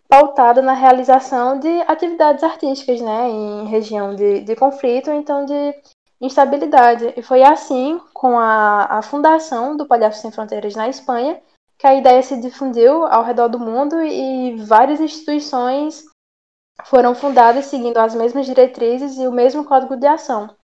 pautada 0.09 0.63
na 0.63 0.73
realização 0.73 1.59
de 1.59 1.69
atividades 1.83 2.43
artísticas, 2.43 3.01
né, 3.01 3.29
em 3.29 3.67
região 3.67 4.15
de, 4.15 4.41
de 4.41 4.57
conflito, 4.57 5.11
então 5.11 5.45
de 5.45 5.75
instabilidade. 6.21 7.13
E 7.17 7.23
foi 7.23 7.43
assim, 7.43 8.01
com 8.13 8.39
a, 8.39 8.99
a 8.99 9.03
fundação 9.03 9.77
do 9.77 9.87
Palhaço 9.87 10.21
Sem 10.21 10.31
Fronteiras 10.31 10.75
na 10.75 10.89
Espanha, 10.89 11.41
que 11.81 11.87
a 11.87 11.95
ideia 11.95 12.23
se 12.23 12.39
difundiu 12.39 13.07
ao 13.07 13.25
redor 13.25 13.49
do 13.49 13.59
mundo 13.59 14.03
e 14.03 14.55
várias 14.57 15.01
instituições 15.01 16.05
foram 16.85 17.15
fundadas 17.15 17.67
seguindo 17.67 17.97
as 17.97 18.15
mesmas 18.15 18.45
diretrizes 18.45 19.17
e 19.17 19.27
o 19.27 19.33
mesmo 19.33 19.65
código 19.65 19.97
de 19.97 20.07
ação. 20.07 20.55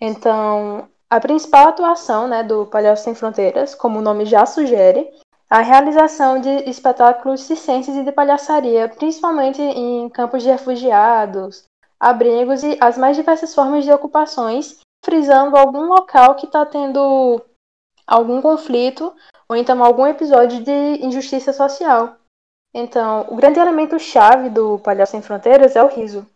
Então, 0.00 0.88
a 1.08 1.20
principal 1.20 1.68
atuação 1.68 2.26
né, 2.26 2.42
do 2.42 2.66
Palhaço 2.66 3.04
Sem 3.04 3.14
Fronteiras, 3.14 3.72
como 3.72 4.00
o 4.00 4.02
nome 4.02 4.24
já 4.24 4.44
sugere, 4.46 5.08
é 5.48 5.54
a 5.54 5.60
realização 5.60 6.40
de 6.40 6.68
espetáculos 6.68 7.42
circenses 7.42 7.94
e 7.94 8.02
de 8.02 8.10
palhaçaria, 8.10 8.88
principalmente 8.88 9.62
em 9.62 10.08
campos 10.08 10.42
de 10.42 10.48
refugiados, 10.48 11.64
abrigos 12.00 12.64
e 12.64 12.76
as 12.80 12.98
mais 12.98 13.16
diversas 13.16 13.54
formas 13.54 13.84
de 13.84 13.92
ocupações, 13.92 14.80
frisando 15.04 15.56
algum 15.56 15.84
local 15.84 16.34
que 16.34 16.46
está 16.46 16.66
tendo 16.66 17.40
algum 18.04 18.42
conflito 18.42 19.14
ou 19.50 19.56
então 19.56 19.82
algum 19.82 20.06
episódio 20.06 20.62
de 20.62 21.04
injustiça 21.04 21.52
social. 21.52 22.16
Então, 22.74 23.26
o 23.30 23.36
grande 23.36 23.58
elemento 23.58 23.98
chave 23.98 24.50
do 24.50 24.78
Palhaço 24.78 25.12
Sem 25.12 25.22
Fronteiras 25.22 25.74
é 25.74 25.82
o 25.82 25.88
riso, 25.88 26.26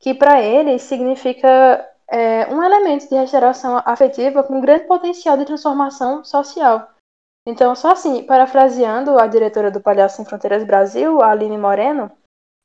que 0.00 0.14
para 0.14 0.40
ele 0.40 0.78
significa 0.78 1.86
é 2.08 2.46
um 2.52 2.62
elemento 2.62 3.08
de 3.08 3.16
restauração 3.16 3.82
afetiva 3.84 4.42
com 4.42 4.60
grande 4.60 4.84
potencial 4.84 5.36
de 5.36 5.44
transformação 5.44 6.24
social. 6.24 6.90
Então, 7.46 7.74
só 7.74 7.92
assim, 7.92 8.22
parafraseando 8.24 9.18
a 9.18 9.26
diretora 9.26 9.70
do 9.70 9.80
Palhaço 9.80 10.16
Sem 10.16 10.24
Fronteiras 10.24 10.64
Brasil, 10.64 11.22
Aline 11.22 11.58
Moreno, 11.58 12.10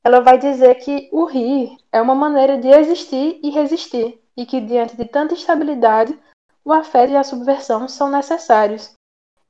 ela 0.04 0.20
vai 0.20 0.38
dizer 0.38 0.76
que 0.76 1.08
o 1.12 1.24
rir 1.24 1.76
é 1.92 2.00
uma 2.00 2.14
maneira 2.14 2.58
de 2.58 2.68
existir 2.68 3.38
e 3.42 3.50
resistir, 3.50 4.20
e 4.36 4.44
que 4.44 4.60
diante 4.60 4.96
de 4.96 5.04
tanta 5.04 5.34
instabilidade, 5.34 6.18
o 6.64 6.72
afeto 6.72 7.12
e 7.12 7.16
a 7.16 7.24
subversão 7.24 7.88
são 7.88 8.08
necessários. 8.08 8.92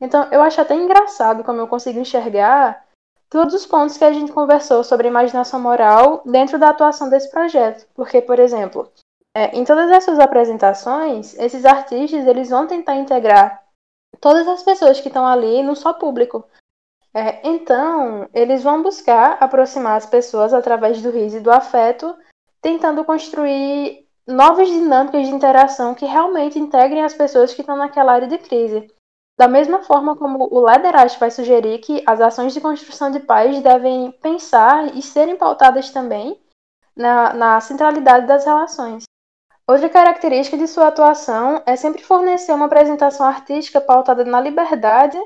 Então, 0.03 0.27
eu 0.33 0.43
acho 0.43 0.61
até 0.61 0.75
engraçado 0.75 1.45
como 1.45 1.61
eu 1.61 1.69
consigo 1.69 2.01
enxergar 2.01 2.85
todos 3.31 3.55
os 3.55 3.65
pontos 3.65 3.97
que 3.97 4.05
a 4.05 4.13
gente 4.13 4.33
conversou 4.33 4.83
sobre 4.83 5.07
imaginação 5.07 5.61
moral 5.61 6.23
dentro 6.27 6.59
da 6.59 6.71
atuação 6.71 7.09
desse 7.09 7.31
projeto. 7.31 7.87
Porque, 7.95 8.21
por 8.21 8.41
exemplo, 8.41 8.91
é, 9.33 9.57
em 9.57 9.65
todas 9.65 9.89
essas 9.93 10.19
apresentações, 10.19 11.39
esses 11.39 11.65
artistas 11.65 12.27
eles 12.27 12.51
vão 12.51 12.67
tentar 12.67 12.97
integrar 12.97 13.63
todas 14.21 14.47
as 14.49 14.65
pessoas 14.65 15.01
que 15.01 15.07
estão 15.07 15.25
ali 15.25 15.63
no 15.63 15.77
só 15.77 15.93
público. 15.93 16.45
É, 17.15 17.47
então, 17.47 18.29
eles 18.35 18.61
vão 18.61 18.83
buscar 18.83 19.37
aproximar 19.39 19.97
as 19.97 20.07
pessoas 20.07 20.53
através 20.53 21.01
do 21.01 21.13
riso 21.13 21.37
e 21.37 21.41
do 21.41 21.53
afeto, 21.53 22.13
tentando 22.61 23.05
construir 23.05 24.05
novas 24.27 24.67
dinâmicas 24.67 25.29
de 25.29 25.33
interação 25.33 25.95
que 25.95 26.07
realmente 26.07 26.59
integrem 26.59 27.05
as 27.05 27.15
pessoas 27.15 27.55
que 27.55 27.61
estão 27.61 27.77
naquela 27.77 28.13
área 28.13 28.27
de 28.27 28.39
crise. 28.39 28.91
Da 29.39 29.49
mesma 29.49 29.83
forma 29.83 30.17
como 30.17 30.49
o 30.53 30.61
Lederach 30.65 31.19
vai 31.19 31.31
sugerir 31.31 31.79
que 31.79 32.03
as 32.07 32.21
ações 32.21 32.53
de 32.53 32.61
construção 32.61 33.11
de 33.11 33.21
paz 33.21 33.61
devem 33.61 34.13
pensar 34.13 34.95
e 34.95 35.03
serem 35.03 35.37
pautadas 35.37 35.91
também 35.91 36.41
na, 36.95 37.33
na 37.33 37.61
centralidade 37.61 38.27
das 38.27 38.45
relações. 38.45 39.05
Outra 39.67 39.89
característica 39.89 40.57
de 40.57 40.67
sua 40.67 40.89
atuação 40.89 41.63
é 41.65 41.77
sempre 41.77 42.03
fornecer 42.03 42.53
uma 42.53 42.67
apresentação 42.67 43.25
artística 43.27 43.81
pautada 43.81 44.25
na 44.25 44.41
liberdade, 44.41 45.19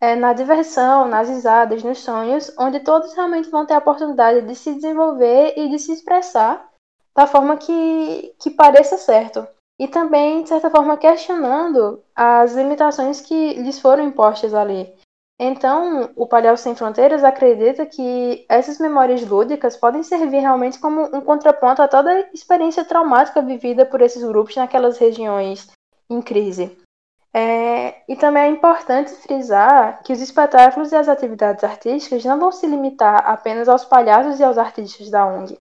é, 0.00 0.14
na 0.14 0.32
diversão, 0.32 1.08
nas 1.08 1.28
risadas, 1.28 1.82
nos 1.82 1.98
sonhos, 1.98 2.52
onde 2.58 2.80
todos 2.80 3.12
realmente 3.14 3.50
vão 3.50 3.66
ter 3.66 3.74
a 3.74 3.78
oportunidade 3.78 4.46
de 4.46 4.54
se 4.54 4.74
desenvolver 4.74 5.54
e 5.56 5.68
de 5.68 5.78
se 5.78 5.92
expressar 5.92 6.68
da 7.14 7.26
forma 7.26 7.56
que, 7.56 8.34
que 8.38 8.50
pareça 8.50 8.96
certo. 8.96 9.46
E 9.80 9.88
também, 9.88 10.42
de 10.42 10.50
certa 10.50 10.68
forma, 10.68 10.98
questionando 10.98 12.02
as 12.14 12.52
limitações 12.52 13.22
que 13.22 13.54
lhes 13.54 13.78
foram 13.78 14.04
impostas 14.04 14.52
ali. 14.52 14.94
Então, 15.40 16.10
o 16.16 16.26
Palhaço 16.26 16.64
Sem 16.64 16.74
Fronteiras 16.74 17.24
acredita 17.24 17.86
que 17.86 18.44
essas 18.46 18.78
memórias 18.78 19.26
lúdicas 19.26 19.78
podem 19.78 20.02
servir 20.02 20.40
realmente 20.40 20.78
como 20.78 21.04
um 21.16 21.22
contraponto 21.22 21.80
a 21.80 21.88
toda 21.88 22.10
a 22.12 22.20
experiência 22.34 22.84
traumática 22.84 23.40
vivida 23.40 23.86
por 23.86 24.02
esses 24.02 24.22
grupos 24.22 24.54
naquelas 24.54 24.98
regiões 24.98 25.66
em 26.10 26.20
crise. 26.20 26.76
É, 27.32 28.02
e 28.06 28.16
também 28.16 28.42
é 28.42 28.48
importante 28.48 29.12
frisar 29.12 30.02
que 30.02 30.12
os 30.12 30.20
espetáculos 30.20 30.92
e 30.92 30.96
as 30.96 31.08
atividades 31.08 31.64
artísticas 31.64 32.22
não 32.22 32.38
vão 32.38 32.52
se 32.52 32.66
limitar 32.66 33.26
apenas 33.26 33.66
aos 33.66 33.86
palhaços 33.86 34.40
e 34.40 34.44
aos 34.44 34.58
artistas 34.58 35.08
da 35.08 35.24
ONG. 35.24 35.56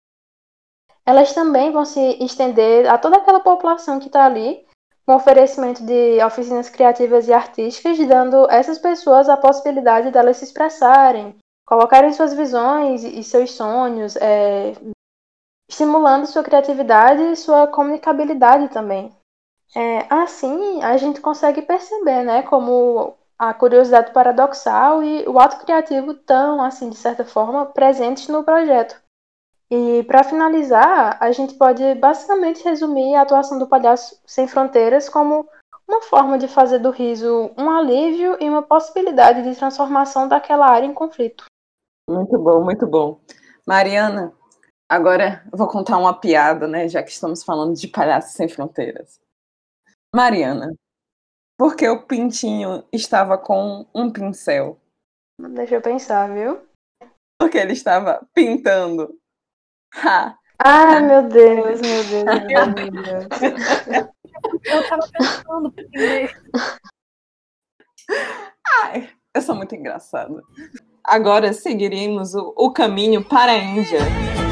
Elas 1.07 1.33
também 1.33 1.71
vão 1.71 1.85
se 1.85 2.01
estender 2.23 2.91
a 2.91 2.99
toda 2.99 3.17
aquela 3.19 3.41
população 3.41 4.01
que 4.01 4.09
está 4.09 4.25
ali 4.25 4.67
com 5.07 5.15
oferecimento 5.15 5.85
de 5.85 6.23
oficinas 6.25 6.69
criativas 6.69 7.29
e 7.29 7.33
artísticas, 7.33 7.97
dando 8.09 8.51
essas 8.51 8.77
pessoas 8.77 9.29
a 9.29 9.37
possibilidade 9.37 10.11
delas 10.11 10.39
se 10.39 10.45
expressarem, 10.45 11.37
colocarem 11.65 12.13
suas 12.13 12.35
visões 12.35 13.05
e 13.05 13.23
seus 13.23 13.53
sonhos, 13.53 14.17
é, 14.17 14.73
estimulando 15.71 16.27
sua 16.27 16.43
criatividade 16.43 17.23
e 17.23 17.37
sua 17.37 17.69
comunicabilidade 17.69 18.69
também. 18.69 19.15
É, 19.77 20.07
assim, 20.11 20.83
a 20.83 20.97
gente 20.97 21.21
consegue 21.21 21.63
perceber, 21.63 22.25
né, 22.25 22.43
como 22.43 23.15
a 23.39 23.55
curiosidade 23.55 24.13
paradoxal 24.13 25.05
e 25.05 25.29
o 25.29 25.39
ato 25.39 25.59
criativo 25.59 26.15
tão, 26.15 26.63
assim, 26.63 26.91
de 26.91 26.97
certa 26.97 27.25
forma, 27.25 27.67
presentes 27.67 28.27
no 28.29 28.43
projeto. 28.43 29.01
E 29.71 30.05
para 30.05 30.23
finalizar, 30.23 31.19
a 31.21 31.33
gente 31.33 31.55
pode 31.55 31.95
basicamente 31.97 32.63
resumir 32.63 33.17
a 33.17 33.23
atuação 33.23 33.59
do 33.59 33.67
Palhaço 33.67 34.21
Sem 34.25 34.47
Fronteiras 34.47 35.09
como 35.09 35.49
uma 35.89 36.01
forma 36.03 36.39
de 36.39 36.47
fazer 36.47 36.79
do 36.79 36.91
riso 36.91 37.51
um 37.57 37.71
alívio 37.71 38.37
e 38.41 38.49
uma 38.49 38.63
possibilidade 38.63 39.43
de 39.43 39.57
transformação 39.57 40.29
daquela 40.29 40.69
área 40.69 40.87
em 40.87 40.95
conflito. 40.95 41.45
Muito 42.09 42.39
bom, 42.39 42.63
muito 42.63 42.87
bom. 42.87 43.21
Mariana, 43.67 44.33
agora 44.89 45.45
eu 45.51 45.59
vou 45.59 45.67
contar 45.67 45.99
uma 45.99 46.19
piada, 46.19 46.69
né, 46.69 46.89
já 46.89 47.03
que 47.03 47.11
estamos 47.11 47.43
falando 47.43 47.75
de 47.75 47.89
Palhaço 47.89 48.37
Sem 48.37 48.49
Fronteiras. 48.49 49.19
Mariana, 50.15 50.73
por 51.59 51.75
que 51.75 51.89
o 51.89 52.07
Pintinho 52.07 52.85
estava 52.93 53.37
com 53.37 53.87
um 53.95 54.13
pincel? 54.13 54.79
Deixa 55.41 55.75
eu 55.75 55.83
pensar, 55.83 56.33
viu? 56.33 56.61
Porque 57.41 57.59
ele 57.59 57.73
estava 57.73 58.27
pintando 58.33 59.19
Ai, 60.59 61.03
meu 61.03 61.23
Deus, 61.29 61.81
meu 61.81 62.05
Deus, 62.05 62.25
meu 62.25 62.91
Deus. 63.03 63.27
Eu 64.65 64.89
tava 64.89 65.09
pensando 65.13 65.73
primeiro. 65.73 66.33
Ai, 68.83 69.09
eu 69.35 69.43
sou 69.43 69.55
muito 69.55 69.75
engraçada. 69.75 70.43
Agora 71.05 71.53
seguiremos 71.53 72.35
o, 72.35 72.53
o 72.57 72.73
caminho 72.73 73.25
para 73.25 73.53
a 73.53 73.59
Índia, 73.59 74.01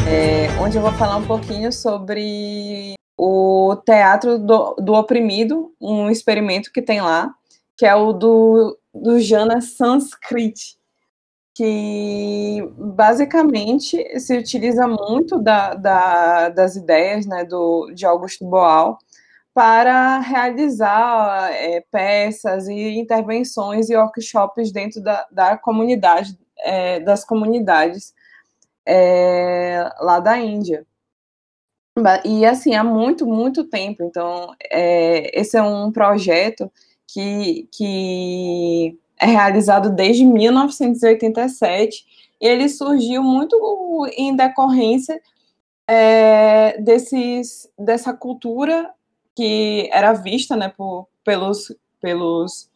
é, 0.09 0.49
onde 0.63 0.77
eu 0.77 0.83
vou 0.83 0.93
falar 0.93 1.17
um 1.17 1.27
pouquinho 1.27 1.73
sobre 1.73 2.95
o 3.17 3.77
Teatro 3.85 4.39
do, 4.39 4.75
do 4.75 4.95
Oprimido, 4.95 5.75
um 5.81 6.11
experimento 6.11 6.73
que 6.73 6.83
tem 6.83 7.01
lá, 7.01 7.35
que 7.77 7.87
é 7.87 7.95
o 7.95 8.13
do, 8.13 8.79
do 8.95 9.19
Jana 9.19 9.61
Sanskrit 9.61 10.77
que 11.55 12.69
basicamente 12.77 14.19
se 14.19 14.37
utiliza 14.37 14.89
muito 14.89 15.39
da, 15.39 15.75
da, 15.75 16.49
das 16.49 16.75
ideias 16.75 17.27
né, 17.27 17.45
do, 17.45 17.93
de 17.95 18.05
Augusto 18.05 18.45
Boal 18.45 18.99
para 19.55 20.19
realizar 20.19 21.53
é, 21.53 21.81
peças 21.93 22.67
e 22.67 22.99
intervenções 22.99 23.89
e 23.89 23.97
workshops 23.97 24.73
dentro 24.73 25.01
da, 25.01 25.27
da 25.31 25.57
comunidade, 25.57 26.37
é, 26.59 26.99
das 26.99 27.25
comunidades 27.25 28.13
é, 28.85 29.89
lá 30.01 30.19
da 30.19 30.37
Índia. 30.37 30.85
E 32.25 32.45
assim, 32.45 32.75
há 32.75 32.83
muito, 32.83 33.25
muito 33.25 33.63
tempo. 33.63 34.03
Então, 34.03 34.53
é, 34.69 35.39
esse 35.39 35.57
é 35.57 35.63
um 35.63 35.93
projeto 35.93 36.71
que, 37.07 37.69
que 37.73 38.99
é 39.21 39.27
realizado 39.27 39.91
desde 39.91 40.25
1987 40.25 42.05
e 42.41 42.47
ele 42.47 42.69
surgiu 42.69 43.23
muito 43.23 43.57
em 44.17 44.35
decorrência 44.35 45.21
é, 45.87 46.81
desses, 46.81 47.69
dessa 47.79 48.13
cultura 48.13 48.91
que 49.35 49.89
era 49.93 50.13
vista 50.13 50.57
né, 50.57 50.73
por, 50.77 51.09
pelos, 51.25 51.75
pelos 52.01 52.69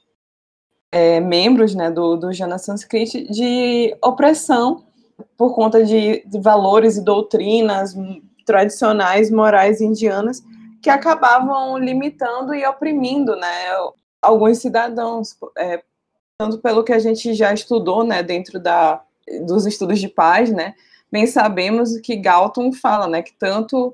é, 0.91 1.21
membros 1.21 1.75
né, 1.75 1.91
do, 1.91 2.17
do 2.17 2.33
Jana 2.33 2.59
Sanskrit 2.59 3.31
de 3.31 3.97
opressão 4.03 4.85
por 5.37 5.55
conta 5.55 5.85
de, 5.85 6.23
de 6.27 6.41
valores 6.41 6.97
e 6.97 7.05
doutrinas 7.05 7.95
tradicionais 8.45 9.31
morais 9.31 9.81
indianas 9.81 10.43
que 10.83 10.91
acabavam 10.91 11.77
limitando 11.77 12.55
e 12.55 12.65
oprimindo 12.65 13.37
né, 13.37 13.47
alguns 14.23 14.59
cidadãos, 14.59 15.37
é, 15.57 15.83
tanto 16.39 16.59
pelo 16.59 16.85
que 16.85 16.93
a 16.93 17.01
gente 17.01 17.35
já 17.35 17.53
estudou 17.53 18.05
né, 18.05 18.23
dentro 18.23 18.61
da, 18.61 19.03
dos 19.45 19.67
estudos 19.67 19.99
de 19.99 20.09
paz, 20.09 20.53
né, 20.53 20.75
bem 21.11 21.27
sabemos 21.27 21.99
que 21.99 22.15
Galton 22.15 22.73
fala 22.73 23.09
né, 23.09 23.23
que 23.23 23.35
tanto 23.37 23.93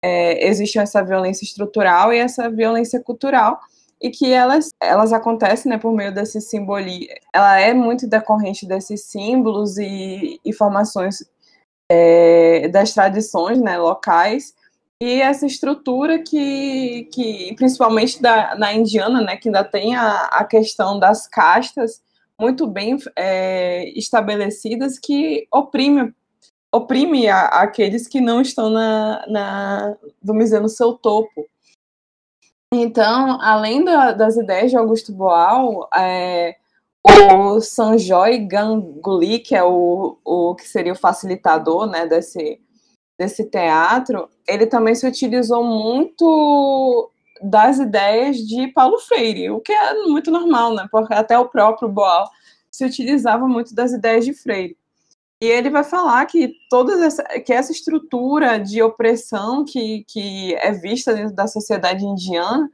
é, 0.00 0.46
existe 0.46 0.78
essa 0.78 1.02
violência 1.02 1.44
estrutural 1.44 2.12
e 2.12 2.18
essa 2.18 2.48
violência 2.48 3.02
cultural, 3.02 3.58
e 4.00 4.08
que 4.08 4.32
elas, 4.32 4.70
elas 4.80 5.12
acontecem 5.12 5.68
né, 5.68 5.76
por 5.76 5.92
meio 5.92 6.14
desse 6.14 6.40
simbolismo. 6.40 7.12
Ela 7.34 7.60
é 7.60 7.74
muito 7.74 8.06
decorrente 8.06 8.64
desses 8.64 9.04
símbolos 9.04 9.76
e 9.76 10.40
informações 10.44 11.28
é, 11.90 12.68
das 12.68 12.94
tradições 12.94 13.60
né, 13.60 13.76
locais 13.76 14.54
e 15.02 15.22
essa 15.22 15.46
estrutura 15.46 16.22
que, 16.22 17.08
que 17.10 17.54
principalmente 17.56 18.20
da, 18.20 18.54
na 18.54 18.74
indiana, 18.74 19.22
né, 19.22 19.36
que 19.36 19.48
ainda 19.48 19.64
tem 19.64 19.96
a, 19.96 20.24
a 20.26 20.44
questão 20.44 20.98
das 20.98 21.26
castas 21.26 22.02
muito 22.38 22.66
bem 22.66 22.98
é, 23.16 23.88
estabelecidas 23.98 24.98
que 24.98 25.46
oprime, 25.50 26.14
oprime 26.70 27.28
a, 27.28 27.46
aqueles 27.46 28.06
que 28.06 28.20
não 28.20 28.42
estão 28.42 28.68
na, 28.68 29.24
na, 29.26 29.96
vamos 30.22 30.44
dizer, 30.44 30.60
no 30.60 30.68
seu 30.68 30.92
topo. 30.92 31.46
Então, 32.72 33.40
além 33.40 33.82
da, 33.82 34.12
das 34.12 34.36
ideias 34.36 34.70
de 34.70 34.76
Augusto 34.76 35.12
Boal, 35.12 35.88
é, 35.96 36.56
o 37.34 37.60
Sanjoy 37.60 38.38
Ganguly, 38.38 39.38
que 39.38 39.56
é 39.56 39.64
o, 39.64 40.18
o 40.22 40.54
que 40.54 40.68
seria 40.68 40.92
o 40.92 40.96
facilitador 40.96 41.86
né, 41.86 42.06
desse, 42.06 42.60
desse 43.20 43.44
teatro, 43.44 44.30
ele 44.48 44.64
também 44.64 44.94
se 44.94 45.06
utilizou 45.06 45.62
muito 45.62 47.10
das 47.42 47.78
ideias 47.78 48.38
de 48.38 48.68
Paulo 48.68 48.98
Freire, 48.98 49.50
o 49.50 49.60
que 49.60 49.72
é 49.72 49.92
muito 50.06 50.30
normal, 50.30 50.74
né? 50.74 50.88
Porque 50.90 51.12
até 51.12 51.38
o 51.38 51.46
próprio 51.46 51.86
Boal 51.86 52.26
se 52.70 52.82
utilizava 52.82 53.46
muito 53.46 53.74
das 53.74 53.92
ideias 53.92 54.24
de 54.24 54.32
Freire. 54.32 54.74
E 55.38 55.44
ele 55.44 55.68
vai 55.68 55.84
falar 55.84 56.24
que 56.24 56.54
toda 56.70 57.04
essa, 57.04 57.22
que 57.40 57.52
essa 57.52 57.72
estrutura 57.72 58.58
de 58.58 58.82
opressão 58.82 59.66
que, 59.66 60.02
que 60.08 60.54
é 60.54 60.72
vista 60.72 61.12
dentro 61.12 61.34
da 61.34 61.46
sociedade 61.46 62.02
indiana 62.02 62.70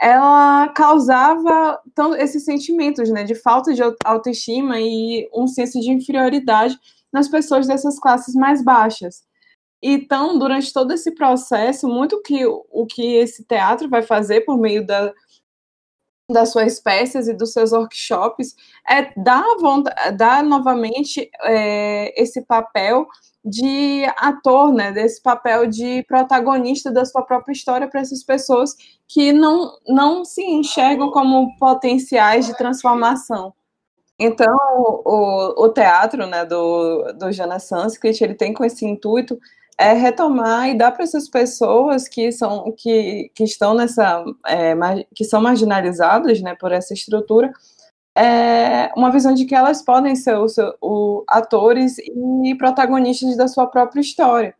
ela 0.00 0.68
causava 0.70 1.78
tão, 1.94 2.16
esses 2.16 2.42
sentimentos 2.44 3.10
né, 3.10 3.22
de 3.22 3.34
falta 3.34 3.74
de 3.74 3.82
autoestima 4.02 4.80
e 4.80 5.28
um 5.32 5.46
senso 5.46 5.78
de 5.78 5.90
inferioridade 5.90 6.78
nas 7.12 7.28
pessoas 7.28 7.66
dessas 7.66 7.98
classes 7.98 8.34
mais 8.34 8.64
baixas. 8.64 9.22
Então, 9.86 10.38
durante 10.38 10.72
todo 10.72 10.94
esse 10.94 11.10
processo, 11.10 11.86
muito 11.86 12.22
que 12.22 12.46
o 12.46 12.86
que 12.86 13.16
esse 13.16 13.44
teatro 13.44 13.86
vai 13.86 14.00
fazer 14.00 14.40
por 14.40 14.56
meio 14.56 14.86
da, 14.86 15.12
das 16.30 16.52
suas 16.52 16.80
peças 16.80 17.28
e 17.28 17.34
dos 17.34 17.52
seus 17.52 17.70
workshops 17.70 18.56
é 18.88 19.12
dar, 19.14 19.44
dar 20.16 20.42
novamente 20.42 21.30
é, 21.42 22.18
esse 22.18 22.40
papel 22.46 23.06
de 23.44 24.06
ator, 24.16 24.72
né, 24.72 24.90
desse 24.90 25.22
papel 25.22 25.66
de 25.66 26.02
protagonista 26.04 26.90
da 26.90 27.04
sua 27.04 27.20
própria 27.20 27.52
história 27.52 27.86
para 27.86 28.00
essas 28.00 28.24
pessoas 28.24 28.74
que 29.06 29.34
não, 29.34 29.70
não 29.86 30.24
se 30.24 30.42
enxergam 30.42 31.10
como 31.10 31.54
potenciais 31.58 32.46
de 32.46 32.56
transformação. 32.56 33.52
Então, 34.18 34.56
o, 35.04 35.64
o 35.64 35.68
teatro 35.68 36.26
né, 36.26 36.46
do, 36.46 37.12
do 37.18 37.30
Jana 37.30 37.58
Sanskrit, 37.58 38.24
ele 38.24 38.34
tem 38.34 38.54
com 38.54 38.64
esse 38.64 38.86
intuito 38.86 39.38
é 39.78 39.92
retomar 39.92 40.68
e 40.68 40.78
dar 40.78 40.92
para 40.92 41.04
essas 41.04 41.28
pessoas 41.28 42.08
que 42.08 42.30
são 42.30 42.72
que, 42.76 43.30
que 43.34 43.44
estão 43.44 43.74
nessa 43.74 44.24
é, 44.46 44.74
que 45.14 45.24
são 45.24 45.40
marginalizadas 45.40 46.40
né, 46.40 46.54
por 46.54 46.72
essa 46.72 46.94
estrutura 46.94 47.52
é, 48.16 48.92
uma 48.96 49.10
visão 49.10 49.34
de 49.34 49.44
que 49.44 49.54
elas 49.54 49.82
podem 49.82 50.14
ser 50.14 50.36
o, 50.36 50.46
o, 50.80 51.24
atores 51.28 51.96
e 51.98 52.54
protagonistas 52.56 53.36
da 53.36 53.48
sua 53.48 53.66
própria 53.66 54.00
história. 54.00 54.54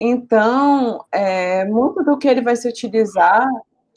Então, 0.00 1.04
é, 1.12 1.64
muito 1.64 2.02
do 2.02 2.18
que 2.18 2.26
ele 2.26 2.42
vai 2.42 2.56
se 2.56 2.68
utilizar 2.68 3.46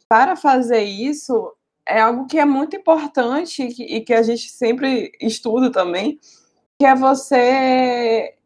para 0.07 0.35
fazer 0.35 0.81
isso 0.83 1.53
é 1.85 2.01
algo 2.01 2.27
que 2.27 2.37
é 2.37 2.45
muito 2.45 2.75
importante 2.75 3.63
e 3.63 3.73
que, 3.73 3.83
e 3.83 4.01
que 4.01 4.13
a 4.13 4.21
gente 4.21 4.49
sempre 4.49 5.11
estuda 5.21 5.71
também, 5.71 6.19
que 6.79 6.85
é 6.85 6.93
você 6.93 8.36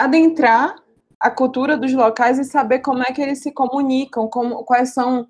adentrar 0.00 0.76
a 1.18 1.30
cultura 1.30 1.76
dos 1.76 1.92
locais 1.92 2.38
e 2.38 2.44
saber 2.44 2.78
como 2.78 3.02
é 3.02 3.12
que 3.12 3.20
eles 3.20 3.42
se 3.42 3.52
comunicam, 3.52 4.26
como, 4.26 4.64
quais 4.64 4.94
são 4.94 5.28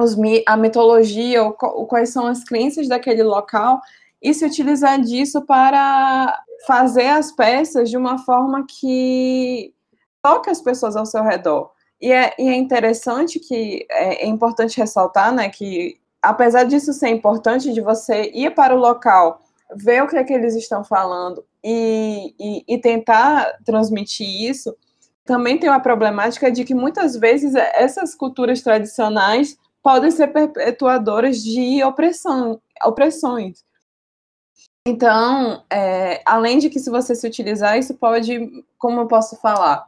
os, 0.00 0.16
a 0.46 0.56
mitologia, 0.56 1.42
ou, 1.42 1.56
ou 1.60 1.86
quais 1.86 2.10
são 2.10 2.26
as 2.26 2.44
crenças 2.44 2.86
daquele 2.86 3.24
local, 3.24 3.80
e 4.22 4.32
se 4.32 4.44
utilizar 4.44 5.00
disso 5.00 5.42
para 5.42 6.40
fazer 6.66 7.08
as 7.08 7.32
peças 7.32 7.90
de 7.90 7.96
uma 7.96 8.18
forma 8.18 8.64
que 8.68 9.74
toque 10.22 10.50
as 10.50 10.60
pessoas 10.60 10.94
ao 10.94 11.06
seu 11.06 11.24
redor. 11.24 11.72
E 12.00 12.12
é, 12.12 12.32
e 12.38 12.48
é 12.48 12.54
interessante 12.54 13.40
que 13.40 13.84
é, 13.90 14.24
é, 14.24 14.26
importante 14.26 14.78
ressaltar, 14.78 15.32
né, 15.32 15.48
que 15.48 15.98
apesar 16.22 16.62
disso 16.64 16.92
ser 16.92 17.08
importante 17.08 17.72
de 17.72 17.80
você 17.80 18.30
ir 18.32 18.54
para 18.54 18.74
o 18.74 18.78
local, 18.78 19.42
ver 19.74 20.04
o 20.04 20.06
que 20.08 20.16
é 20.16 20.22
que 20.22 20.32
eles 20.32 20.54
estão 20.54 20.84
falando 20.84 21.44
e, 21.64 22.34
e, 22.38 22.74
e 22.74 22.78
tentar 22.78 23.58
transmitir 23.64 24.48
isso, 24.48 24.76
também 25.24 25.58
tem 25.58 25.68
uma 25.68 25.80
problemática 25.80 26.50
de 26.50 26.64
que 26.64 26.74
muitas 26.74 27.14
vezes 27.16 27.54
essas 27.54 28.14
culturas 28.14 28.62
tradicionais 28.62 29.56
podem 29.82 30.10
ser 30.10 30.28
perpetuadoras 30.28 31.42
de 31.42 31.82
opressão, 31.84 32.60
opressões. 32.84 33.64
Então, 34.86 35.62
é, 35.70 36.22
além 36.24 36.58
de 36.58 36.70
que 36.70 36.78
se 36.78 36.88
você 36.88 37.14
se 37.14 37.26
utilizar, 37.26 37.78
isso 37.78 37.94
pode, 37.94 38.64
como 38.78 39.00
eu 39.00 39.06
posso 39.06 39.36
falar, 39.36 39.86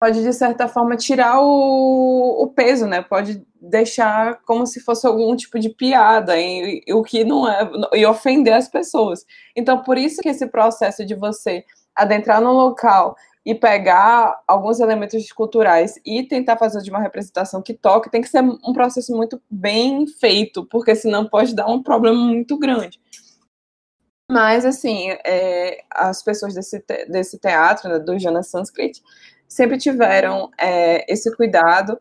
pode 0.00 0.20
de 0.20 0.32
certa 0.32 0.66
forma 0.66 0.96
tirar 0.96 1.40
o, 1.40 2.42
o 2.42 2.48
peso, 2.48 2.86
né? 2.86 3.02
Pode 3.02 3.46
deixar 3.62 4.42
como 4.42 4.66
se 4.66 4.80
fosse 4.80 5.06
algum 5.06 5.36
tipo 5.36 5.58
de 5.58 5.68
piada, 5.68 6.36
e, 6.38 6.82
e, 6.84 6.92
o 6.92 7.02
que 7.02 7.22
não 7.22 7.48
é, 7.48 7.70
e 7.94 8.04
ofender 8.04 8.54
as 8.54 8.68
pessoas. 8.68 9.24
Então, 9.54 9.82
por 9.82 9.96
isso 9.96 10.20
que 10.20 10.28
esse 10.28 10.46
processo 10.48 11.06
de 11.06 11.14
você 11.14 11.64
adentrar 11.94 12.40
no 12.40 12.52
local 12.52 13.14
e 13.46 13.54
pegar 13.54 14.40
alguns 14.48 14.80
elementos 14.80 15.30
culturais 15.32 15.98
e 16.04 16.22
tentar 16.24 16.56
fazer 16.56 16.80
de 16.82 16.90
uma 16.90 17.00
representação 17.00 17.62
que 17.62 17.74
toque, 17.74 18.10
tem 18.10 18.20
que 18.20 18.28
ser 18.28 18.42
um 18.42 18.72
processo 18.72 19.14
muito 19.16 19.40
bem 19.48 20.06
feito, 20.06 20.64
porque 20.66 20.94
senão 20.94 21.28
pode 21.28 21.54
dar 21.54 21.66
um 21.66 21.82
problema 21.82 22.18
muito 22.18 22.58
grande. 22.58 23.00
Mas, 24.30 24.64
assim, 24.64 25.10
é, 25.24 25.84
as 25.90 26.22
pessoas 26.22 26.54
desse, 26.54 26.80
te 26.80 27.04
desse 27.06 27.38
teatro, 27.38 27.88
né, 27.88 27.98
do 27.98 28.18
Jana 28.18 28.42
Sanskrit, 28.42 29.02
sempre 29.46 29.76
tiveram 29.76 30.50
é, 30.58 31.04
esse 31.12 31.34
cuidado 31.36 32.00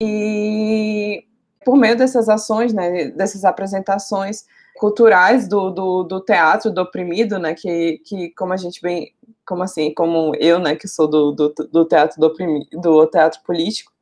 e, 0.00 1.24
por 1.64 1.76
meio 1.76 1.96
dessas 1.96 2.28
ações, 2.28 2.72
né, 2.72 3.08
dessas 3.10 3.44
apresentações 3.44 4.46
culturais 4.76 5.46
do, 5.46 5.70
do, 5.70 6.02
do 6.04 6.20
teatro 6.20 6.70
do 6.70 6.80
oprimido, 6.80 7.38
né, 7.38 7.54
que, 7.54 7.98
que, 8.04 8.30
como 8.30 8.52
a 8.52 8.56
gente 8.56 8.80
bem 8.80 9.14
como 9.46 9.64
assim, 9.64 9.92
como 9.92 10.32
eu, 10.36 10.60
né, 10.60 10.76
que 10.76 10.86
sou 10.86 11.08
do, 11.08 11.32
do, 11.32 11.48
do 11.48 11.84
teatro 11.84 12.20
do, 12.20 12.32
do 12.72 13.06
teatro 13.08 13.40
político, 13.42 13.92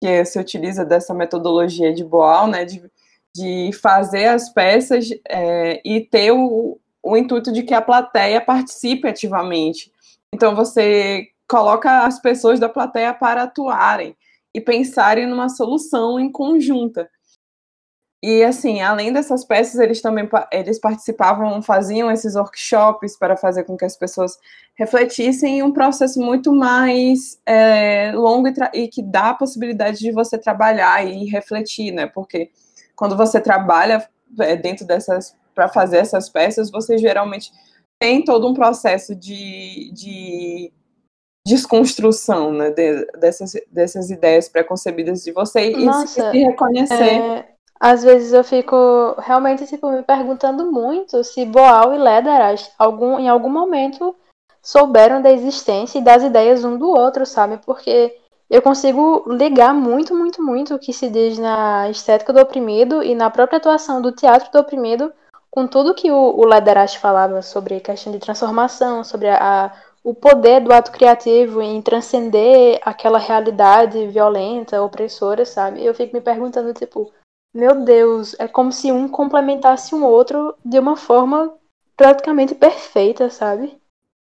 que 0.00 0.24
se 0.24 0.40
utiliza 0.40 0.84
dessa 0.84 1.14
metodologia 1.14 1.94
de 1.94 2.02
Boal, 2.02 2.48
né, 2.48 2.64
de, 2.64 2.82
de 3.32 3.70
fazer 3.80 4.26
as 4.26 4.48
peças 4.50 5.08
é, 5.28 5.80
e 5.84 6.00
ter 6.00 6.32
o, 6.32 6.80
o 7.00 7.16
intuito 7.16 7.52
de 7.52 7.62
que 7.62 7.74
a 7.74 7.80
plateia 7.80 8.40
participe 8.40 9.06
ativamente. 9.06 9.92
Então 10.34 10.56
você 10.56 11.28
coloca 11.48 12.04
as 12.04 12.20
pessoas 12.20 12.58
da 12.58 12.68
plateia 12.68 13.14
para 13.14 13.44
atuarem 13.44 14.16
e 14.54 14.60
pensarem 14.60 15.26
numa 15.26 15.48
solução 15.48 16.18
em 16.18 16.30
conjunta. 16.30 17.08
E 18.20 18.42
assim, 18.42 18.80
além 18.80 19.12
dessas 19.12 19.44
peças, 19.44 19.78
eles 19.78 20.02
também 20.02 20.28
eles 20.50 20.80
participavam, 20.80 21.62
faziam 21.62 22.10
esses 22.10 22.34
workshops 22.34 23.16
para 23.16 23.36
fazer 23.36 23.62
com 23.62 23.76
que 23.76 23.84
as 23.84 23.96
pessoas 23.96 24.36
refletissem 24.74 25.58
em 25.58 25.62
um 25.62 25.72
processo 25.72 26.20
muito 26.20 26.52
mais 26.52 27.40
é, 27.46 28.10
longo 28.12 28.48
e, 28.48 28.54
e, 28.74 28.88
que 28.88 29.02
dá 29.02 29.30
a 29.30 29.34
possibilidade 29.34 30.00
de 30.00 30.10
você 30.10 30.36
trabalhar 30.36 31.06
e 31.06 31.26
refletir, 31.26 31.92
né? 31.92 32.06
Porque 32.06 32.50
quando 32.96 33.16
você 33.16 33.40
trabalha 33.40 34.08
é, 34.40 34.56
dentro 34.56 34.84
dessas 34.84 35.36
para 35.54 35.68
fazer 35.68 35.98
essas 35.98 36.28
peças, 36.28 36.70
você 36.70 36.98
geralmente 36.98 37.52
tem 38.00 38.24
todo 38.24 38.48
um 38.48 38.54
processo 38.54 39.14
de, 39.14 39.92
de 39.92 40.72
desconstrução, 41.48 42.52
né, 42.52 42.70
de, 42.70 43.04
dessas, 43.18 43.52
dessas 43.70 44.10
ideias 44.10 44.48
preconcebidas 44.48 45.22
de 45.22 45.32
você 45.32 45.70
Nossa, 45.70 46.28
e 46.28 46.30
se 46.30 46.44
reconhecer. 46.44 46.94
É, 46.94 47.48
às 47.80 48.02
vezes 48.02 48.32
eu 48.32 48.44
fico 48.44 49.14
realmente 49.18 49.66
tipo, 49.66 49.90
me 49.90 50.02
perguntando 50.02 50.70
muito 50.70 51.24
se 51.24 51.44
Boal 51.44 51.94
e 51.94 51.98
Lederach 51.98 52.70
algum, 52.78 53.18
em 53.18 53.28
algum 53.28 53.50
momento 53.50 54.14
souberam 54.62 55.22
da 55.22 55.30
existência 55.30 55.98
e 55.98 56.04
das 56.04 56.22
ideias 56.22 56.64
um 56.64 56.76
do 56.76 56.88
outro, 56.88 57.24
sabe? 57.24 57.58
Porque 57.64 58.14
eu 58.50 58.60
consigo 58.60 59.24
ligar 59.28 59.72
muito, 59.72 60.14
muito, 60.14 60.42
muito 60.42 60.74
o 60.74 60.78
que 60.78 60.92
se 60.92 61.08
diz 61.08 61.38
na 61.38 61.88
estética 61.90 62.32
do 62.32 62.40
oprimido 62.40 63.02
e 63.02 63.14
na 63.14 63.30
própria 63.30 63.58
atuação 63.58 64.02
do 64.02 64.12
teatro 64.12 64.50
do 64.50 64.58
oprimido 64.58 65.12
com 65.50 65.66
tudo 65.66 65.94
que 65.94 66.10
o, 66.10 66.16
o 66.16 66.44
Lederach 66.46 66.98
falava 66.98 67.42
sobre 67.42 67.80
questão 67.80 68.12
de 68.12 68.18
transformação, 68.18 69.02
sobre 69.02 69.28
a, 69.28 69.36
a, 69.40 69.72
o 70.08 70.14
poder 70.14 70.62
do 70.62 70.72
ato 70.72 70.90
criativo 70.90 71.60
em 71.60 71.82
transcender 71.82 72.80
aquela 72.82 73.18
realidade 73.18 74.06
violenta, 74.06 74.82
opressora, 74.82 75.44
sabe? 75.44 75.84
Eu 75.84 75.94
fico 75.94 76.16
me 76.16 76.22
perguntando, 76.22 76.72
tipo, 76.72 77.12
meu 77.54 77.84
Deus, 77.84 78.34
é 78.38 78.48
como 78.48 78.72
se 78.72 78.90
um 78.90 79.06
complementasse 79.06 79.94
um 79.94 80.02
outro 80.02 80.54
de 80.64 80.78
uma 80.78 80.96
forma 80.96 81.54
praticamente 81.94 82.54
perfeita, 82.54 83.28
sabe? 83.28 83.78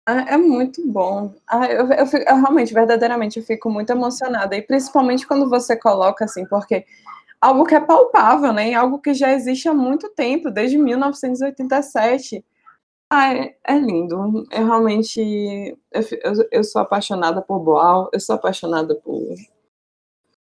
Ah, 0.07 0.21
é 0.21 0.37
muito 0.37 0.81
bom. 0.89 1.33
Ah, 1.45 1.65
eu, 1.65 1.91
eu, 1.91 2.07
fico, 2.07 2.23
eu, 2.29 2.35
realmente, 2.37 2.73
verdadeiramente, 2.73 3.39
eu 3.39 3.45
fico 3.45 3.69
muito 3.69 3.89
emocionada. 3.89 4.55
E 4.55 4.61
principalmente 4.61 5.27
quando 5.27 5.49
você 5.49 5.75
coloca 5.75 6.23
assim, 6.23 6.45
porque 6.45 6.85
algo 7.41 7.65
que 7.65 7.75
é 7.75 7.81
palpável, 7.81 8.53
né? 8.53 8.73
Algo 8.73 8.99
que 8.99 9.13
já 9.13 9.33
existe 9.33 9.67
há 9.67 9.73
muito 9.73 10.07
tempo, 10.15 10.49
desde 10.49 10.77
1987. 10.77 12.41
Ah, 13.15 13.31
é, 13.31 13.55
é 13.63 13.77
lindo. 13.77 14.43
Eu 14.49 14.65
realmente. 14.65 15.77
Eu, 15.91 16.01
eu, 16.23 16.49
eu 16.51 16.63
sou 16.63 16.81
apaixonada 16.81 17.43
por 17.43 17.59
Boal, 17.59 18.09
eu 18.11 18.19
sou 18.19 18.33
apaixonada 18.33 18.95
por, 18.95 19.35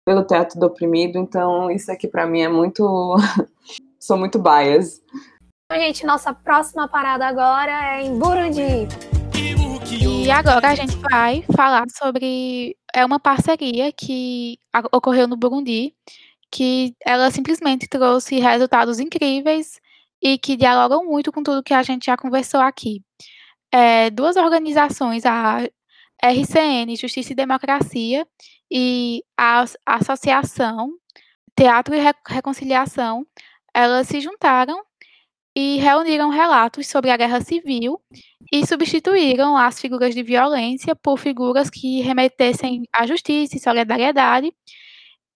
pelo 0.05 0.23
teto 0.23 0.57
do 0.57 0.67
oprimido, 0.67 1.19
então 1.19 1.69
isso 1.69 1.91
aqui 1.91 2.07
para 2.07 2.29
mim 2.29 2.43
é 2.43 2.49
muito. 2.49 3.17
sou 3.99 4.17
muito 4.17 4.39
bias. 4.39 5.03
Então, 5.65 5.83
gente, 5.83 6.07
nossa 6.07 6.33
próxima 6.33 6.87
parada 6.87 7.27
agora 7.27 7.97
é 7.97 8.03
em 8.03 8.17
Burundi. 8.17 8.87
E 9.91 10.31
agora 10.31 10.69
a 10.69 10.75
gente 10.77 10.95
vai 10.99 11.45
falar 11.57 11.87
sobre 11.91 12.77
é 12.95 13.05
uma 13.05 13.19
parceria 13.19 13.91
que 13.91 14.61
ocorreu 14.93 15.27
no 15.27 15.37
Burundi, 15.37 15.93
que 16.49 16.95
ela 17.05 17.33
simplesmente 17.33 17.89
trouxe 17.89 18.39
resultados 18.39 19.01
incríveis 19.01 19.81
e 20.23 20.39
que 20.39 20.57
dialogam 20.57 21.05
muito 21.05 21.33
com 21.33 21.43
tudo 21.43 21.63
que 21.63 21.75
a 21.75 21.83
gente 21.83 22.07
já 22.07 22.17
conversou 22.17 22.61
aqui. 22.61 23.03
É, 23.73 24.11
duas 24.11 24.37
organizações, 24.37 25.25
a 25.27 25.69
RCN, 26.23 26.97
Justiça 26.97 27.33
e 27.33 27.37
Democracia, 27.37 28.27
e 28.71 29.23
a 29.37 29.65
Associação 29.87 30.93
Teatro 31.57 31.95
e 31.95 32.01
Reconciliação, 32.29 33.27
elas 33.75 34.09
se 34.09 34.21
juntaram 34.21 34.83
e 35.55 35.79
reuniram 35.79 36.29
relatos 36.31 36.87
sobre 36.87 37.11
a 37.11 37.17
guerra 37.17 37.41
civil 37.41 38.01
e 38.53 38.67
substituíram 38.67 39.57
as 39.57 39.81
figuras 39.81 40.15
de 40.15 40.23
violência 40.23 40.95
por 40.95 41.19
figuras 41.19 41.69
que 41.69 42.01
remetessem 42.01 42.85
à 42.93 43.07
justiça 43.07 43.57
e 43.57 43.61
solidariedade. 43.61 44.53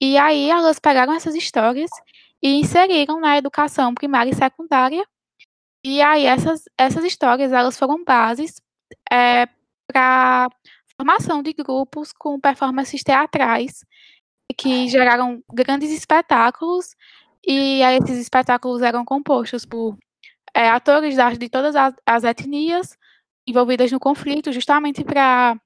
E 0.01 0.17
aí 0.17 0.51
elas 0.51 0.79
pegaram 0.79 1.13
essas 1.13 1.35
histórias 1.35 1.91
e 2.45 2.61
inseriram 2.61 3.19
na 3.19 3.39
educação 3.39 3.95
primária 3.95 4.31
e 4.31 4.35
secundária. 4.35 5.03
E 5.83 6.03
aí 6.03 6.27
essas, 6.27 6.65
essas 6.77 7.03
histórias 7.03 7.53
elas 7.53 7.79
foram 7.79 8.05
bases 8.05 8.61
é, 9.11 9.49
para 9.87 10.51
formação 10.95 11.43
de 11.43 11.55
grupos 11.55 12.13
com 12.13 12.39
performances 12.39 13.03
teatrais 13.03 13.85
que 14.59 14.89
geraram 14.89 15.43
grandes 15.53 15.91
espetáculos 15.91 16.95
e 17.47 17.81
esses 17.83 18.19
espetáculos 18.19 18.83
eram 18.83 19.05
compostos 19.05 19.65
por 19.65 19.97
é, 20.55 20.69
atores 20.69 21.17
de 21.39 21.49
todas 21.49 21.75
as, 21.75 21.95
as 22.07 22.25
etnias 22.25 22.97
envolvidas 23.47 23.91
no 23.91 23.99
conflito, 23.99 24.53
justamente 24.53 25.03
para 25.03 25.57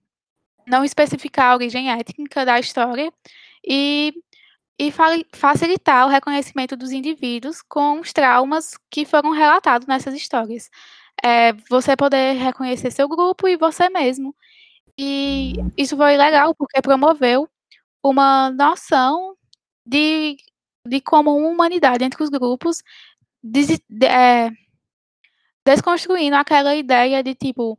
não 0.66 0.84
especificar 0.84 1.52
a 1.52 1.54
origem 1.54 1.90
étnica 1.90 2.44
da 2.44 2.58
história 2.58 3.12
e, 3.66 4.14
e 4.78 4.92
facilitar 5.34 6.06
o 6.06 6.10
reconhecimento 6.10 6.76
dos 6.76 6.92
indivíduos 6.92 7.62
com 7.62 8.00
os 8.00 8.12
traumas 8.12 8.76
que 8.90 9.04
foram 9.04 9.30
relatados 9.32 9.88
nessas 9.88 10.14
histórias. 10.14 10.70
É, 11.24 11.52
você 11.68 11.96
poder 11.96 12.34
reconhecer 12.34 12.90
seu 12.92 13.08
grupo 13.08 13.48
e 13.48 13.56
você 13.56 13.88
mesmo. 13.90 14.34
E 14.98 15.54
isso 15.76 15.96
foi 15.96 16.16
legal 16.16 16.54
porque 16.54 16.80
promoveu 16.82 17.48
uma 18.02 18.50
noção 18.50 19.36
de, 19.86 20.36
de 20.86 21.00
comum 21.00 21.48
humanidade 21.48 22.04
entre 22.04 22.22
os 22.22 22.30
grupos, 22.30 22.82
de, 23.42 23.78
de, 23.88 24.06
é, 24.06 24.50
desconstruindo 25.64 26.36
aquela 26.36 26.74
ideia 26.74 27.22
de 27.22 27.34
tipo 27.34 27.78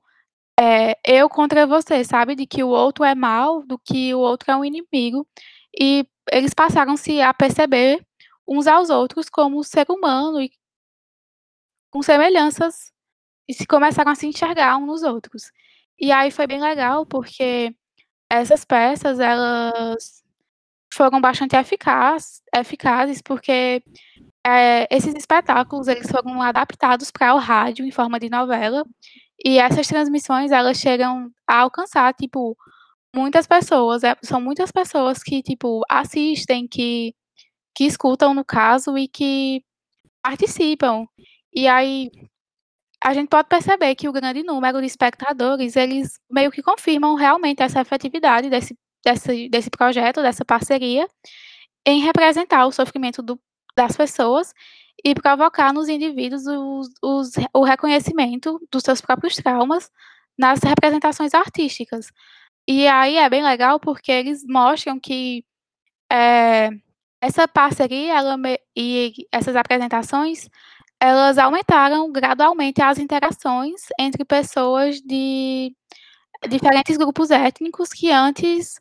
é, 0.60 0.98
eu 1.06 1.30
contra 1.30 1.66
você, 1.66 2.04
sabe? 2.04 2.36
De 2.36 2.46
que 2.46 2.64
o 2.64 2.70
outro 2.70 3.04
é 3.06 3.16
mal, 3.16 3.64
do 3.66 3.80
que 3.80 4.14
o 4.14 4.20
outro 4.20 4.52
é 4.52 4.56
um 4.58 4.66
inimigo. 4.66 5.26
E 5.78 6.06
eles 6.32 6.54
passaram-se 6.54 7.22
a 7.22 7.34
perceber 7.34 8.06
uns 8.48 8.68
aos 8.68 8.90
outros 8.90 9.30
como 9.30 9.64
ser 9.64 9.86
humano 9.90 10.42
e 10.42 10.52
com 11.92 12.02
semelhanças 12.02 12.92
e 13.48 13.54
se 13.54 13.66
começaram 13.66 14.12
a 14.12 14.16
se 14.16 14.28
enxergar 14.28 14.78
uns 14.78 14.88
nos 14.88 15.04
outros. 15.04 15.52
E 16.00 16.12
aí 16.12 16.32
foi 16.32 16.48
bem 16.48 16.62
legal 16.62 17.06
porque 17.06 17.76
essas 18.30 18.64
peças 18.66 19.20
elas 19.20 20.24
foram 20.94 21.22
bastante 21.22 21.56
eficaz, 21.56 22.42
eficazes 22.56 23.22
porque 23.22 23.84
é, 24.46 24.88
esses 24.96 25.14
espetáculos 25.16 25.88
eles 25.88 26.10
foram 26.10 26.42
adaptados 26.42 27.12
para 27.12 27.36
o 27.36 27.40
rádio 27.40 27.86
em 27.86 27.92
forma 27.92 28.20
de 28.20 28.30
novela 28.30 28.86
e 29.44 29.60
essas 29.60 29.88
transmissões 29.88 30.52
elas 30.52 30.78
chegam 30.78 31.32
a 31.48 31.60
alcançar 31.60 32.14
tipo 32.14 32.58
muitas 33.16 33.48
pessoas 33.48 34.04
é, 34.04 34.16
são 34.24 34.42
muitas 34.42 34.72
pessoas 34.72 35.24
que 35.24 35.42
tipo 35.44 35.82
assistem 35.90 36.68
que 36.68 37.14
que 37.76 37.86
escutam 37.86 38.34
no 38.34 38.46
caso 38.46 38.98
e 38.98 39.08
que 39.08 39.64
participam 40.24 41.06
e 41.54 41.68
aí 41.68 42.12
a 43.04 43.14
gente 43.14 43.30
pode 43.30 43.48
perceber 43.50 43.96
que 43.96 44.10
o 44.10 44.12
grande 44.14 44.44
número 44.44 44.80
de 44.82 44.88
espectadores 44.88 45.76
eles 45.76 46.20
meio 46.30 46.52
que 46.52 46.62
confirmam 46.64 47.16
realmente 47.16 47.64
essa 47.64 47.82
efetividade 47.82 48.50
desse 48.50 48.76
desse, 49.06 49.50
desse 49.50 49.70
projeto 49.70 50.22
dessa 50.22 50.46
parceria 50.46 51.08
em 51.86 52.02
representar 52.02 52.66
o 52.68 52.72
sofrimento 52.72 53.22
do, 53.22 53.40
das 53.76 53.96
pessoas 53.96 54.54
e 55.04 55.16
provocar 55.16 55.74
nos 55.74 55.88
indivíduos 55.90 56.46
os, 56.46 56.90
os, 57.02 57.32
o 57.54 57.64
reconhecimento 57.64 58.60
dos 58.72 58.84
seus 58.84 59.02
próprios 59.02 59.36
traumas 59.36 59.90
nas 60.38 60.60
representações 60.62 61.34
artísticas. 61.34 62.12
E 62.72 62.88
aí 62.88 63.18
é 63.18 63.28
bem 63.28 63.42
legal 63.44 63.80
porque 63.80 64.12
eles 64.12 64.44
mostram 64.46 65.00
que 65.00 65.44
é, 66.12 66.70
essa 67.22 67.48
parceria 67.48 68.14
ela, 68.20 68.38
e 68.76 69.14
essas 69.32 69.56
apresentações 69.56 70.50
elas 71.02 71.40
aumentaram 71.40 72.12
gradualmente 72.12 72.82
as 72.82 73.00
interações 73.00 73.88
entre 74.00 74.24
pessoas 74.26 75.02
de 75.02 75.76
diferentes 76.50 76.98
grupos 76.98 77.32
étnicos 77.32 77.90
que 77.90 78.12
antes 78.12 78.76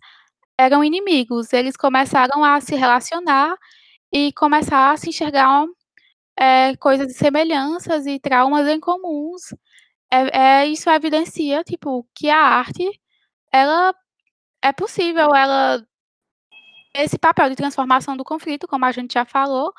eram 0.59 0.85
inimigos. 0.85 1.53
Eles 1.55 1.77
começaram 1.77 2.45
a 2.45 2.61
se 2.61 2.77
relacionar 2.77 3.57
e 4.13 4.33
começar 4.35 4.93
a 4.93 4.99
se 4.99 5.11
enxergar 5.11 5.67
é, 6.39 6.77
coisas 6.79 7.07
de 7.09 7.15
semelhanças 7.15 8.07
e 8.07 8.21
traumas 8.21 8.69
em 8.69 8.81
comuns. 8.81 9.55
É, 10.13 10.63
é, 10.65 10.67
isso 10.69 10.91
evidencia, 10.91 11.65
tipo, 11.65 12.07
que 12.15 12.31
a 12.31 12.39
arte, 12.39 12.85
ela 13.53 13.95
é 14.63 14.73
possível, 14.73 15.35
ela 15.35 15.85
esse 16.95 17.19
papel 17.19 17.51
de 17.51 17.57
transformação 17.57 18.17
do 18.17 18.25
conflito, 18.25 18.67
como 18.67 18.85
a 18.85 18.93
gente 18.93 19.15
já 19.15 19.25
falou, 19.25 19.73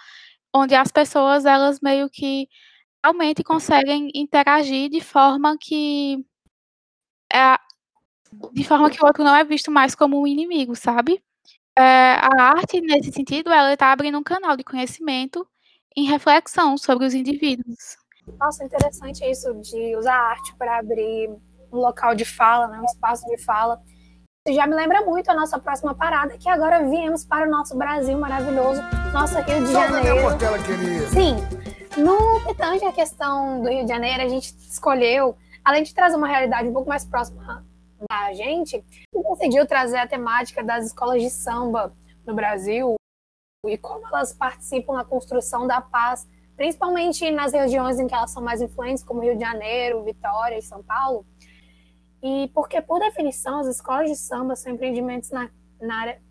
onde 0.54 0.76
as 0.76 0.92
pessoas 0.92 1.46
elas 1.46 1.80
meio 1.82 2.10
que 2.10 2.48
realmente 3.04 3.44
conseguem 3.44 4.12
interagir 4.16 4.90
de 4.90 5.02
forma 5.02 5.58
que 5.60 6.26
é, 7.34 7.58
de 8.54 8.64
forma 8.64 8.90
que 8.90 9.02
o 9.02 9.06
outro 9.06 9.24
não 9.24 9.36
é 9.36 9.44
visto 9.44 9.72
mais 9.72 9.96
como 9.96 10.22
um 10.22 10.28
inimigo, 10.28 10.76
sabe? 10.76 11.24
É, 11.78 11.82
a 11.82 12.44
arte, 12.58 12.82
nesse 12.82 13.12
sentido, 13.12 13.52
ela 13.52 13.74
está 13.74 13.92
abrindo 13.92 14.18
um 14.18 14.24
canal 14.24 14.58
de 14.58 14.64
conhecimento 14.64 15.48
em 15.96 16.06
reflexão 16.06 16.78
sobre 16.78 17.06
os 17.06 17.14
indivíduos. 17.14 17.98
Nossa, 18.40 18.64
interessante 18.64 19.24
isso 19.26 19.54
de 19.62 19.96
usar 19.96 20.16
a 20.16 20.30
arte 20.30 20.56
para 20.58 20.80
abrir 20.80 21.30
local 21.78 22.16
de 22.16 22.26
fala, 22.26 22.68
né, 22.68 22.80
um 22.80 22.86
espaço 22.86 23.26
de 23.28 23.38
fala. 23.38 23.82
Isso 24.48 24.56
já 24.56 24.66
me 24.66 24.76
lembra 24.76 25.02
muito 25.06 25.30
a 25.30 25.34
nossa 25.34 25.60
próxima 25.60 25.94
parada, 25.94 26.38
que 26.38 26.50
agora 26.50 26.84
viemos 26.90 27.26
para 27.26 27.48
o 27.48 27.52
nosso 27.52 27.78
Brasil 27.78 28.18
maravilhoso, 28.18 28.82
nosso 29.14 29.36
Rio 29.40 29.66
de 29.66 29.72
Janeiro. 29.72 30.18
Sim, 31.10 31.36
no 31.98 32.46
que 32.46 32.56
tange 32.56 32.86
a 32.86 32.94
questão 32.94 33.62
do 33.62 33.70
Rio 33.70 33.84
de 33.84 33.90
Janeiro, 33.90 34.24
a 34.24 34.28
gente 34.28 34.56
escolheu, 34.70 35.38
além 35.64 35.84
de 35.84 35.94
trazer 35.94 36.16
uma 36.16 36.28
realidade 36.28 36.70
um 36.70 36.74
pouco 36.74 36.88
mais 36.88 37.06
próxima 37.06 37.66
da 38.10 38.34
gente, 38.34 38.84
decidiu 39.14 39.68
trazer 39.68 39.98
a 39.98 40.08
temática 40.08 40.64
das 40.64 40.86
escolas 40.86 41.22
de 41.22 41.30
samba 41.30 41.94
no 42.26 42.34
Brasil 42.34 42.96
e 43.68 43.78
como 43.78 44.08
elas 44.08 44.32
participam 44.32 44.94
na 44.94 45.04
construção 45.04 45.68
da 45.68 45.82
paz, 45.82 46.26
principalmente 46.56 47.30
nas 47.32 47.52
regiões 47.52 48.00
em 48.00 48.08
que 48.08 48.16
elas 48.16 48.32
são 48.32 48.42
mais 48.42 48.62
influentes, 48.62 49.04
como 49.04 49.22
Rio 49.22 49.36
de 49.36 49.44
Janeiro, 49.44 50.04
Vitória 50.04 50.58
e 50.58 50.62
São 50.62 50.82
Paulo. 50.82 51.26
E 52.22 52.50
porque, 52.54 52.82
por 52.82 53.00
definição, 53.00 53.60
as 53.60 53.68
escolas 53.68 54.10
de 54.10 54.16
samba 54.16 54.56
são 54.56 54.74
empreendimentos 54.74 55.32
na, 55.32 55.50
na 55.82 56.02
área. 56.02 56.22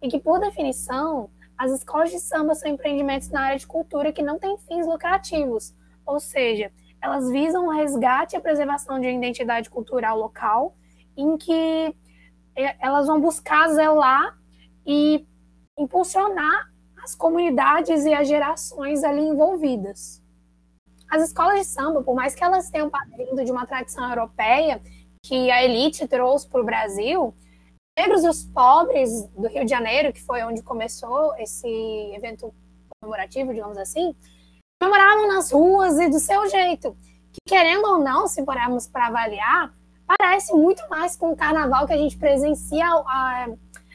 E 0.00 0.08
que, 0.08 0.18
por 0.18 0.38
definição, 0.38 1.30
as 1.56 1.72
escolas 1.72 2.10
de 2.10 2.20
samba 2.20 2.54
são 2.54 2.70
empreendimentos 2.70 3.30
na 3.30 3.42
área 3.42 3.58
de 3.58 3.66
cultura 3.66 4.12
que 4.12 4.22
não 4.22 4.38
têm 4.38 4.56
fins 4.58 4.86
lucrativos, 4.86 5.74
ou 6.06 6.20
seja, 6.20 6.70
elas 7.02 7.28
visam 7.30 7.66
o 7.66 7.70
resgate 7.70 8.34
e 8.34 8.38
a 8.38 8.40
preservação 8.40 9.00
de 9.00 9.06
uma 9.06 9.16
identidade 9.16 9.68
cultural 9.68 10.16
local, 10.16 10.76
em 11.16 11.36
que 11.36 11.94
é, 12.56 12.76
elas 12.80 13.08
vão 13.08 13.20
buscar 13.20 13.68
zelar 13.70 14.38
e 14.86 15.26
impulsionar 15.76 16.72
as 17.02 17.14
comunidades 17.14 18.04
e 18.04 18.14
as 18.14 18.26
gerações 18.26 19.02
ali 19.02 19.22
envolvidas. 19.22 20.22
As 21.08 21.22
escolas 21.22 21.60
de 21.60 21.64
samba, 21.64 22.02
por 22.02 22.14
mais 22.14 22.34
que 22.34 22.44
elas 22.44 22.70
tenham 22.70 22.90
vindo 23.16 23.44
de 23.44 23.50
uma 23.50 23.66
tradição 23.66 24.08
europeia 24.08 24.80
que 25.22 25.50
a 25.50 25.64
elite 25.64 26.06
trouxe 26.06 26.48
para 26.48 26.60
o 26.60 26.64
Brasil, 26.64 27.34
negros 27.98 28.22
e 28.22 28.28
os 28.28 28.44
pobres 28.44 29.26
do 29.30 29.48
Rio 29.48 29.64
de 29.64 29.70
Janeiro, 29.70 30.12
que 30.12 30.22
foi 30.22 30.42
onde 30.42 30.62
começou 30.62 31.34
esse 31.36 31.66
evento 32.14 32.54
comemorativo, 33.00 33.52
digamos 33.52 33.76
assim, 33.78 34.14
comemoravam 34.80 35.28
nas 35.28 35.50
ruas 35.50 35.98
e 35.98 36.08
do 36.08 36.20
seu 36.20 36.48
jeito. 36.48 36.96
Que, 37.32 37.40
querendo 37.46 37.84
ou 37.86 37.98
não, 37.98 38.26
se 38.26 38.44
formos 38.44 38.86
para 38.86 39.08
avaliar, 39.08 39.74
parece 40.06 40.52
muito 40.54 40.82
mais 40.88 41.16
com 41.16 41.32
o 41.32 41.36
carnaval 41.36 41.86
que 41.86 41.92
a 41.92 41.96
gente 41.96 42.16
presencia 42.16 42.86
ao, 42.86 43.04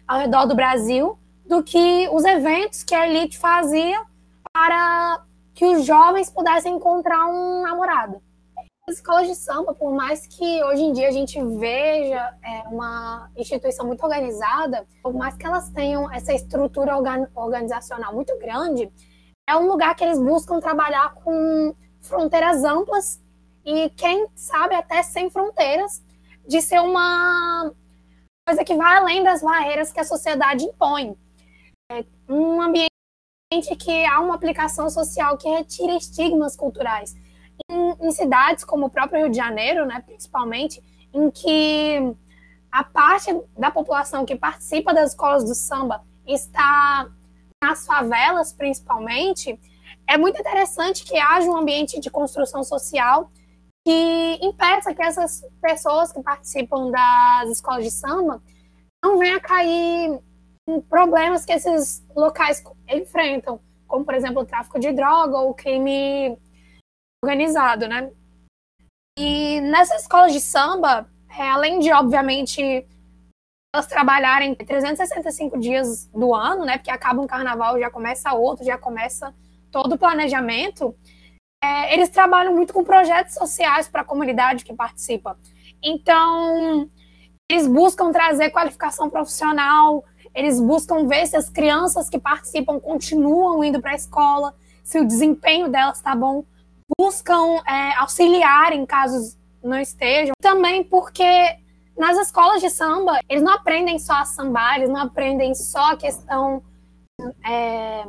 ao 0.07 0.19
redor 0.19 0.45
do 0.45 0.55
Brasil 0.55 1.17
do 1.45 1.63
que 1.63 2.07
os 2.11 2.23
eventos 2.23 2.83
que 2.83 2.95
a 2.95 3.07
elite 3.07 3.37
fazia 3.37 4.01
para 4.53 5.23
que 5.53 5.65
os 5.65 5.85
jovens 5.85 6.29
pudessem 6.29 6.75
encontrar 6.75 7.27
um 7.27 7.61
namorado. 7.61 8.21
As 8.87 8.95
escolas 8.95 9.27
de 9.27 9.35
samba, 9.35 9.73
por 9.73 9.93
mais 9.93 10.27
que 10.27 10.63
hoje 10.65 10.83
em 10.83 10.91
dia 10.91 11.07
a 11.07 11.11
gente 11.11 11.41
veja 11.41 12.35
é, 12.43 12.67
uma 12.67 13.29
instituição 13.37 13.87
muito 13.87 14.03
organizada, 14.03 14.85
por 15.01 15.13
mais 15.13 15.37
que 15.37 15.45
elas 15.45 15.69
tenham 15.69 16.11
essa 16.11 16.33
estrutura 16.33 16.97
organizacional 17.33 18.13
muito 18.13 18.37
grande, 18.39 18.91
é 19.47 19.55
um 19.55 19.67
lugar 19.67 19.95
que 19.95 20.03
eles 20.03 20.19
buscam 20.19 20.59
trabalhar 20.59 21.13
com 21.15 21.73
fronteiras 22.01 22.63
amplas 22.63 23.21
e, 23.65 23.89
quem 23.91 24.27
sabe, 24.35 24.75
até 24.75 25.01
sem 25.01 25.29
fronteiras, 25.29 26.03
de 26.45 26.61
ser 26.61 26.81
uma 26.81 27.71
coisa 28.45 28.65
que 28.65 28.75
vai 28.75 28.97
além 28.97 29.23
das 29.23 29.41
barreiras 29.41 29.93
que 29.93 29.99
a 29.99 30.03
sociedade 30.03 30.65
impõe. 30.65 31.17
É 31.89 32.03
um 32.27 32.61
ambiente 32.61 32.92
que 33.61 34.05
há 34.05 34.19
uma 34.19 34.35
aplicação 34.35 34.89
social 34.89 35.37
que 35.37 35.47
retira 35.47 35.95
estigmas 35.95 36.55
culturais. 36.55 37.15
Em, 37.69 38.07
em, 38.07 38.11
cidades 38.11 38.63
como 38.63 38.87
o 38.87 38.89
próprio 38.89 39.19
Rio 39.21 39.29
de 39.29 39.37
Janeiro, 39.37 39.85
né, 39.85 40.01
principalmente, 40.05 40.81
em 41.13 41.29
que 41.29 42.15
a 42.71 42.83
parte 42.83 43.29
da 43.57 43.69
população 43.69 44.25
que 44.25 44.35
participa 44.35 44.93
das 44.93 45.11
escolas 45.11 45.43
do 45.43 45.53
samba 45.53 46.03
está 46.25 47.07
nas 47.63 47.85
favelas, 47.85 48.51
principalmente, 48.51 49.59
é 50.07 50.17
muito 50.17 50.39
interessante 50.39 51.05
que 51.05 51.17
haja 51.17 51.49
um 51.49 51.55
ambiente 51.55 51.99
de 51.99 52.09
construção 52.09 52.63
social 52.63 53.31
que 53.85 54.39
impeça 54.41 54.93
que 54.93 55.01
essas 55.01 55.43
pessoas 55.61 56.11
que 56.11 56.21
participam 56.21 56.89
das 56.89 57.49
escolas 57.49 57.83
de 57.83 57.91
samba 57.91 58.41
não 59.03 59.17
venham 59.19 59.37
a 59.37 59.41
cair 59.41 60.19
problemas 60.89 61.45
que 61.45 61.53
esses 61.53 62.05
locais 62.15 62.63
enfrentam, 62.87 63.59
como, 63.87 64.05
por 64.05 64.13
exemplo, 64.13 64.41
o 64.41 64.45
tráfico 64.45 64.79
de 64.79 64.91
droga 64.91 65.37
ou 65.37 65.53
crime 65.53 66.37
organizado, 67.23 67.87
né? 67.87 68.11
E 69.17 69.61
nessas 69.61 70.01
escolas 70.01 70.33
de 70.33 70.39
samba, 70.39 71.07
é, 71.29 71.49
além 71.49 71.79
de, 71.79 71.91
obviamente, 71.91 72.87
elas 73.73 73.87
trabalharem 73.87 74.55
365 74.55 75.59
dias 75.59 76.07
do 76.07 76.33
ano, 76.33 76.65
né? 76.65 76.77
Porque 76.77 76.91
acaba 76.91 77.21
um 77.21 77.27
carnaval, 77.27 77.79
já 77.79 77.89
começa 77.89 78.33
outro, 78.33 78.65
já 78.65 78.77
começa 78.77 79.33
todo 79.71 79.93
o 79.93 79.97
planejamento. 79.97 80.95
É, 81.63 81.93
eles 81.93 82.09
trabalham 82.09 82.53
muito 82.53 82.73
com 82.73 82.83
projetos 82.83 83.33
sociais 83.35 83.87
para 83.87 84.01
a 84.01 84.05
comunidade 84.05 84.65
que 84.65 84.73
participa. 84.73 85.37
Então, 85.81 86.89
eles 87.49 87.67
buscam 87.67 88.11
trazer 88.11 88.51
qualificação 88.51 89.09
profissional, 89.09 90.03
eles 90.33 90.59
buscam 90.59 91.07
ver 91.07 91.27
se 91.27 91.35
as 91.35 91.49
crianças 91.49 92.09
que 92.09 92.19
participam 92.19 92.79
continuam 92.79 93.63
indo 93.63 93.81
para 93.81 93.91
a 93.91 93.95
escola, 93.95 94.55
se 94.83 94.99
o 94.99 95.05
desempenho 95.05 95.69
delas 95.69 95.97
está 95.97 96.15
bom, 96.15 96.43
buscam 96.97 97.61
é, 97.67 97.95
auxiliar 97.97 98.73
em 98.73 98.85
casos 98.85 99.37
não 99.63 99.79
estejam. 99.79 100.33
Também 100.41 100.83
porque 100.83 101.23
nas 101.97 102.17
escolas 102.17 102.61
de 102.61 102.69
samba, 102.69 103.19
eles 103.29 103.43
não 103.43 103.53
aprendem 103.53 103.97
só 103.99 104.13
a 104.13 104.25
sambar, 104.25 104.77
eles 104.77 104.89
não 104.89 105.01
aprendem 105.01 105.53
só 105.55 105.91
a 105.91 105.97
questão 105.97 106.63
é, 107.45 108.05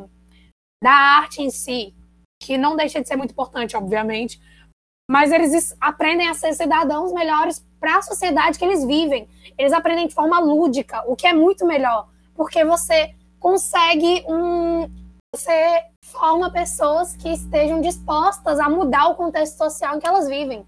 da 0.83 0.91
arte 0.91 1.43
em 1.43 1.51
si, 1.51 1.95
que 2.43 2.59
não 2.59 2.77
deixa 2.77 3.01
de 3.01 3.07
ser 3.07 3.17
muito 3.17 3.33
importante, 3.33 3.77
obviamente, 3.77 4.41
mas 5.09 5.31
eles 5.31 5.77
aprendem 5.81 6.29
a 6.29 6.35
ser 6.35 6.55
cidadãos 6.55 7.13
melhores 7.13 7.65
para 7.79 7.99
a 7.99 8.03
sociedade 8.03 8.59
que 8.59 8.65
eles 8.65 8.85
vivem. 8.85 9.29
Eles 9.59 9.73
aprendem 9.73 10.09
de 10.09 10.15
forma 10.15 10.41
lúdica, 10.41 11.05
o 11.07 11.15
que 11.15 11.27
é 11.27 11.35
muito 11.35 11.67
melhor 11.67 12.09
porque 12.35 12.65
você 12.65 13.15
consegue 13.39 14.25
um. 14.29 14.91
Você 15.35 15.85
forma 16.05 16.53
pessoas 16.53 17.17
que 17.17 17.29
estejam 17.29 17.81
dispostas 17.81 18.61
a 18.61 18.69
mudar 18.69 19.09
o 19.09 19.17
contexto 19.17 19.57
social 19.57 19.97
em 19.97 20.01
que 20.01 20.07
elas 20.07 20.29
vivem. 20.29 20.65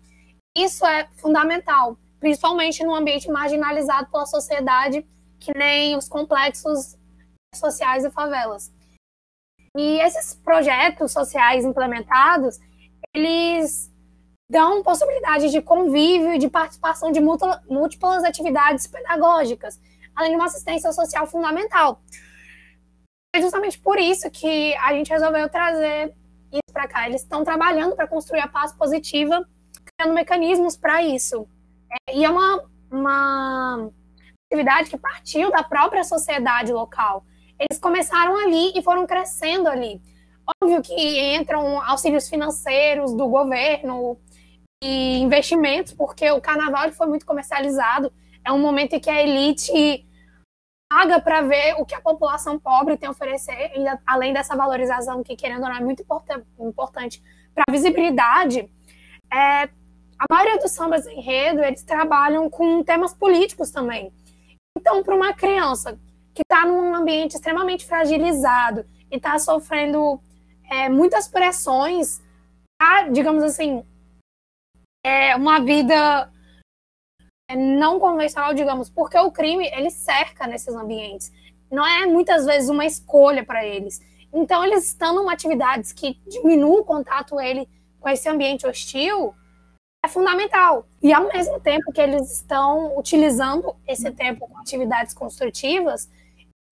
Isso 0.56 0.84
é 0.84 1.08
fundamental, 1.16 1.96
principalmente 2.18 2.82
num 2.82 2.94
ambiente 2.94 3.30
marginalizado 3.30 4.10
pela 4.10 4.26
sociedade, 4.26 5.06
que 5.38 5.56
nem 5.56 5.96
os 5.96 6.08
complexos 6.08 6.96
sociais 7.54 8.04
e 8.04 8.10
favelas. 8.10 8.72
E 9.76 10.00
esses 10.00 10.34
projetos 10.34 11.12
sociais 11.12 11.64
implementados, 11.64 12.58
eles 13.14 13.92
dão 14.50 14.82
possibilidade 14.82 15.50
de 15.50 15.60
convívio 15.60 16.34
e 16.34 16.38
de 16.38 16.48
participação 16.48 17.12
de 17.12 17.20
múltiplas 17.20 18.24
atividades 18.24 18.86
pedagógicas, 18.86 19.78
além 20.16 20.30
de 20.30 20.36
uma 20.36 20.46
assistência 20.46 20.90
social 20.92 21.26
fundamental. 21.26 22.00
É 23.34 23.40
justamente 23.40 23.78
por 23.78 23.98
isso 23.98 24.30
que 24.30 24.74
a 24.76 24.94
gente 24.94 25.10
resolveu 25.10 25.48
trazer 25.48 26.14
isso 26.50 26.72
para 26.72 26.88
cá. 26.88 27.06
Eles 27.06 27.20
estão 27.20 27.44
trabalhando 27.44 27.94
para 27.94 28.08
construir 28.08 28.40
a 28.40 28.48
paz 28.48 28.72
positiva, 28.72 29.46
criando 29.84 30.14
mecanismos 30.14 30.76
para 30.76 31.02
isso. 31.02 31.46
É, 32.08 32.16
e 32.16 32.24
é 32.24 32.30
uma, 32.30 32.64
uma 32.90 33.90
atividade 34.50 34.88
que 34.88 34.96
partiu 34.96 35.50
da 35.50 35.62
própria 35.62 36.02
sociedade 36.02 36.72
local. 36.72 37.24
Eles 37.58 37.78
começaram 37.78 38.36
ali 38.36 38.72
e 38.74 38.82
foram 38.82 39.06
crescendo 39.06 39.68
ali. 39.68 40.00
Óbvio 40.62 40.80
que 40.80 41.34
entram 41.34 41.82
auxílios 41.82 42.28
financeiros 42.28 43.12
do 43.12 43.28
governo 43.28 44.18
e 44.82 45.18
investimentos, 45.18 45.92
porque 45.92 46.30
o 46.30 46.40
carnaval 46.40 46.90
foi 46.92 47.06
muito 47.06 47.26
comercializado. 47.26 48.12
É 48.46 48.52
um 48.52 48.60
momento 48.60 48.94
em 48.94 49.00
que 49.00 49.10
a 49.10 49.20
elite 49.20 50.06
paga 50.88 51.20
para 51.20 51.42
ver 51.42 51.74
o 51.78 51.84
que 51.84 51.96
a 51.96 52.00
população 52.00 52.60
pobre 52.60 52.96
tem 52.96 53.08
a 53.08 53.10
oferecer, 53.10 53.72
além 54.06 54.32
dessa 54.32 54.54
valorização 54.54 55.22
que, 55.22 55.34
querendo 55.34 55.64
ou 55.64 55.68
não, 55.68 55.76
é 55.76 55.80
muito 55.80 56.04
importante 56.60 57.20
para 57.52 57.64
a 57.68 57.72
visibilidade. 57.72 58.70
É, 59.32 59.64
a 60.18 60.24
maioria 60.30 60.58
dos 60.58 60.70
sambas 60.70 61.06
enredo, 61.06 61.60
eles 61.60 61.82
trabalham 61.82 62.48
com 62.48 62.84
temas 62.84 63.12
políticos 63.12 63.70
também. 63.70 64.12
Então, 64.78 65.02
para 65.02 65.16
uma 65.16 65.34
criança 65.34 65.98
que 66.32 66.42
está 66.42 66.64
num 66.64 66.94
ambiente 66.94 67.34
extremamente 67.34 67.84
fragilizado 67.84 68.86
e 69.10 69.16
está 69.16 69.38
sofrendo 69.40 70.20
é, 70.70 70.88
muitas 70.88 71.26
pressões, 71.26 72.22
tá, 72.78 73.08
digamos 73.08 73.42
assim, 73.42 73.84
é, 75.04 75.34
uma 75.34 75.60
vida 75.60 76.30
não 77.54 78.00
convencional, 78.00 78.54
digamos, 78.54 78.90
porque 78.90 79.18
o 79.18 79.30
crime 79.30 79.68
ele 79.68 79.90
cerca 79.90 80.46
nesses 80.46 80.74
ambientes. 80.74 81.32
Não 81.70 81.86
é 81.86 82.06
muitas 82.06 82.44
vezes 82.44 82.68
uma 82.68 82.84
escolha 82.84 83.44
para 83.44 83.64
eles. 83.64 84.00
Então, 84.32 84.64
eles 84.64 84.88
estando 84.88 85.22
em 85.22 85.32
atividades 85.32 85.92
que 85.92 86.20
diminuem 86.26 86.80
o 86.80 86.84
contato 86.84 87.40
ele 87.40 87.68
com 88.00 88.08
esse 88.08 88.28
ambiente 88.28 88.66
hostil, 88.66 89.34
é 90.04 90.08
fundamental. 90.08 90.86
E 91.02 91.12
ao 91.12 91.28
mesmo 91.28 91.60
tempo 91.60 91.92
que 91.92 92.00
eles 92.00 92.32
estão 92.32 92.96
utilizando 92.98 93.74
esse 93.86 94.10
tempo 94.10 94.48
com 94.48 94.58
atividades 94.58 95.14
construtivas, 95.14 96.08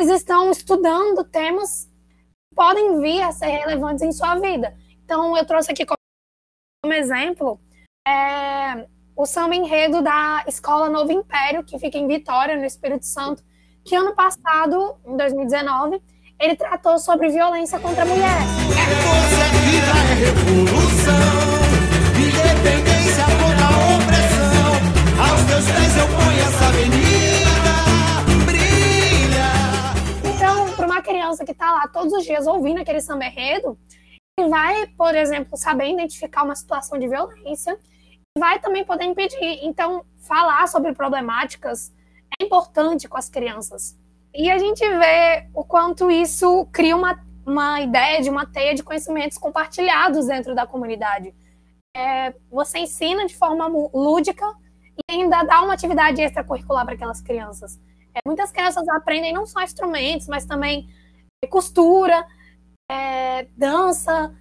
eles 0.00 0.12
estão 0.12 0.50
estudando 0.50 1.24
temas 1.24 1.84
que 1.84 2.56
podem 2.56 3.00
vir 3.00 3.22
a 3.22 3.32
ser 3.32 3.46
relevantes 3.46 4.02
em 4.02 4.12
sua 4.12 4.36
vida. 4.36 4.76
Então, 5.04 5.36
eu 5.36 5.44
trouxe 5.46 5.70
aqui 5.70 5.84
como 5.86 6.92
exemplo 6.92 7.60
é, 8.06 8.86
o 9.16 9.26
samba 9.26 9.54
enredo 9.54 10.02
da 10.02 10.44
Escola 10.46 10.88
Novo 10.88 11.12
Império, 11.12 11.62
que 11.62 11.78
fica 11.78 11.96
em 11.96 12.06
Vitória, 12.06 12.56
no 12.56 12.64
Espírito 12.64 13.06
Santo, 13.06 13.42
que 13.84 13.94
ano 13.94 14.14
passado, 14.14 14.96
em 15.06 15.16
2019, 15.16 16.02
ele 16.40 16.56
tratou 16.56 16.98
sobre 16.98 17.28
violência 17.28 17.78
contra 17.78 18.02
a 18.02 18.06
mulher. 18.06 18.38
É 19.86 20.14
revolução, 20.14 21.14
independência 22.18 23.24
contra 23.40 23.66
a 23.66 23.70
opressão. 23.94 24.72
Aos 25.30 25.42
teus 25.44 25.64
pés 25.64 25.96
eu 25.96 26.06
ponho 26.08 26.40
essa 26.40 26.64
avenida, 26.66 27.74
brilha. 28.44 29.50
Então, 30.34 30.74
para 30.74 30.86
uma 30.86 31.02
criança 31.02 31.44
que 31.44 31.52
está 31.52 31.70
lá 31.70 31.86
todos 31.86 32.12
os 32.12 32.24
dias 32.24 32.48
ouvindo 32.48 32.80
aquele 32.80 33.00
samba 33.00 33.26
enredo, 33.26 33.78
ele 34.36 34.48
vai, 34.48 34.86
por 34.88 35.14
exemplo, 35.14 35.56
saber 35.56 35.92
identificar 35.92 36.42
uma 36.42 36.56
situação 36.56 36.98
de 36.98 37.06
violência, 37.06 37.78
vai 38.36 38.58
também 38.58 38.84
poder 38.84 39.04
impedir. 39.04 39.60
Então, 39.62 40.04
falar 40.18 40.66
sobre 40.66 40.92
problemáticas 40.92 41.92
é 42.40 42.44
importante 42.44 43.08
com 43.08 43.16
as 43.16 43.28
crianças. 43.28 43.96
E 44.34 44.50
a 44.50 44.58
gente 44.58 44.80
vê 44.80 45.48
o 45.54 45.64
quanto 45.64 46.10
isso 46.10 46.66
cria 46.72 46.96
uma, 46.96 47.24
uma 47.46 47.80
ideia 47.80 48.20
de 48.20 48.28
uma 48.28 48.44
teia 48.44 48.74
de 48.74 48.82
conhecimentos 48.82 49.38
compartilhados 49.38 50.26
dentro 50.26 50.54
da 50.54 50.66
comunidade. 50.66 51.32
É, 51.96 52.34
você 52.50 52.78
ensina 52.78 53.24
de 53.26 53.36
forma 53.36 53.68
lúdica 53.68 54.44
e 54.96 55.12
ainda 55.12 55.44
dá 55.44 55.62
uma 55.62 55.74
atividade 55.74 56.20
extracurricular 56.20 56.84
para 56.84 56.94
aquelas 56.94 57.20
crianças. 57.20 57.80
É, 58.12 58.18
muitas 58.26 58.50
crianças 58.50 58.88
aprendem 58.88 59.32
não 59.32 59.46
só 59.46 59.62
instrumentos, 59.62 60.26
mas 60.26 60.44
também 60.44 60.88
costura, 61.48 62.26
é, 62.90 63.44
dança, 63.56 64.34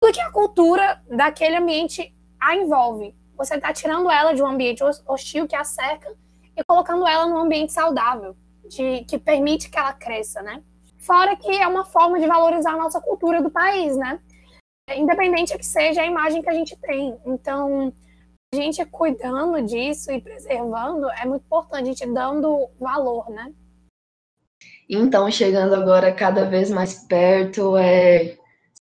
tudo 0.00 0.14
que 0.14 0.20
a 0.20 0.32
cultura 0.32 1.00
daquele 1.08 1.56
ambiente 1.56 2.12
a 2.42 2.56
envolve. 2.56 3.14
Você 3.36 3.54
está 3.54 3.72
tirando 3.72 4.10
ela 4.10 4.34
de 4.34 4.42
um 4.42 4.46
ambiente 4.46 4.82
hostil 5.06 5.46
que 5.46 5.54
a 5.54 5.62
cerca 5.64 6.12
e 6.56 6.64
colocando 6.64 7.06
ela 7.06 7.26
num 7.26 7.38
ambiente 7.38 7.72
saudável 7.72 8.36
de, 8.68 9.04
que 9.04 9.16
permite 9.16 9.70
que 9.70 9.78
ela 9.78 9.92
cresça, 9.92 10.42
né? 10.42 10.62
Fora 10.98 11.36
que 11.36 11.50
é 11.50 11.66
uma 11.66 11.84
forma 11.84 12.18
de 12.18 12.26
valorizar 12.26 12.72
a 12.72 12.76
nossa 12.76 13.00
cultura 13.00 13.40
do 13.40 13.50
país, 13.50 13.96
né? 13.96 14.20
Independente 14.94 15.56
que 15.56 15.64
seja 15.64 16.02
a 16.02 16.06
imagem 16.06 16.42
que 16.42 16.50
a 16.50 16.52
gente 16.52 16.76
tem. 16.76 17.16
Então, 17.24 17.92
a 18.52 18.56
gente 18.56 18.84
cuidando 18.86 19.62
disso 19.62 20.12
e 20.12 20.20
preservando 20.20 21.08
é 21.10 21.24
muito 21.24 21.44
importante, 21.44 21.82
a 21.82 21.86
gente 21.86 22.06
dando 22.12 22.68
valor, 22.78 23.30
né? 23.30 23.52
Então, 24.88 25.30
chegando 25.30 25.74
agora 25.74 26.12
cada 26.12 26.44
vez 26.44 26.70
mais 26.70 27.06
perto, 27.06 27.76
é 27.78 28.36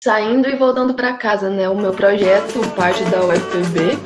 saindo 0.03 0.49
e 0.49 0.57
voltando 0.57 0.95
para 0.95 1.15
casa, 1.15 1.51
né? 1.51 1.69
O 1.69 1.77
meu 1.77 1.93
projeto, 1.93 2.61
parte 2.75 3.03
da 3.05 3.25
UFPB, 3.25 3.99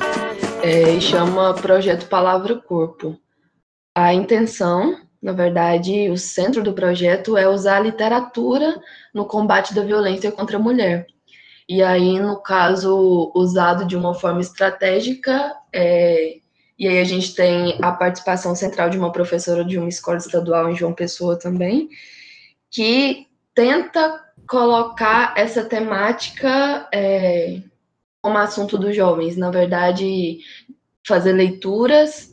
é, 0.62 1.00
chama 1.00 1.54
Projeto 1.54 2.08
Palavra 2.08 2.56
Corpo. 2.56 3.18
A 3.94 4.14
intenção 4.14 4.96
na 5.22 5.32
verdade, 5.32 6.08
o 6.08 6.16
centro 6.16 6.62
do 6.62 6.72
projeto 6.72 7.36
é 7.36 7.46
usar 7.46 7.76
a 7.76 7.80
literatura 7.80 8.80
no 9.12 9.26
combate 9.26 9.74
da 9.74 9.82
violência 9.82 10.32
contra 10.32 10.56
a 10.56 10.60
mulher. 10.60 11.06
E 11.68 11.82
aí, 11.82 12.18
no 12.18 12.40
caso, 12.40 13.30
usado 13.34 13.84
de 13.84 13.96
uma 13.96 14.14
forma 14.14 14.40
estratégica, 14.40 15.54
é, 15.72 16.38
e 16.78 16.88
aí 16.88 16.98
a 16.98 17.04
gente 17.04 17.34
tem 17.34 17.78
a 17.82 17.92
participação 17.92 18.56
central 18.56 18.88
de 18.88 18.98
uma 18.98 19.12
professora 19.12 19.62
de 19.62 19.78
uma 19.78 19.88
escola 19.88 20.16
estadual 20.16 20.70
em 20.70 20.74
João 20.74 20.94
Pessoa 20.94 21.38
também, 21.38 21.90
que 22.70 23.26
tenta 23.54 24.24
colocar 24.50 25.32
essa 25.36 25.64
temática 25.64 26.88
é, 26.92 27.62
como 28.20 28.36
assunto 28.36 28.76
dos 28.76 28.96
jovens. 28.96 29.36
Na 29.36 29.50
verdade, 29.50 30.40
fazer 31.06 31.32
leituras 31.32 32.30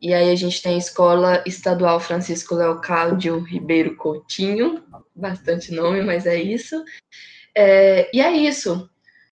e 0.00 0.14
aí 0.14 0.30
a 0.30 0.36
gente 0.36 0.62
tem 0.62 0.76
a 0.76 0.78
Escola 0.78 1.42
Estadual 1.44 1.98
Francisco 1.98 2.54
Leocádio 2.54 3.40
Ribeiro 3.40 3.96
Coutinho, 3.96 4.82
bastante 5.14 5.74
nome, 5.74 6.02
mas 6.02 6.24
é 6.24 6.40
isso. 6.40 6.82
É, 7.54 8.08
e 8.16 8.20
é 8.20 8.30
isso. 8.30 8.88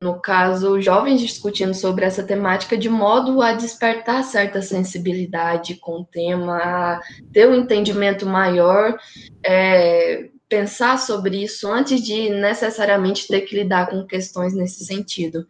No 0.03 0.21
caso, 0.21 0.81
jovens 0.81 1.21
discutindo 1.21 1.75
sobre 1.75 2.05
essa 2.05 2.23
temática 2.23 2.77
de 2.77 2.89
modo 2.89 3.43
a 3.43 3.55
despertar 3.55 4.23
certa 4.23 4.63
sensibilidade 4.63 5.77
com 5.77 6.01
o 6.01 6.05
tema, 6.05 6.57
a 6.59 7.01
ter 7.33 7.49
um 7.49 7.55
entendimento 7.55 8.27
maior, 8.27 8.99
é, 9.45 10.29
pensar 10.51 10.99
sobre 10.99 11.43
isso 11.45 11.71
antes 11.73 12.03
de 12.03 12.29
necessariamente 12.29 13.27
ter 13.29 13.43
que 13.43 13.57
lidar 13.57 13.89
com 13.89 14.05
questões 14.05 14.53
nesse 14.53 14.85
sentido. 14.85 15.47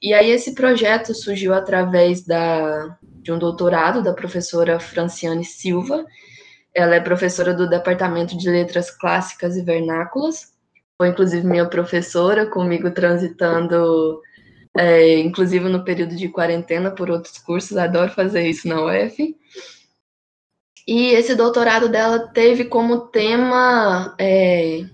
E 0.00 0.14
aí 0.14 0.30
esse 0.30 0.54
projeto 0.54 1.14
surgiu 1.14 1.52
através 1.52 2.24
da, 2.24 2.98
de 3.02 3.30
um 3.30 3.38
doutorado 3.38 4.02
da 4.02 4.14
professora 4.14 4.80
Franciane 4.80 5.44
Silva. 5.44 6.04
Ela 6.74 6.96
é 6.96 7.00
professora 7.00 7.52
do 7.52 7.68
Departamento 7.68 8.36
de 8.36 8.48
Letras 8.48 8.90
Clássicas 8.90 9.56
e 9.56 9.62
Vernáculas. 9.62 10.52
Foi, 10.96 11.08
inclusive, 11.08 11.46
minha 11.46 11.66
professora, 11.66 12.46
comigo 12.46 12.90
transitando, 12.90 14.20
é, 14.76 15.18
inclusive 15.18 15.68
no 15.68 15.84
período 15.84 16.16
de 16.16 16.28
quarentena, 16.28 16.90
por 16.90 17.10
outros 17.10 17.38
cursos. 17.38 17.76
Adoro 17.76 18.10
fazer 18.12 18.48
isso 18.48 18.66
na 18.66 18.82
UF. 18.82 19.36
E 20.88 21.08
esse 21.10 21.34
doutorado 21.34 21.86
dela 21.86 22.18
teve 22.28 22.64
como 22.64 23.08
tema 23.08 24.16
é, 24.18 24.86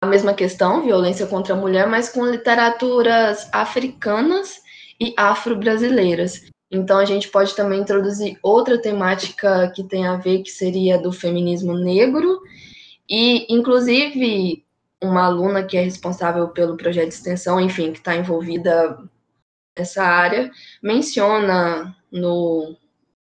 a 0.00 0.06
mesma 0.06 0.32
questão, 0.32 0.82
violência 0.82 1.26
contra 1.26 1.52
a 1.52 1.56
mulher, 1.58 1.86
mas 1.86 2.08
com 2.08 2.24
literaturas 2.24 3.50
africanas 3.52 4.62
e 4.98 5.12
afro-brasileiras. 5.14 6.50
Então 6.70 6.98
a 6.98 7.04
gente 7.04 7.28
pode 7.28 7.54
também 7.54 7.80
introduzir 7.80 8.38
outra 8.42 8.80
temática 8.80 9.70
que 9.76 9.84
tem 9.84 10.06
a 10.06 10.16
ver, 10.16 10.42
que 10.42 10.50
seria 10.50 10.98
do 10.98 11.12
feminismo 11.12 11.74
negro, 11.74 12.40
e 13.06 13.44
inclusive 13.54 14.64
uma 15.02 15.26
aluna 15.26 15.64
que 15.64 15.76
é 15.76 15.82
responsável 15.82 16.48
pelo 16.48 16.78
projeto 16.78 17.08
de 17.08 17.14
extensão, 17.14 17.60
enfim, 17.60 17.92
que 17.92 17.98
está 17.98 18.16
envolvida 18.16 18.98
nessa 19.78 20.02
área, 20.02 20.50
menciona 20.82 21.94
no. 22.10 22.74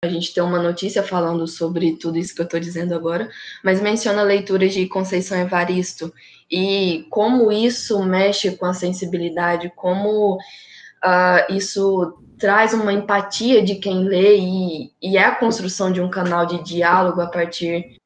A 0.01 0.07
gente 0.07 0.33
tem 0.33 0.41
uma 0.41 0.63
notícia 0.63 1.03
falando 1.03 1.45
sobre 1.45 1.97
tudo 1.97 2.17
isso 2.17 2.33
que 2.33 2.39
eu 2.39 2.45
estou 2.45 2.57
dizendo 2.57 2.95
agora, 2.95 3.29
mas 3.61 3.81
menciona 3.81 4.23
leituras 4.23 4.73
de 4.73 4.87
Conceição 4.87 5.37
Evaristo 5.37 6.13
e 6.49 7.05
como 7.09 7.51
isso 7.51 8.01
mexe 8.05 8.55
com 8.55 8.65
a 8.65 8.73
sensibilidade, 8.73 9.69
como 9.75 10.35
uh, 10.35 11.53
isso 11.53 12.17
traz 12.37 12.73
uma 12.73 12.93
empatia 12.93 13.61
de 13.61 13.75
quem 13.75 14.05
lê 14.05 14.37
e, 14.37 14.93
e 15.01 15.17
é 15.17 15.23
a 15.25 15.35
construção 15.35 15.91
de 15.91 15.99
um 15.99 16.09
canal 16.09 16.45
de 16.45 16.63
diálogo 16.63 17.19
a 17.19 17.27
partir 17.27 17.97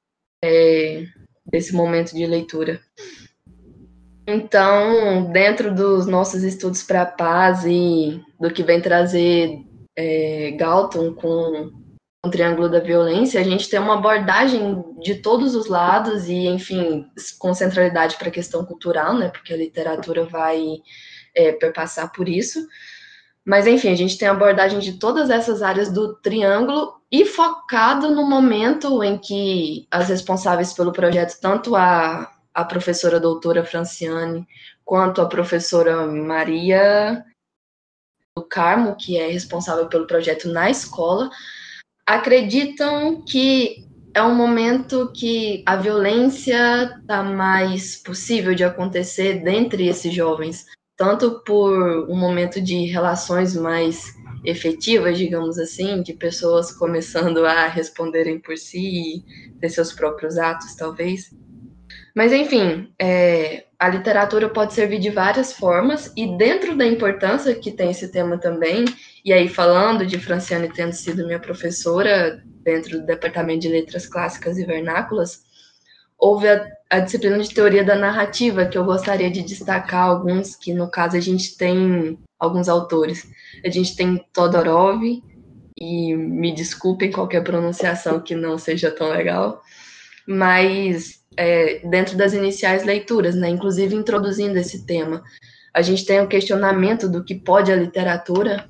é, 0.43 1.05
desse 1.45 1.75
momento 1.75 2.15
de 2.15 2.25
leitura. 2.25 2.81
Então, 4.25 5.31
dentro 5.31 5.71
dos 5.71 6.07
nossos 6.07 6.41
estudos 6.41 6.81
para 6.81 7.03
a 7.03 7.05
paz 7.05 7.65
e 7.67 8.19
do 8.39 8.49
que 8.49 8.63
vem 8.63 8.81
trazer 8.81 9.59
é, 9.95 10.49
Galton 10.57 11.13
com 11.13 11.82
o 12.26 12.30
Triângulo 12.30 12.69
da 12.69 12.80
Violência, 12.80 13.41
a 13.41 13.43
gente 13.43 13.69
tem 13.69 13.80
uma 13.80 13.95
abordagem 13.95 14.82
de 15.01 15.15
todos 15.15 15.55
os 15.55 15.67
lados 15.67 16.30
e, 16.30 16.47
enfim, 16.47 17.05
com 17.38 17.53
centralidade 17.53 18.15
para 18.15 18.30
a 18.30 18.32
questão 18.32 18.63
cultural, 18.65 19.13
né, 19.13 19.28
porque 19.28 19.53
a 19.53 19.57
literatura 19.57 20.24
vai 20.24 20.82
é, 21.36 21.51
perpassar 21.51 22.13
por 22.13 22.30
isso, 22.30 22.65
mas, 23.45 23.67
enfim, 23.67 23.89
a 23.89 23.95
gente 23.95 24.17
tem 24.17 24.30
abordagem 24.30 24.80
de 24.80 24.93
todas 24.93 25.30
essas 25.30 25.61
áreas 25.61 25.91
do 25.91 26.15
triângulo 26.15 26.93
e 27.11 27.26
focado 27.26 28.09
no 28.09 28.26
momento 28.26 29.03
em 29.03 29.17
que 29.17 29.86
as 29.91 30.07
responsáveis 30.07 30.71
pelo 30.71 30.93
projeto, 30.93 31.38
tanto 31.41 31.76
a, 31.76 32.32
a 32.53 32.63
professora 32.63 33.19
doutora 33.19 33.65
Franciane, 33.65 34.47
quanto 34.86 35.21
a 35.21 35.28
professora 35.28 36.07
Maria 36.07 37.21
do 38.34 38.43
Carmo, 38.43 38.95
que 38.95 39.17
é 39.17 39.28
responsável 39.28 39.88
pelo 39.88 40.07
projeto 40.07 40.47
na 40.47 40.69
escola, 40.69 41.30
acreditam 42.05 43.23
que 43.25 43.87
é 44.13 44.21
um 44.21 44.35
momento 44.35 45.11
que 45.13 45.63
a 45.65 45.75
violência 45.75 46.83
está 47.01 47.23
mais 47.23 47.95
possível 47.95 48.53
de 48.53 48.63
acontecer 48.63 49.43
dentre 49.43 49.87
esses 49.87 50.13
jovens, 50.13 50.65
tanto 50.95 51.43
por 51.43 52.07
um 52.09 52.15
momento 52.15 52.61
de 52.61 52.85
relações 52.85 53.55
mais 53.55 54.13
efetivas, 54.45 55.17
digamos 55.17 55.57
assim, 55.57 56.03
de 56.03 56.13
pessoas 56.13 56.71
começando 56.71 57.45
a 57.45 57.67
responderem 57.67 58.39
por 58.39 58.57
si 58.57 58.79
e 58.79 59.59
ter 59.59 59.69
seus 59.69 59.93
próprios 59.93 60.37
atos, 60.37 60.75
talvez. 60.75 61.31
Mas, 62.15 62.31
enfim, 62.31 62.93
é, 62.99 63.65
a 63.84 63.89
literatura 63.89 64.47
pode 64.47 64.73
servir 64.73 64.97
de 64.97 65.09
várias 65.09 65.51
formas, 65.51 66.09
e 66.15 66.38
dentro 66.38 66.73
da 66.77 66.88
importância 66.88 67.53
que 67.53 67.69
tem 67.69 67.91
esse 67.91 68.07
tema 68.07 68.38
também, 68.38 68.86
e 69.25 69.34
aí 69.34 69.49
falando 69.49 70.05
de 70.05 70.17
Franciane 70.17 70.71
tendo 70.71 70.93
sido 70.93 71.25
minha 71.25 71.38
professora 71.38 72.41
dentro 72.63 73.01
do 73.01 73.05
Departamento 73.05 73.59
de 73.59 73.67
Letras 73.67 74.07
Clássicas 74.07 74.57
e 74.57 74.63
Vernáculas, 74.63 75.41
houve 76.17 76.47
a, 76.47 76.65
a, 76.89 76.99
disciplina 76.99 77.38
de 77.38 77.53
teoria 77.53 77.84
da 77.84 77.97
narrativa, 77.97 78.65
que 78.65 78.77
eu 78.77 78.86
gostaria 78.86 79.29
de 79.29 79.41
destacar 79.41 80.05
alguns, 80.05 80.55
que 80.55 80.73
no 80.73 80.89
caso 80.89 81.17
a 81.17 81.19
gente 81.19 81.57
tem 81.57 82.17
alguns 82.39 82.69
autores. 82.69 83.29
A 83.65 83.69
gente 83.69 83.97
tem 83.97 84.25
Todorov, 84.31 85.03
e 85.77 86.15
me 86.15 86.55
desculpem 86.55 87.11
qualquer 87.11 87.43
pronunciação 87.43 88.21
que 88.21 88.34
não 88.34 88.57
seja 88.57 88.89
tão 88.89 89.09
legal, 89.09 89.61
mas 90.25 91.21
é, 91.38 91.79
dentro 91.88 92.17
das 92.17 92.34
iniciais 92.34 92.84
leituras, 92.84 93.36
né, 93.36 93.49
inclusive 93.49 93.95
introduzindo 93.95 94.57
esse 94.57 94.86
tema, 94.86 95.23
a 95.73 95.81
gente 95.81 96.05
tem 96.05 96.21
o 96.21 96.27
questionamento 96.27 97.09
do 97.09 97.23
que 97.23 97.34
pode 97.34 97.71
a 97.71 97.75
literatura, 97.75 98.67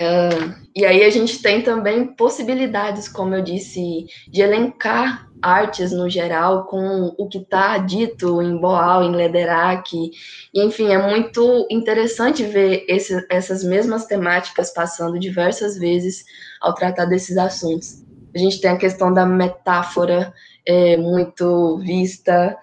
uh, 0.00 0.54
e 0.74 0.84
aí 0.84 1.02
a 1.02 1.10
gente 1.10 1.42
tem 1.42 1.60
também 1.62 2.06
possibilidades, 2.14 3.08
como 3.08 3.34
eu 3.34 3.42
disse, 3.42 4.06
de 4.28 4.40
elencar 4.40 5.28
artes 5.42 5.92
no 5.92 6.08
geral 6.08 6.66
com 6.66 7.14
o 7.18 7.28
que 7.28 7.38
está 7.38 7.78
dito 7.78 8.40
em 8.42 8.56
Boal, 8.58 9.02
em 9.02 9.14
Lederach, 9.14 9.90
e 9.92 10.64
enfim, 10.64 10.92
é 10.92 10.98
muito 10.98 11.66
interessante 11.70 12.44
ver 12.44 12.84
esse, 12.88 13.26
essas 13.28 13.64
mesmas 13.64 14.06
temáticas 14.06 14.70
passando 14.72 15.18
diversas 15.18 15.76
vezes 15.76 16.24
ao 16.60 16.74
tratar 16.74 17.06
desses 17.06 17.36
assuntos. 17.36 18.04
A 18.34 18.38
gente 18.38 18.60
tem 18.60 18.70
a 18.70 18.76
questão 18.76 19.12
da 19.12 19.26
metáfora 19.26 20.32
é, 20.68 20.96
muito 20.96 21.78
vista, 21.78 22.56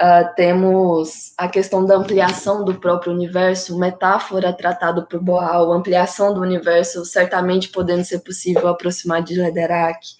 uh, 0.00 0.34
temos 0.34 1.34
a 1.36 1.46
questão 1.46 1.84
da 1.84 1.96
ampliação 1.96 2.64
do 2.64 2.74
próprio 2.74 3.12
universo, 3.12 3.78
metáfora 3.78 4.52
tratado 4.52 5.06
por 5.06 5.22
Boal, 5.22 5.72
ampliação 5.72 6.34
do 6.34 6.40
universo, 6.40 7.04
certamente 7.04 7.68
podendo 7.68 8.04
ser 8.04 8.20
possível 8.20 8.66
aproximar 8.68 9.22
de 9.22 9.34
Lederach, 9.34 10.16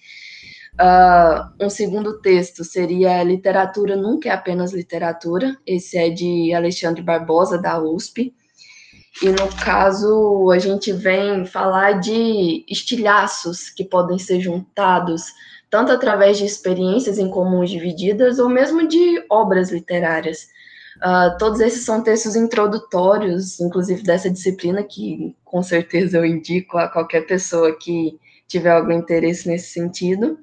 Uh, 0.79 1.65
um 1.65 1.69
segundo 1.69 2.21
texto 2.21 2.63
seria 2.63 3.21
Literatura 3.23 3.95
Nunca 3.95 4.29
é 4.29 4.31
Apenas 4.31 4.73
Literatura, 4.73 5.57
esse 5.67 5.97
é 5.97 6.09
de 6.09 6.53
Alexandre 6.53 7.01
Barbosa, 7.01 7.57
da 7.57 7.79
USP. 7.79 8.33
E 9.21 9.29
no 9.29 9.47
caso, 9.63 10.49
a 10.49 10.57
gente 10.57 10.93
vem 10.93 11.45
falar 11.45 11.99
de 11.99 12.65
estilhaços 12.69 13.69
que 13.69 13.83
podem 13.83 14.17
ser 14.17 14.39
juntados, 14.39 15.25
tanto 15.71 15.93
através 15.93 16.37
de 16.37 16.45
experiências 16.45 17.17
em 17.17 17.29
comuns 17.29 17.69
divididas, 17.69 18.37
ou 18.39 18.49
mesmo 18.49 18.85
de 18.85 19.23
obras 19.29 19.71
literárias. 19.71 20.49
Uh, 20.97 21.35
todos 21.39 21.61
esses 21.61 21.85
são 21.85 22.03
textos 22.03 22.35
introdutórios, 22.35 23.59
inclusive 23.61 24.03
dessa 24.03 24.29
disciplina, 24.29 24.83
que 24.83 25.33
com 25.45 25.63
certeza 25.63 26.17
eu 26.17 26.25
indico 26.25 26.77
a 26.77 26.89
qualquer 26.89 27.25
pessoa 27.25 27.75
que 27.79 28.19
tiver 28.47 28.69
algum 28.69 28.91
interesse 28.91 29.47
nesse 29.47 29.71
sentido. 29.71 30.37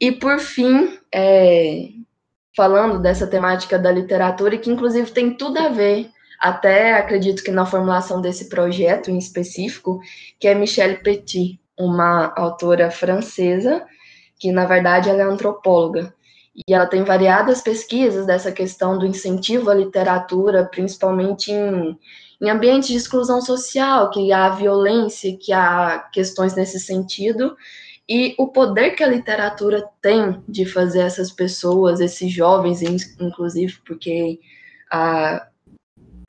E 0.00 0.10
por 0.10 0.38
fim, 0.38 0.98
é, 1.14 1.90
falando 2.56 2.98
dessa 2.98 3.26
temática 3.26 3.78
da 3.78 3.92
literatura, 3.92 4.56
que 4.56 4.70
inclusive 4.70 5.10
tem 5.10 5.34
tudo 5.34 5.58
a 5.58 5.68
ver, 5.68 6.08
até 6.40 6.94
acredito 6.94 7.44
que 7.44 7.50
na 7.50 7.66
formulação 7.66 8.22
desse 8.22 8.48
projeto 8.48 9.10
em 9.10 9.18
específico, 9.18 10.00
que 10.38 10.48
é 10.48 10.54
Michelle 10.54 11.02
Petit, 11.02 11.60
uma 11.78 12.32
autora 12.34 12.90
francesa, 12.90 13.86
que 14.40 14.50
na 14.50 14.64
verdade 14.64 15.10
ela 15.10 15.20
é 15.20 15.24
antropóloga. 15.24 16.12
E 16.66 16.74
ela 16.74 16.86
tem 16.86 17.04
variadas 17.04 17.60
pesquisas 17.60 18.26
dessa 18.26 18.50
questão 18.50 18.98
do 18.98 19.06
incentivo 19.06 19.70
à 19.70 19.74
literatura, 19.74 20.64
principalmente 20.64 21.52
em, 21.52 21.96
em 22.40 22.50
ambientes 22.50 22.88
de 22.88 22.96
exclusão 22.96 23.40
social, 23.40 24.10
que 24.10 24.32
há 24.32 24.48
violência, 24.48 25.36
que 25.38 25.52
há 25.52 26.00
questões 26.12 26.54
nesse 26.56 26.80
sentido, 26.80 27.56
e 28.08 28.34
o 28.36 28.48
poder 28.48 28.90
que 28.96 29.04
a 29.04 29.08
literatura 29.08 29.88
tem 30.02 30.42
de 30.48 30.64
fazer 30.64 31.02
essas 31.02 31.30
pessoas, 31.30 32.00
esses 32.00 32.32
jovens, 32.32 32.82
inclusive, 32.82 33.78
porque 33.86 34.40
a 34.90 35.46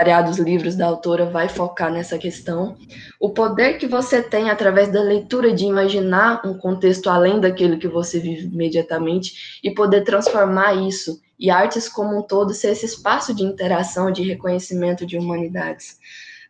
variados 0.02 0.40
livros 0.40 0.76
da 0.76 0.88
autora 0.88 1.28
vai 1.28 1.48
focar 1.48 1.92
nessa 1.92 2.18
questão. 2.18 2.76
O 3.20 3.30
poder 3.30 3.78
que 3.78 3.86
você 3.86 4.20
tem 4.20 4.50
através 4.50 4.92
da 4.92 5.00
leitura 5.00 5.54
de 5.54 5.64
imaginar 5.66 6.42
um 6.44 6.58
contexto 6.58 7.08
além 7.08 7.40
daquele 7.40 7.78
que 7.78 7.88
você 7.88 8.20
vive 8.20 8.48
imediatamente 8.48 9.60
e 9.64 9.70
poder 9.70 10.04
transformar 10.04 10.74
isso 10.74 11.22
e 11.40 11.52
artes 11.52 11.88
como 11.88 12.18
um 12.18 12.24
todo 12.24 12.52
ser 12.52 12.72
esse 12.72 12.88
espaço 12.88 13.32
de 13.32 13.44
interação, 13.44 14.12
de 14.12 14.24
reconhecimento 14.24 15.06
de 15.06 15.20
humanidades. 15.20 16.00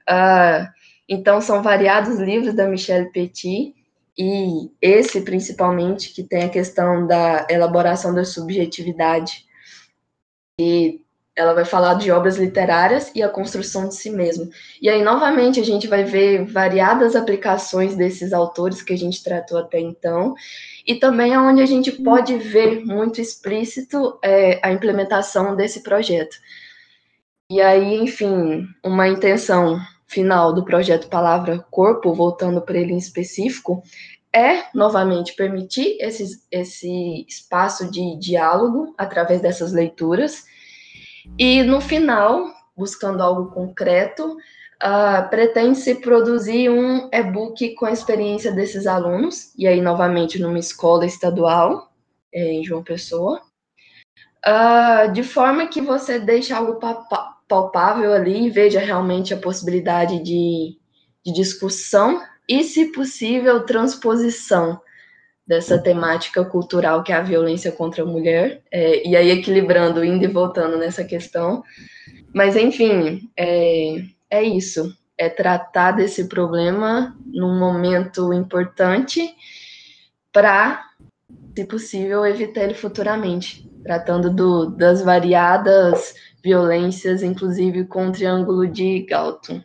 Uh, 0.10 0.66
então, 1.10 1.42
são 1.42 1.62
variados 1.62 2.20
livros 2.20 2.54
da 2.54 2.70
Michelle 2.70 3.12
Petit 3.12 3.76
e 4.18 4.72
esse 4.82 5.22
principalmente 5.22 6.14
que 6.14 6.24
tem 6.24 6.44
a 6.44 6.50
questão 6.50 7.06
da 7.06 7.46
elaboração 7.50 8.16
da 8.16 8.24
subjetividade 8.24 9.46
e 10.58 11.01
ela 11.36 11.54
vai 11.54 11.66
falar 11.66 11.94
de 11.96 12.12
obras 12.12 12.38
literárias 12.38 13.12
e 13.16 13.24
a 13.24 13.30
construção 13.30 13.88
de 13.88 13.96
si 13.96 14.10
mesmo. 14.10 14.50
E 14.82 14.90
aí 14.90 15.04
novamente 15.04 15.60
a 15.60 15.64
gente 15.64 15.88
vai 15.88 16.04
ver 16.04 16.46
variadas 16.46 17.16
aplicações 17.16 17.96
desses 17.96 18.34
autores 18.34 18.82
que 18.82 18.94
a 18.94 18.98
gente 18.98 19.24
tratou 19.24 19.58
até 19.58 19.80
então 19.80 20.36
e 20.86 20.96
também 20.96 21.34
é 21.34 21.40
onde 21.40 21.62
a 21.62 21.66
gente 21.66 21.92
pode 21.92 22.38
ver 22.38 22.84
muito 22.86 23.22
explícito 23.22 24.20
é, 24.24 24.60
a 24.64 24.72
implementação 24.72 25.56
desse 25.56 25.82
projeto. 25.82 26.36
E 27.50 27.62
aí, 27.62 27.96
enfim, 27.98 28.66
uma 28.84 29.08
intenção 29.08 29.80
final 30.08 30.54
do 30.54 30.66
projeto 30.66 31.10
Palavra 31.10 31.60
Corpo, 31.70 32.14
voltando 32.14 32.62
para 32.62 32.78
ele 32.78 32.94
em 32.94 32.98
específico, 32.98 33.84
é 34.34 34.64
novamente 34.74 35.36
permitir 35.36 35.98
esse, 36.00 36.42
esse 36.50 37.26
espaço 37.28 37.92
de 37.92 38.18
diálogo 38.18 38.94
através 38.98 39.42
dessas 39.42 39.74
leituras. 39.74 40.46
E 41.38 41.64
no 41.64 41.82
final, 41.82 42.52
buscando 42.76 43.22
algo 43.22 43.52
concreto, 43.52 44.38
uh, 44.82 45.30
pretende-se 45.30 45.96
produzir 45.96 46.70
um 46.70 47.10
e-book 47.12 47.76
com 47.76 47.86
a 47.86 47.92
experiência 47.92 48.52
desses 48.52 48.88
alunos, 48.88 49.54
e 49.58 49.68
aí 49.68 49.82
novamente 49.82 50.40
numa 50.40 50.60
escola 50.60 51.06
estadual, 51.06 51.92
é, 52.34 52.54
em 52.54 52.64
João 52.64 52.84
Pessoa, 52.84 53.42
uh, 54.46 55.12
de 55.12 55.24
forma 55.24 55.68
que 55.68 55.82
você 55.82 56.20
deixe 56.20 56.54
algo 56.54 56.80
palpável 57.48 58.14
ali, 58.14 58.50
veja 58.50 58.80
realmente 58.80 59.34
a 59.34 59.38
possibilidade 59.38 60.24
de, 60.24 60.78
de 61.26 61.34
discussão 61.34 62.22
e, 62.48 62.64
se 62.64 62.92
possível, 62.92 63.66
transposição 63.66 64.82
dessa 65.46 65.78
temática 65.78 66.46
cultural 66.46 67.04
que 67.04 67.12
é 67.12 67.16
a 67.16 67.22
violência 67.22 67.72
contra 67.72 68.04
a 68.04 68.06
mulher, 68.06 68.62
é, 68.72 69.08
e 69.08 69.16
aí 69.16 69.32
equilibrando, 69.32 70.04
indo 70.04 70.24
e 70.24 70.28
voltando 70.28 70.78
nessa 70.78 71.04
questão. 71.04 71.64
Mas, 72.34 72.56
enfim, 72.56 73.30
é, 73.36 74.04
é 74.30 74.44
isso. 74.44 74.96
É 75.18 75.30
tratar 75.30 75.92
desse 75.92 76.28
problema 76.28 77.16
num 77.26 77.60
momento 77.60 78.34
importante 78.34 79.36
para, 80.32 80.84
se 81.56 81.66
possível, 81.66 82.26
evitar 82.26 82.64
ele 82.64 82.74
futuramente, 82.74 83.70
tratando 83.84 84.30
do, 84.30 84.68
das 84.68 85.02
variadas 85.02 86.16
violências, 86.44 87.22
inclusive 87.22 87.86
com 87.86 88.08
o 88.08 88.12
Triângulo 88.12 88.68
de 88.68 89.02
Galton. 89.02 89.62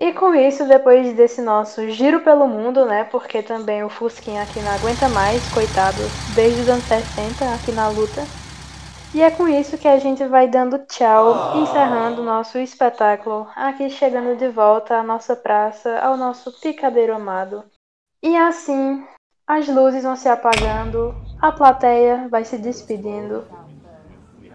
E 0.00 0.12
com 0.12 0.32
isso, 0.32 0.64
depois 0.64 1.12
desse 1.14 1.42
nosso 1.42 1.88
giro 1.90 2.20
pelo 2.20 2.46
mundo, 2.46 2.86
né? 2.86 3.04
Porque 3.04 3.42
também 3.42 3.82
o 3.82 3.88
Fusquinha 3.88 4.42
aqui 4.42 4.60
não 4.60 4.72
aguenta 4.72 5.08
mais, 5.08 5.42
coitado, 5.52 5.98
desde 6.34 6.60
os 6.60 6.68
anos 6.68 6.84
60 6.84 7.44
aqui 7.52 7.72
na 7.72 7.88
luta. 7.88 8.22
E 9.12 9.22
é 9.22 9.30
com 9.30 9.48
isso 9.48 9.76
que 9.76 9.88
a 9.88 9.98
gente 9.98 10.24
vai 10.26 10.46
dando 10.46 10.78
tchau, 10.86 11.56
encerrando 11.62 12.22
o 12.22 12.24
nosso 12.24 12.58
espetáculo, 12.58 13.48
aqui 13.56 13.90
chegando 13.90 14.36
de 14.36 14.48
volta 14.48 14.96
à 14.98 15.02
nossa 15.02 15.34
praça, 15.34 15.98
ao 15.98 16.16
nosso 16.16 16.52
picadeiro 16.60 17.14
amado. 17.14 17.64
E 18.22 18.36
assim, 18.36 19.04
as 19.46 19.66
luzes 19.66 20.04
vão 20.04 20.14
se 20.14 20.28
apagando, 20.28 21.14
a 21.40 21.50
plateia 21.50 22.28
vai 22.30 22.44
se 22.44 22.58
despedindo 22.58 23.44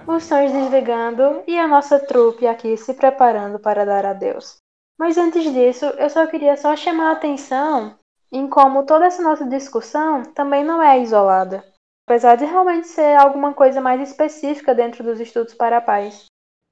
os 0.06 0.26
sons 0.26 0.52
desligando 0.52 1.44
e 1.48 1.58
a 1.58 1.68
nossa 1.68 1.98
trupe 2.00 2.46
aqui 2.46 2.76
se 2.76 2.94
preparando 2.94 3.58
para 3.58 3.86
dar 3.86 4.06
adeus. 4.06 4.63
Mas 5.04 5.18
antes 5.18 5.44
disso, 5.52 5.84
eu 5.84 6.10
só 6.10 6.26
queria 6.28 6.56
só 6.56 6.78
chamar 6.78 7.10
a 7.10 7.12
atenção 7.12 7.94
em 8.32 8.48
como 8.48 8.86
toda 8.86 9.06
essa 9.06 9.22
nossa 9.22 9.44
discussão 9.44 10.24
também 10.24 10.64
não 10.64 10.82
é 10.82 10.98
isolada, 10.98 11.62
apesar 12.08 12.38
de 12.38 12.46
realmente 12.46 12.88
ser 12.88 13.18
alguma 13.18 13.54
coisa 13.54 13.82
mais 13.82 14.00
específica 14.00 14.74
dentro 14.74 15.04
dos 15.04 15.20
estudos 15.20 15.54
para 15.56 15.80
a 15.80 15.82
paz. 15.82 16.28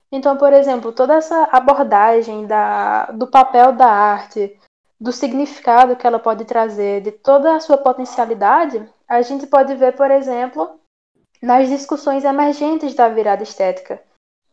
Então, 0.10 0.38
por 0.38 0.54
exemplo, 0.54 0.94
toda 0.94 1.16
essa 1.16 1.50
abordagem 1.52 2.48
da, 2.48 3.08
do 3.08 3.28
papel 3.28 3.74
da 3.74 3.88
arte, 3.88 4.58
do 4.98 5.12
significado 5.12 5.98
que 5.98 6.08
ela 6.08 6.18
pode 6.18 6.46
trazer, 6.46 7.02
de 7.02 7.12
toda 7.12 7.54
a 7.54 7.60
sua 7.60 7.80
potencialidade, 7.80 8.82
a 9.10 9.22
gente 9.22 9.46
pode 9.46 9.76
ver, 9.76 9.94
por 9.98 10.10
exemplo, 10.10 10.80
nas 11.42 11.68
discussões 11.68 12.24
emergentes 12.24 12.94
da 12.94 13.10
virada 13.10 13.44
estética, 13.44 14.02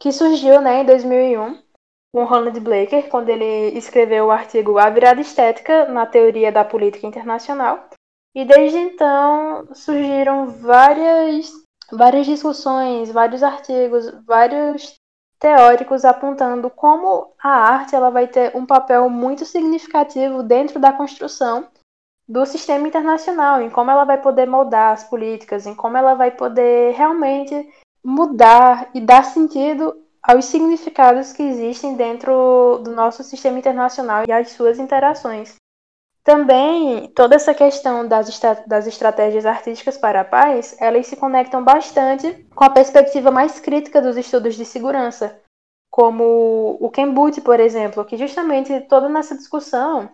que 0.01 0.11
surgiu 0.11 0.61
né, 0.61 0.83
em 0.83 0.85
2001 0.85 1.68
com 2.13 2.25
Ronald 2.25 2.59
Blaker, 2.61 3.09
quando 3.09 3.29
ele 3.29 3.77
escreveu 3.77 4.27
o 4.27 4.31
artigo 4.31 4.79
A 4.79 4.89
Virada 4.89 5.21
Estética 5.21 5.87
na 5.87 6.07
Teoria 6.07 6.51
da 6.51 6.65
Política 6.65 7.07
Internacional. 7.07 7.89
E 8.35 8.45
desde 8.45 8.79
então 8.79 9.69
surgiram 9.75 10.49
várias, 10.49 11.51
várias 11.91 12.27
discussões, 12.27 13.11
vários 13.11 13.43
artigos, 13.43 14.11
vários 14.25 14.95
teóricos 15.39 16.05
apontando 16.05 16.69
como 16.71 17.33
a 17.43 17.51
arte 17.51 17.95
ela 17.95 18.11
vai 18.11 18.27
ter 18.27 18.57
um 18.57 18.67
papel 18.67 19.09
muito 19.09 19.45
significativo 19.45 20.43
dentro 20.43 20.81
da 20.81 20.93
construção 20.93 21.69
do 22.29 22.45
sistema 22.45 22.87
internacional, 22.87 23.63
em 23.63 23.71
como 23.71 23.91
ela 23.91 24.05
vai 24.05 24.21
poder 24.21 24.47
moldar 24.47 24.93
as 24.93 25.05
políticas, 25.05 25.67
em 25.67 25.75
como 25.75 25.97
ela 25.97 26.15
vai 26.15 26.31
poder 26.31 26.95
realmente 26.95 27.67
mudar 28.05 28.91
e 28.95 29.01
dar 29.01 29.25
sentido 29.25 29.97
aos 30.29 30.45
significados 30.45 31.33
que 31.33 31.43
existem 31.43 31.95
dentro 31.95 32.81
do 32.85 32.91
nosso 32.91 33.25
sistema 33.25 33.59
internacional 33.59 34.25
e 34.29 34.33
às 34.33 34.51
suas 34.51 34.79
interações. 34.79 35.55
Também, 36.23 37.09
toda 37.15 37.35
essa 37.35 37.55
questão 37.55 38.07
das, 38.07 38.29
estra 38.29 38.63
das 38.67 38.87
estratégias 38.87 39.47
artísticas 39.47 39.97
para 39.97 40.21
a 40.21 40.25
paz, 40.25 40.77
elas 40.79 41.07
se 41.07 41.17
conectam 41.17 41.65
bastante 41.65 42.47
com 42.55 42.63
a 42.63 42.69
perspectiva 42.69 43.31
mais 43.31 43.59
crítica 43.59 44.03
dos 44.03 44.19
estudos 44.19 44.55
de 44.55 44.67
segurança, 44.67 45.41
como 45.91 46.77
o 46.79 46.91
Ken 46.91 47.11
Booth, 47.11 47.41
por 47.41 47.59
exemplo, 47.59 48.05
que 48.05 48.19
justamente 48.19 48.79
toda 48.83 49.09
nessa 49.09 49.35
discussão 49.35 50.11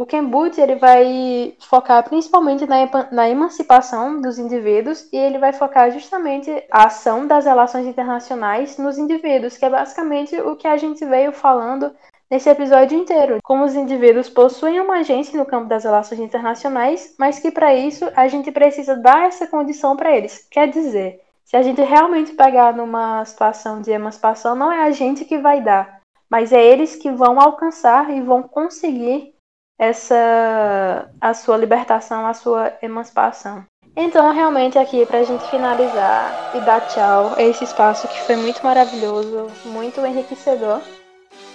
o 0.00 0.06
Ken 0.06 0.24
Booth 0.24 0.58
ele 0.58 0.76
vai 0.76 1.54
focar 1.60 2.02
principalmente 2.08 2.66
na, 2.66 2.88
na 3.12 3.28
emancipação 3.28 4.18
dos 4.18 4.38
indivíduos 4.38 5.06
e 5.12 5.16
ele 5.18 5.36
vai 5.36 5.52
focar 5.52 5.90
justamente 5.90 6.50
a 6.70 6.86
ação 6.86 7.26
das 7.26 7.44
relações 7.44 7.86
internacionais 7.86 8.78
nos 8.78 8.96
indivíduos, 8.96 9.58
que 9.58 9.64
é 9.66 9.68
basicamente 9.68 10.34
o 10.40 10.56
que 10.56 10.66
a 10.66 10.78
gente 10.78 11.04
veio 11.04 11.32
falando 11.32 11.94
nesse 12.30 12.48
episódio 12.48 12.98
inteiro. 12.98 13.40
Como 13.44 13.62
os 13.62 13.74
indivíduos 13.74 14.30
possuem 14.30 14.80
uma 14.80 15.00
agência 15.00 15.38
no 15.38 15.44
campo 15.44 15.68
das 15.68 15.84
relações 15.84 16.18
internacionais, 16.18 17.14
mas 17.18 17.38
que 17.38 17.50
para 17.50 17.74
isso 17.74 18.10
a 18.16 18.26
gente 18.26 18.50
precisa 18.50 18.96
dar 18.96 19.26
essa 19.26 19.46
condição 19.46 19.98
para 19.98 20.16
eles. 20.16 20.48
Quer 20.50 20.70
dizer, 20.70 21.20
se 21.44 21.58
a 21.58 21.62
gente 21.62 21.82
realmente 21.82 22.32
pegar 22.32 22.74
numa 22.74 23.22
situação 23.26 23.82
de 23.82 23.90
emancipação, 23.90 24.54
não 24.54 24.72
é 24.72 24.82
a 24.82 24.90
gente 24.92 25.26
que 25.26 25.36
vai 25.36 25.60
dar, 25.60 26.00
mas 26.30 26.54
é 26.54 26.64
eles 26.64 26.96
que 26.96 27.10
vão 27.10 27.38
alcançar 27.38 28.08
e 28.08 28.22
vão 28.22 28.42
conseguir 28.42 29.38
essa 29.80 31.08
a 31.18 31.32
sua 31.32 31.56
libertação, 31.56 32.26
a 32.26 32.34
sua 32.34 32.74
emancipação. 32.82 33.64
Então, 33.96 34.32
realmente 34.32 34.78
aqui 34.78 35.04
para 35.06 35.20
a 35.20 35.24
gente 35.24 35.42
finalizar 35.50 36.52
e 36.54 36.60
dar 36.60 36.86
tchau 36.88 37.32
a 37.36 37.42
esse 37.42 37.64
espaço 37.64 38.06
que 38.06 38.20
foi 38.20 38.36
muito 38.36 38.62
maravilhoso, 38.62 39.48
muito 39.64 40.04
enriquecedor. 40.04 40.80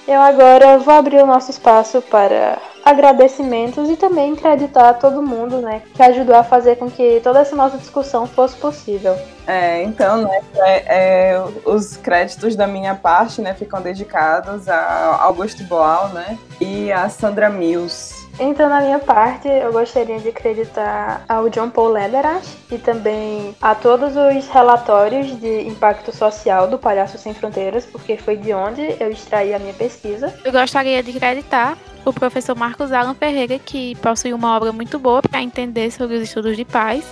Eu 0.07 0.21
agora 0.21 0.77
vou 0.77 0.93
abrir 0.93 1.23
o 1.23 1.25
nosso 1.25 1.49
espaço 1.49 2.01
para 2.01 2.59
agradecimentos 2.83 3.89
e 3.89 3.97
também 3.97 4.33
acreditar 4.33 4.93
todo 4.93 5.23
mundo, 5.23 5.59
né, 5.59 5.81
que 5.95 6.03
ajudou 6.03 6.35
a 6.35 6.43
fazer 6.43 6.75
com 6.75 6.89
que 6.89 7.19
toda 7.23 7.39
essa 7.39 7.55
nossa 7.55 7.79
discussão 7.79 8.27
fosse 8.27 8.55
possível. 8.57 9.17
É, 9.47 9.81
então, 9.81 10.21
né, 10.21 10.41
é, 10.57 11.31
é, 11.33 11.43
os 11.65 11.97
créditos 11.97 12.55
da 12.55 12.67
minha 12.67 12.93
parte, 12.93 13.41
né, 13.41 13.55
ficam 13.55 13.81
dedicados 13.81 14.69
a 14.69 15.17
Augusto 15.23 15.63
Boal, 15.63 16.09
né, 16.09 16.37
e 16.61 16.91
a 16.91 17.09
Sandra 17.09 17.49
Mills. 17.49 18.14
Então, 18.37 18.67
na 18.67 18.81
minha 18.81 18.99
parte, 18.99 19.47
eu 19.47 19.71
gostaria 19.71 20.19
de 20.19 20.27
acreditar 20.27 21.23
ao 21.27 21.49
John 21.49 21.69
Paul 21.69 21.89
Lederach 21.89 22.45
e 22.69 22.77
também 22.77 23.55
a 23.61 23.73
todos 23.73 24.13
os 24.15 24.47
relatórios 24.49 25.39
de 25.39 25.61
impacto 25.61 26.13
social 26.13 26.67
do 26.67 26.77
Palhaço 26.77 27.17
Sem 27.17 27.33
Fronteiras, 27.33 27.85
porque 27.85 28.17
foi 28.17 28.35
de 28.35 28.53
onde 28.53 28.81
eu 28.99 29.09
extraí 29.09 29.53
a 29.53 29.59
minha 29.59 29.73
pesquisa. 29.73 30.33
Eu 30.43 30.51
gostaria 30.51 31.01
de 31.01 31.15
acreditar 31.15 31.77
o 32.03 32.11
professor 32.11 32.55
Marcos 32.55 32.91
Alan 32.91 33.13
Ferreira, 33.13 33.57
que 33.57 33.95
possui 33.95 34.33
uma 34.33 34.55
obra 34.55 34.73
muito 34.73 34.99
boa 34.99 35.21
para 35.21 35.41
entender 35.41 35.89
sobre 35.91 36.17
os 36.17 36.23
estudos 36.23 36.57
de 36.57 36.65
paz, 36.65 37.05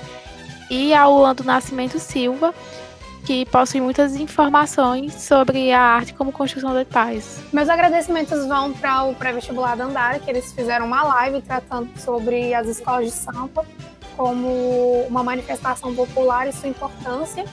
e 0.69 0.93
ao 0.93 1.13
Luan 1.13 1.35
Nascimento 1.45 1.99
Silva, 1.99 2.53
que 3.25 3.45
possui 3.45 3.79
muitas 3.79 4.15
informações 4.15 5.13
sobre 5.13 5.71
a 5.71 5.81
arte 5.81 6.13
como 6.13 6.31
construção 6.31 6.77
de 6.77 6.85
paz. 6.85 7.41
Meus 7.51 7.69
agradecimentos 7.69 8.45
vão 8.45 8.73
para 8.73 9.03
o 9.03 9.15
pré-vestibular 9.15 9.75
da 9.75 9.85
Andara, 9.85 10.19
que 10.19 10.29
eles 10.29 10.51
fizeram 10.53 10.85
uma 10.85 11.03
live 11.03 11.41
tratando 11.41 11.89
sobre 11.97 12.53
as 12.53 12.67
escolas 12.67 13.05
de 13.05 13.11
samba 13.11 13.65
como 14.15 15.05
uma 15.07 15.23
manifestação 15.23 15.93
popular 15.95 16.47
e 16.47 16.53
sua 16.53 16.69
importância. 16.69 17.45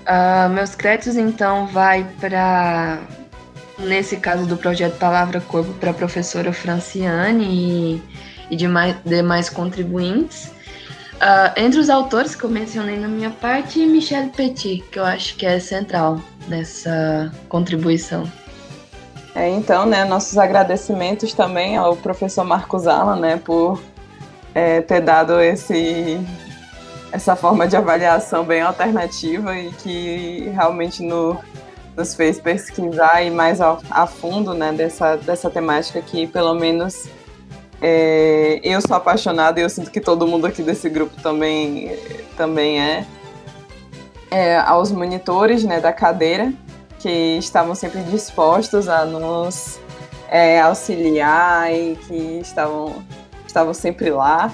Uh, 0.00 0.48
meus 0.50 0.74
créditos, 0.74 1.16
então, 1.16 1.66
vai 1.66 2.04
para, 2.20 2.98
nesse 3.78 4.16
caso 4.16 4.46
do 4.46 4.56
projeto 4.56 4.98
Palavra 4.98 5.40
Corpo, 5.40 5.72
para 5.74 5.90
a 5.90 5.94
professora 5.94 6.52
Franciane 6.52 7.44
e, 7.44 8.02
e 8.50 8.56
demais, 8.56 8.96
demais 9.04 9.48
contribuintes. 9.48 10.50
Uh, 11.20 11.52
entre 11.54 11.78
os 11.78 11.90
autores 11.90 12.34
que 12.34 12.44
eu 12.44 12.50
mencionei 12.50 12.96
na 12.96 13.06
minha 13.06 13.28
parte, 13.28 13.84
Michel 13.84 14.30
Petit, 14.30 14.82
que 14.90 14.98
eu 14.98 15.04
acho 15.04 15.36
que 15.36 15.44
é 15.44 15.60
central 15.60 16.18
nessa 16.48 17.30
contribuição. 17.46 18.24
É, 19.34 19.46
então, 19.50 19.84
né, 19.84 20.02
nossos 20.04 20.38
agradecimentos 20.38 21.34
também 21.34 21.76
ao 21.76 21.94
professor 21.94 22.42
Marcos 22.42 22.86
Alan, 22.86 23.16
né, 23.16 23.36
por 23.36 23.78
é, 24.54 24.80
ter 24.80 25.02
dado 25.02 25.38
esse, 25.40 26.18
essa 27.12 27.36
forma 27.36 27.68
de 27.68 27.76
avaliação 27.76 28.42
bem 28.42 28.62
alternativa 28.62 29.54
e 29.58 29.70
que 29.72 30.50
realmente 30.54 31.02
no, 31.02 31.38
nos 31.94 32.14
fez 32.14 32.40
pesquisar 32.40 33.22
e 33.22 33.30
mais 33.30 33.60
a, 33.60 33.76
a 33.90 34.06
fundo, 34.06 34.54
né, 34.54 34.72
dessa, 34.72 35.16
dessa 35.16 35.50
temática 35.50 36.00
que 36.00 36.26
pelo 36.26 36.54
menos 36.54 37.08
é, 37.82 38.60
eu 38.62 38.80
sou 38.80 38.96
apaixonada 38.96 39.58
e 39.58 39.62
eu 39.62 39.70
sinto 39.70 39.90
que 39.90 40.00
todo 40.00 40.26
mundo 40.26 40.46
aqui 40.46 40.62
desse 40.62 40.88
grupo 40.88 41.20
também, 41.22 41.96
também 42.36 42.80
é. 42.80 43.06
é. 44.30 44.58
Aos 44.58 44.92
monitores 44.92 45.64
né, 45.64 45.80
da 45.80 45.92
cadeira, 45.92 46.52
que 46.98 47.38
estavam 47.38 47.74
sempre 47.74 48.02
dispostos 48.02 48.88
a 48.88 49.06
nos 49.06 49.80
é, 50.28 50.60
auxiliar 50.60 51.72
e 51.72 51.96
que 52.06 52.40
estavam, 52.40 53.02
estavam 53.46 53.72
sempre 53.72 54.10
lá 54.10 54.52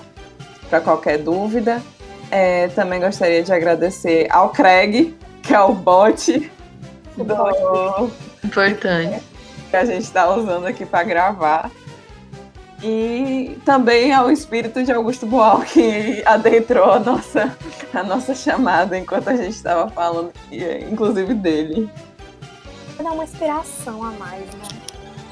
para 0.71 0.81
qualquer 0.81 1.19
dúvida. 1.19 1.83
É, 2.31 2.69
também 2.69 3.01
gostaria 3.01 3.43
de 3.43 3.53
agradecer 3.53 4.29
ao 4.31 4.51
Craig, 4.51 5.17
que 5.43 5.55
é 5.55 5.61
o 5.61 5.73
bot 5.73 6.51
do... 7.17 8.11
Importante. 8.45 9.23
Que 9.71 9.77
a 9.77 9.85
gente 9.85 10.03
está 10.03 10.33
usando 10.33 10.67
aqui 10.67 10.87
para 10.87 11.03
gravar. 11.03 11.71
E 12.83 13.59
também 13.65 14.13
ao 14.13 14.31
espírito 14.31 14.83
de 14.83 14.93
Augusto 14.93 15.27
Boal, 15.27 15.61
que 15.61 16.23
adentrou 16.27 16.93
a 16.93 16.99
nossa, 16.99 17.57
a 17.93 18.03
nossa 18.03 18.35
chamada 18.35 18.99
enquanto 18.99 19.29
a 19.29 19.37
gente 19.37 19.55
estava 19.55 19.91
falando, 19.91 20.31
inclusive 20.91 21.33
dele. 21.35 21.91
Dá 23.03 23.13
uma 23.13 23.25
inspiração 23.25 24.03
a 24.03 24.11
mais, 24.13 24.43
né? 24.43 24.69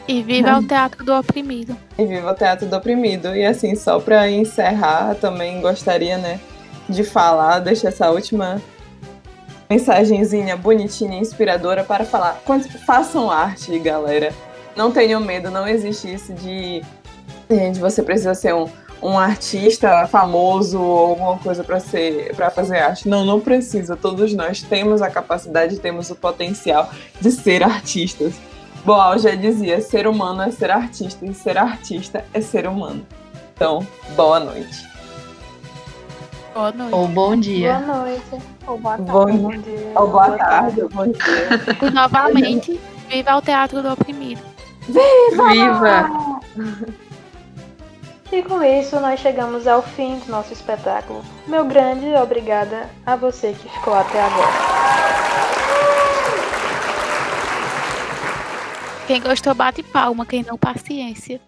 E 0.06 0.22
viva 0.22 0.58
o 0.58 0.66
teatro 0.66 1.04
do 1.04 1.14
oprimido. 1.14 1.76
E 1.98 2.04
viva 2.04 2.32
o 2.32 2.34
teatro 2.34 2.66
do 2.66 2.76
oprimido. 2.76 3.34
E 3.34 3.44
assim, 3.44 3.74
só 3.74 3.98
para 3.98 4.30
encerrar, 4.30 5.14
também 5.14 5.60
gostaria, 5.60 6.18
né, 6.18 6.40
de 6.88 7.04
falar, 7.04 7.60
deixar 7.60 7.88
essa 7.88 8.10
última 8.10 8.60
mensagenzinha 9.68 10.56
bonitinha, 10.56 11.18
inspiradora 11.18 11.84
para 11.84 12.04
falar. 12.04 12.38
Façam 12.86 13.30
arte, 13.30 13.78
galera. 13.78 14.32
Não 14.76 14.90
tenham 14.90 15.20
medo, 15.20 15.50
não 15.50 15.66
existe 15.66 16.12
isso 16.12 16.34
de 16.34 16.82
Gente, 17.50 17.78
você 17.78 18.02
precisa 18.02 18.34
ser 18.34 18.54
um, 18.54 18.68
um 19.02 19.18
artista 19.18 20.06
famoso 20.06 20.80
ou 20.80 21.10
alguma 21.10 21.38
coisa 21.38 21.62
para 21.62 21.78
ser 21.78 22.34
para 22.34 22.50
fazer 22.50 22.78
arte. 22.78 23.08
Não, 23.08 23.24
não 23.24 23.40
precisa. 23.40 23.96
Todos 23.96 24.32
nós 24.32 24.62
temos 24.62 25.02
a 25.02 25.10
capacidade, 25.10 25.78
temos 25.78 26.10
o 26.10 26.16
potencial 26.16 26.90
de 27.20 27.30
ser 27.30 27.62
artistas. 27.62 28.34
Boal 28.84 29.18
já 29.18 29.34
dizia: 29.34 29.80
ser 29.80 30.06
humano 30.06 30.42
é 30.42 30.50
ser 30.50 30.70
artista 30.70 31.24
e 31.26 31.34
ser 31.34 31.58
artista 31.58 32.24
é 32.32 32.40
ser 32.40 32.66
humano. 32.66 33.06
Então, 33.54 33.86
boa 34.16 34.40
noite. 34.40 34.94
Boa 36.54 36.72
noite. 36.72 36.94
Ou 36.94 37.08
bom 37.08 37.36
dia. 37.36 37.74
Boa 37.80 38.04
noite. 38.04 38.22
Ou 38.66 38.78
boa 38.78 38.96
tarde. 38.96 39.10
Bom, 39.10 39.36
bom 39.36 39.58
dia. 39.58 39.92
Ou 39.94 40.08
boa, 40.08 40.26
boa 40.26 40.38
tarde. 40.38 40.80
tarde. 40.80 40.94
Bom 40.94 41.06
dia. 41.06 41.88
E 41.88 41.90
novamente, 41.90 42.80
viva 43.08 43.36
o 43.36 43.42
teatro 43.42 43.82
do 43.82 43.92
oprimido. 43.92 44.40
Viva! 44.88 45.50
Viva! 45.50 46.94
E 48.34 48.42
com 48.42 48.60
isso, 48.64 48.98
nós 48.98 49.20
chegamos 49.20 49.64
ao 49.68 49.80
fim 49.80 50.18
do 50.18 50.32
nosso 50.32 50.52
espetáculo. 50.52 51.24
Meu 51.46 51.64
grande 51.64 52.12
obrigada 52.16 52.90
a 53.06 53.14
você 53.14 53.52
que 53.52 53.68
ficou 53.68 53.94
até 53.94 54.20
agora. 54.20 54.50
Quem 59.06 59.20
gostou, 59.20 59.54
bate 59.54 59.84
palma, 59.84 60.26
quem 60.26 60.42
não, 60.42 60.58
paciência. 60.58 61.40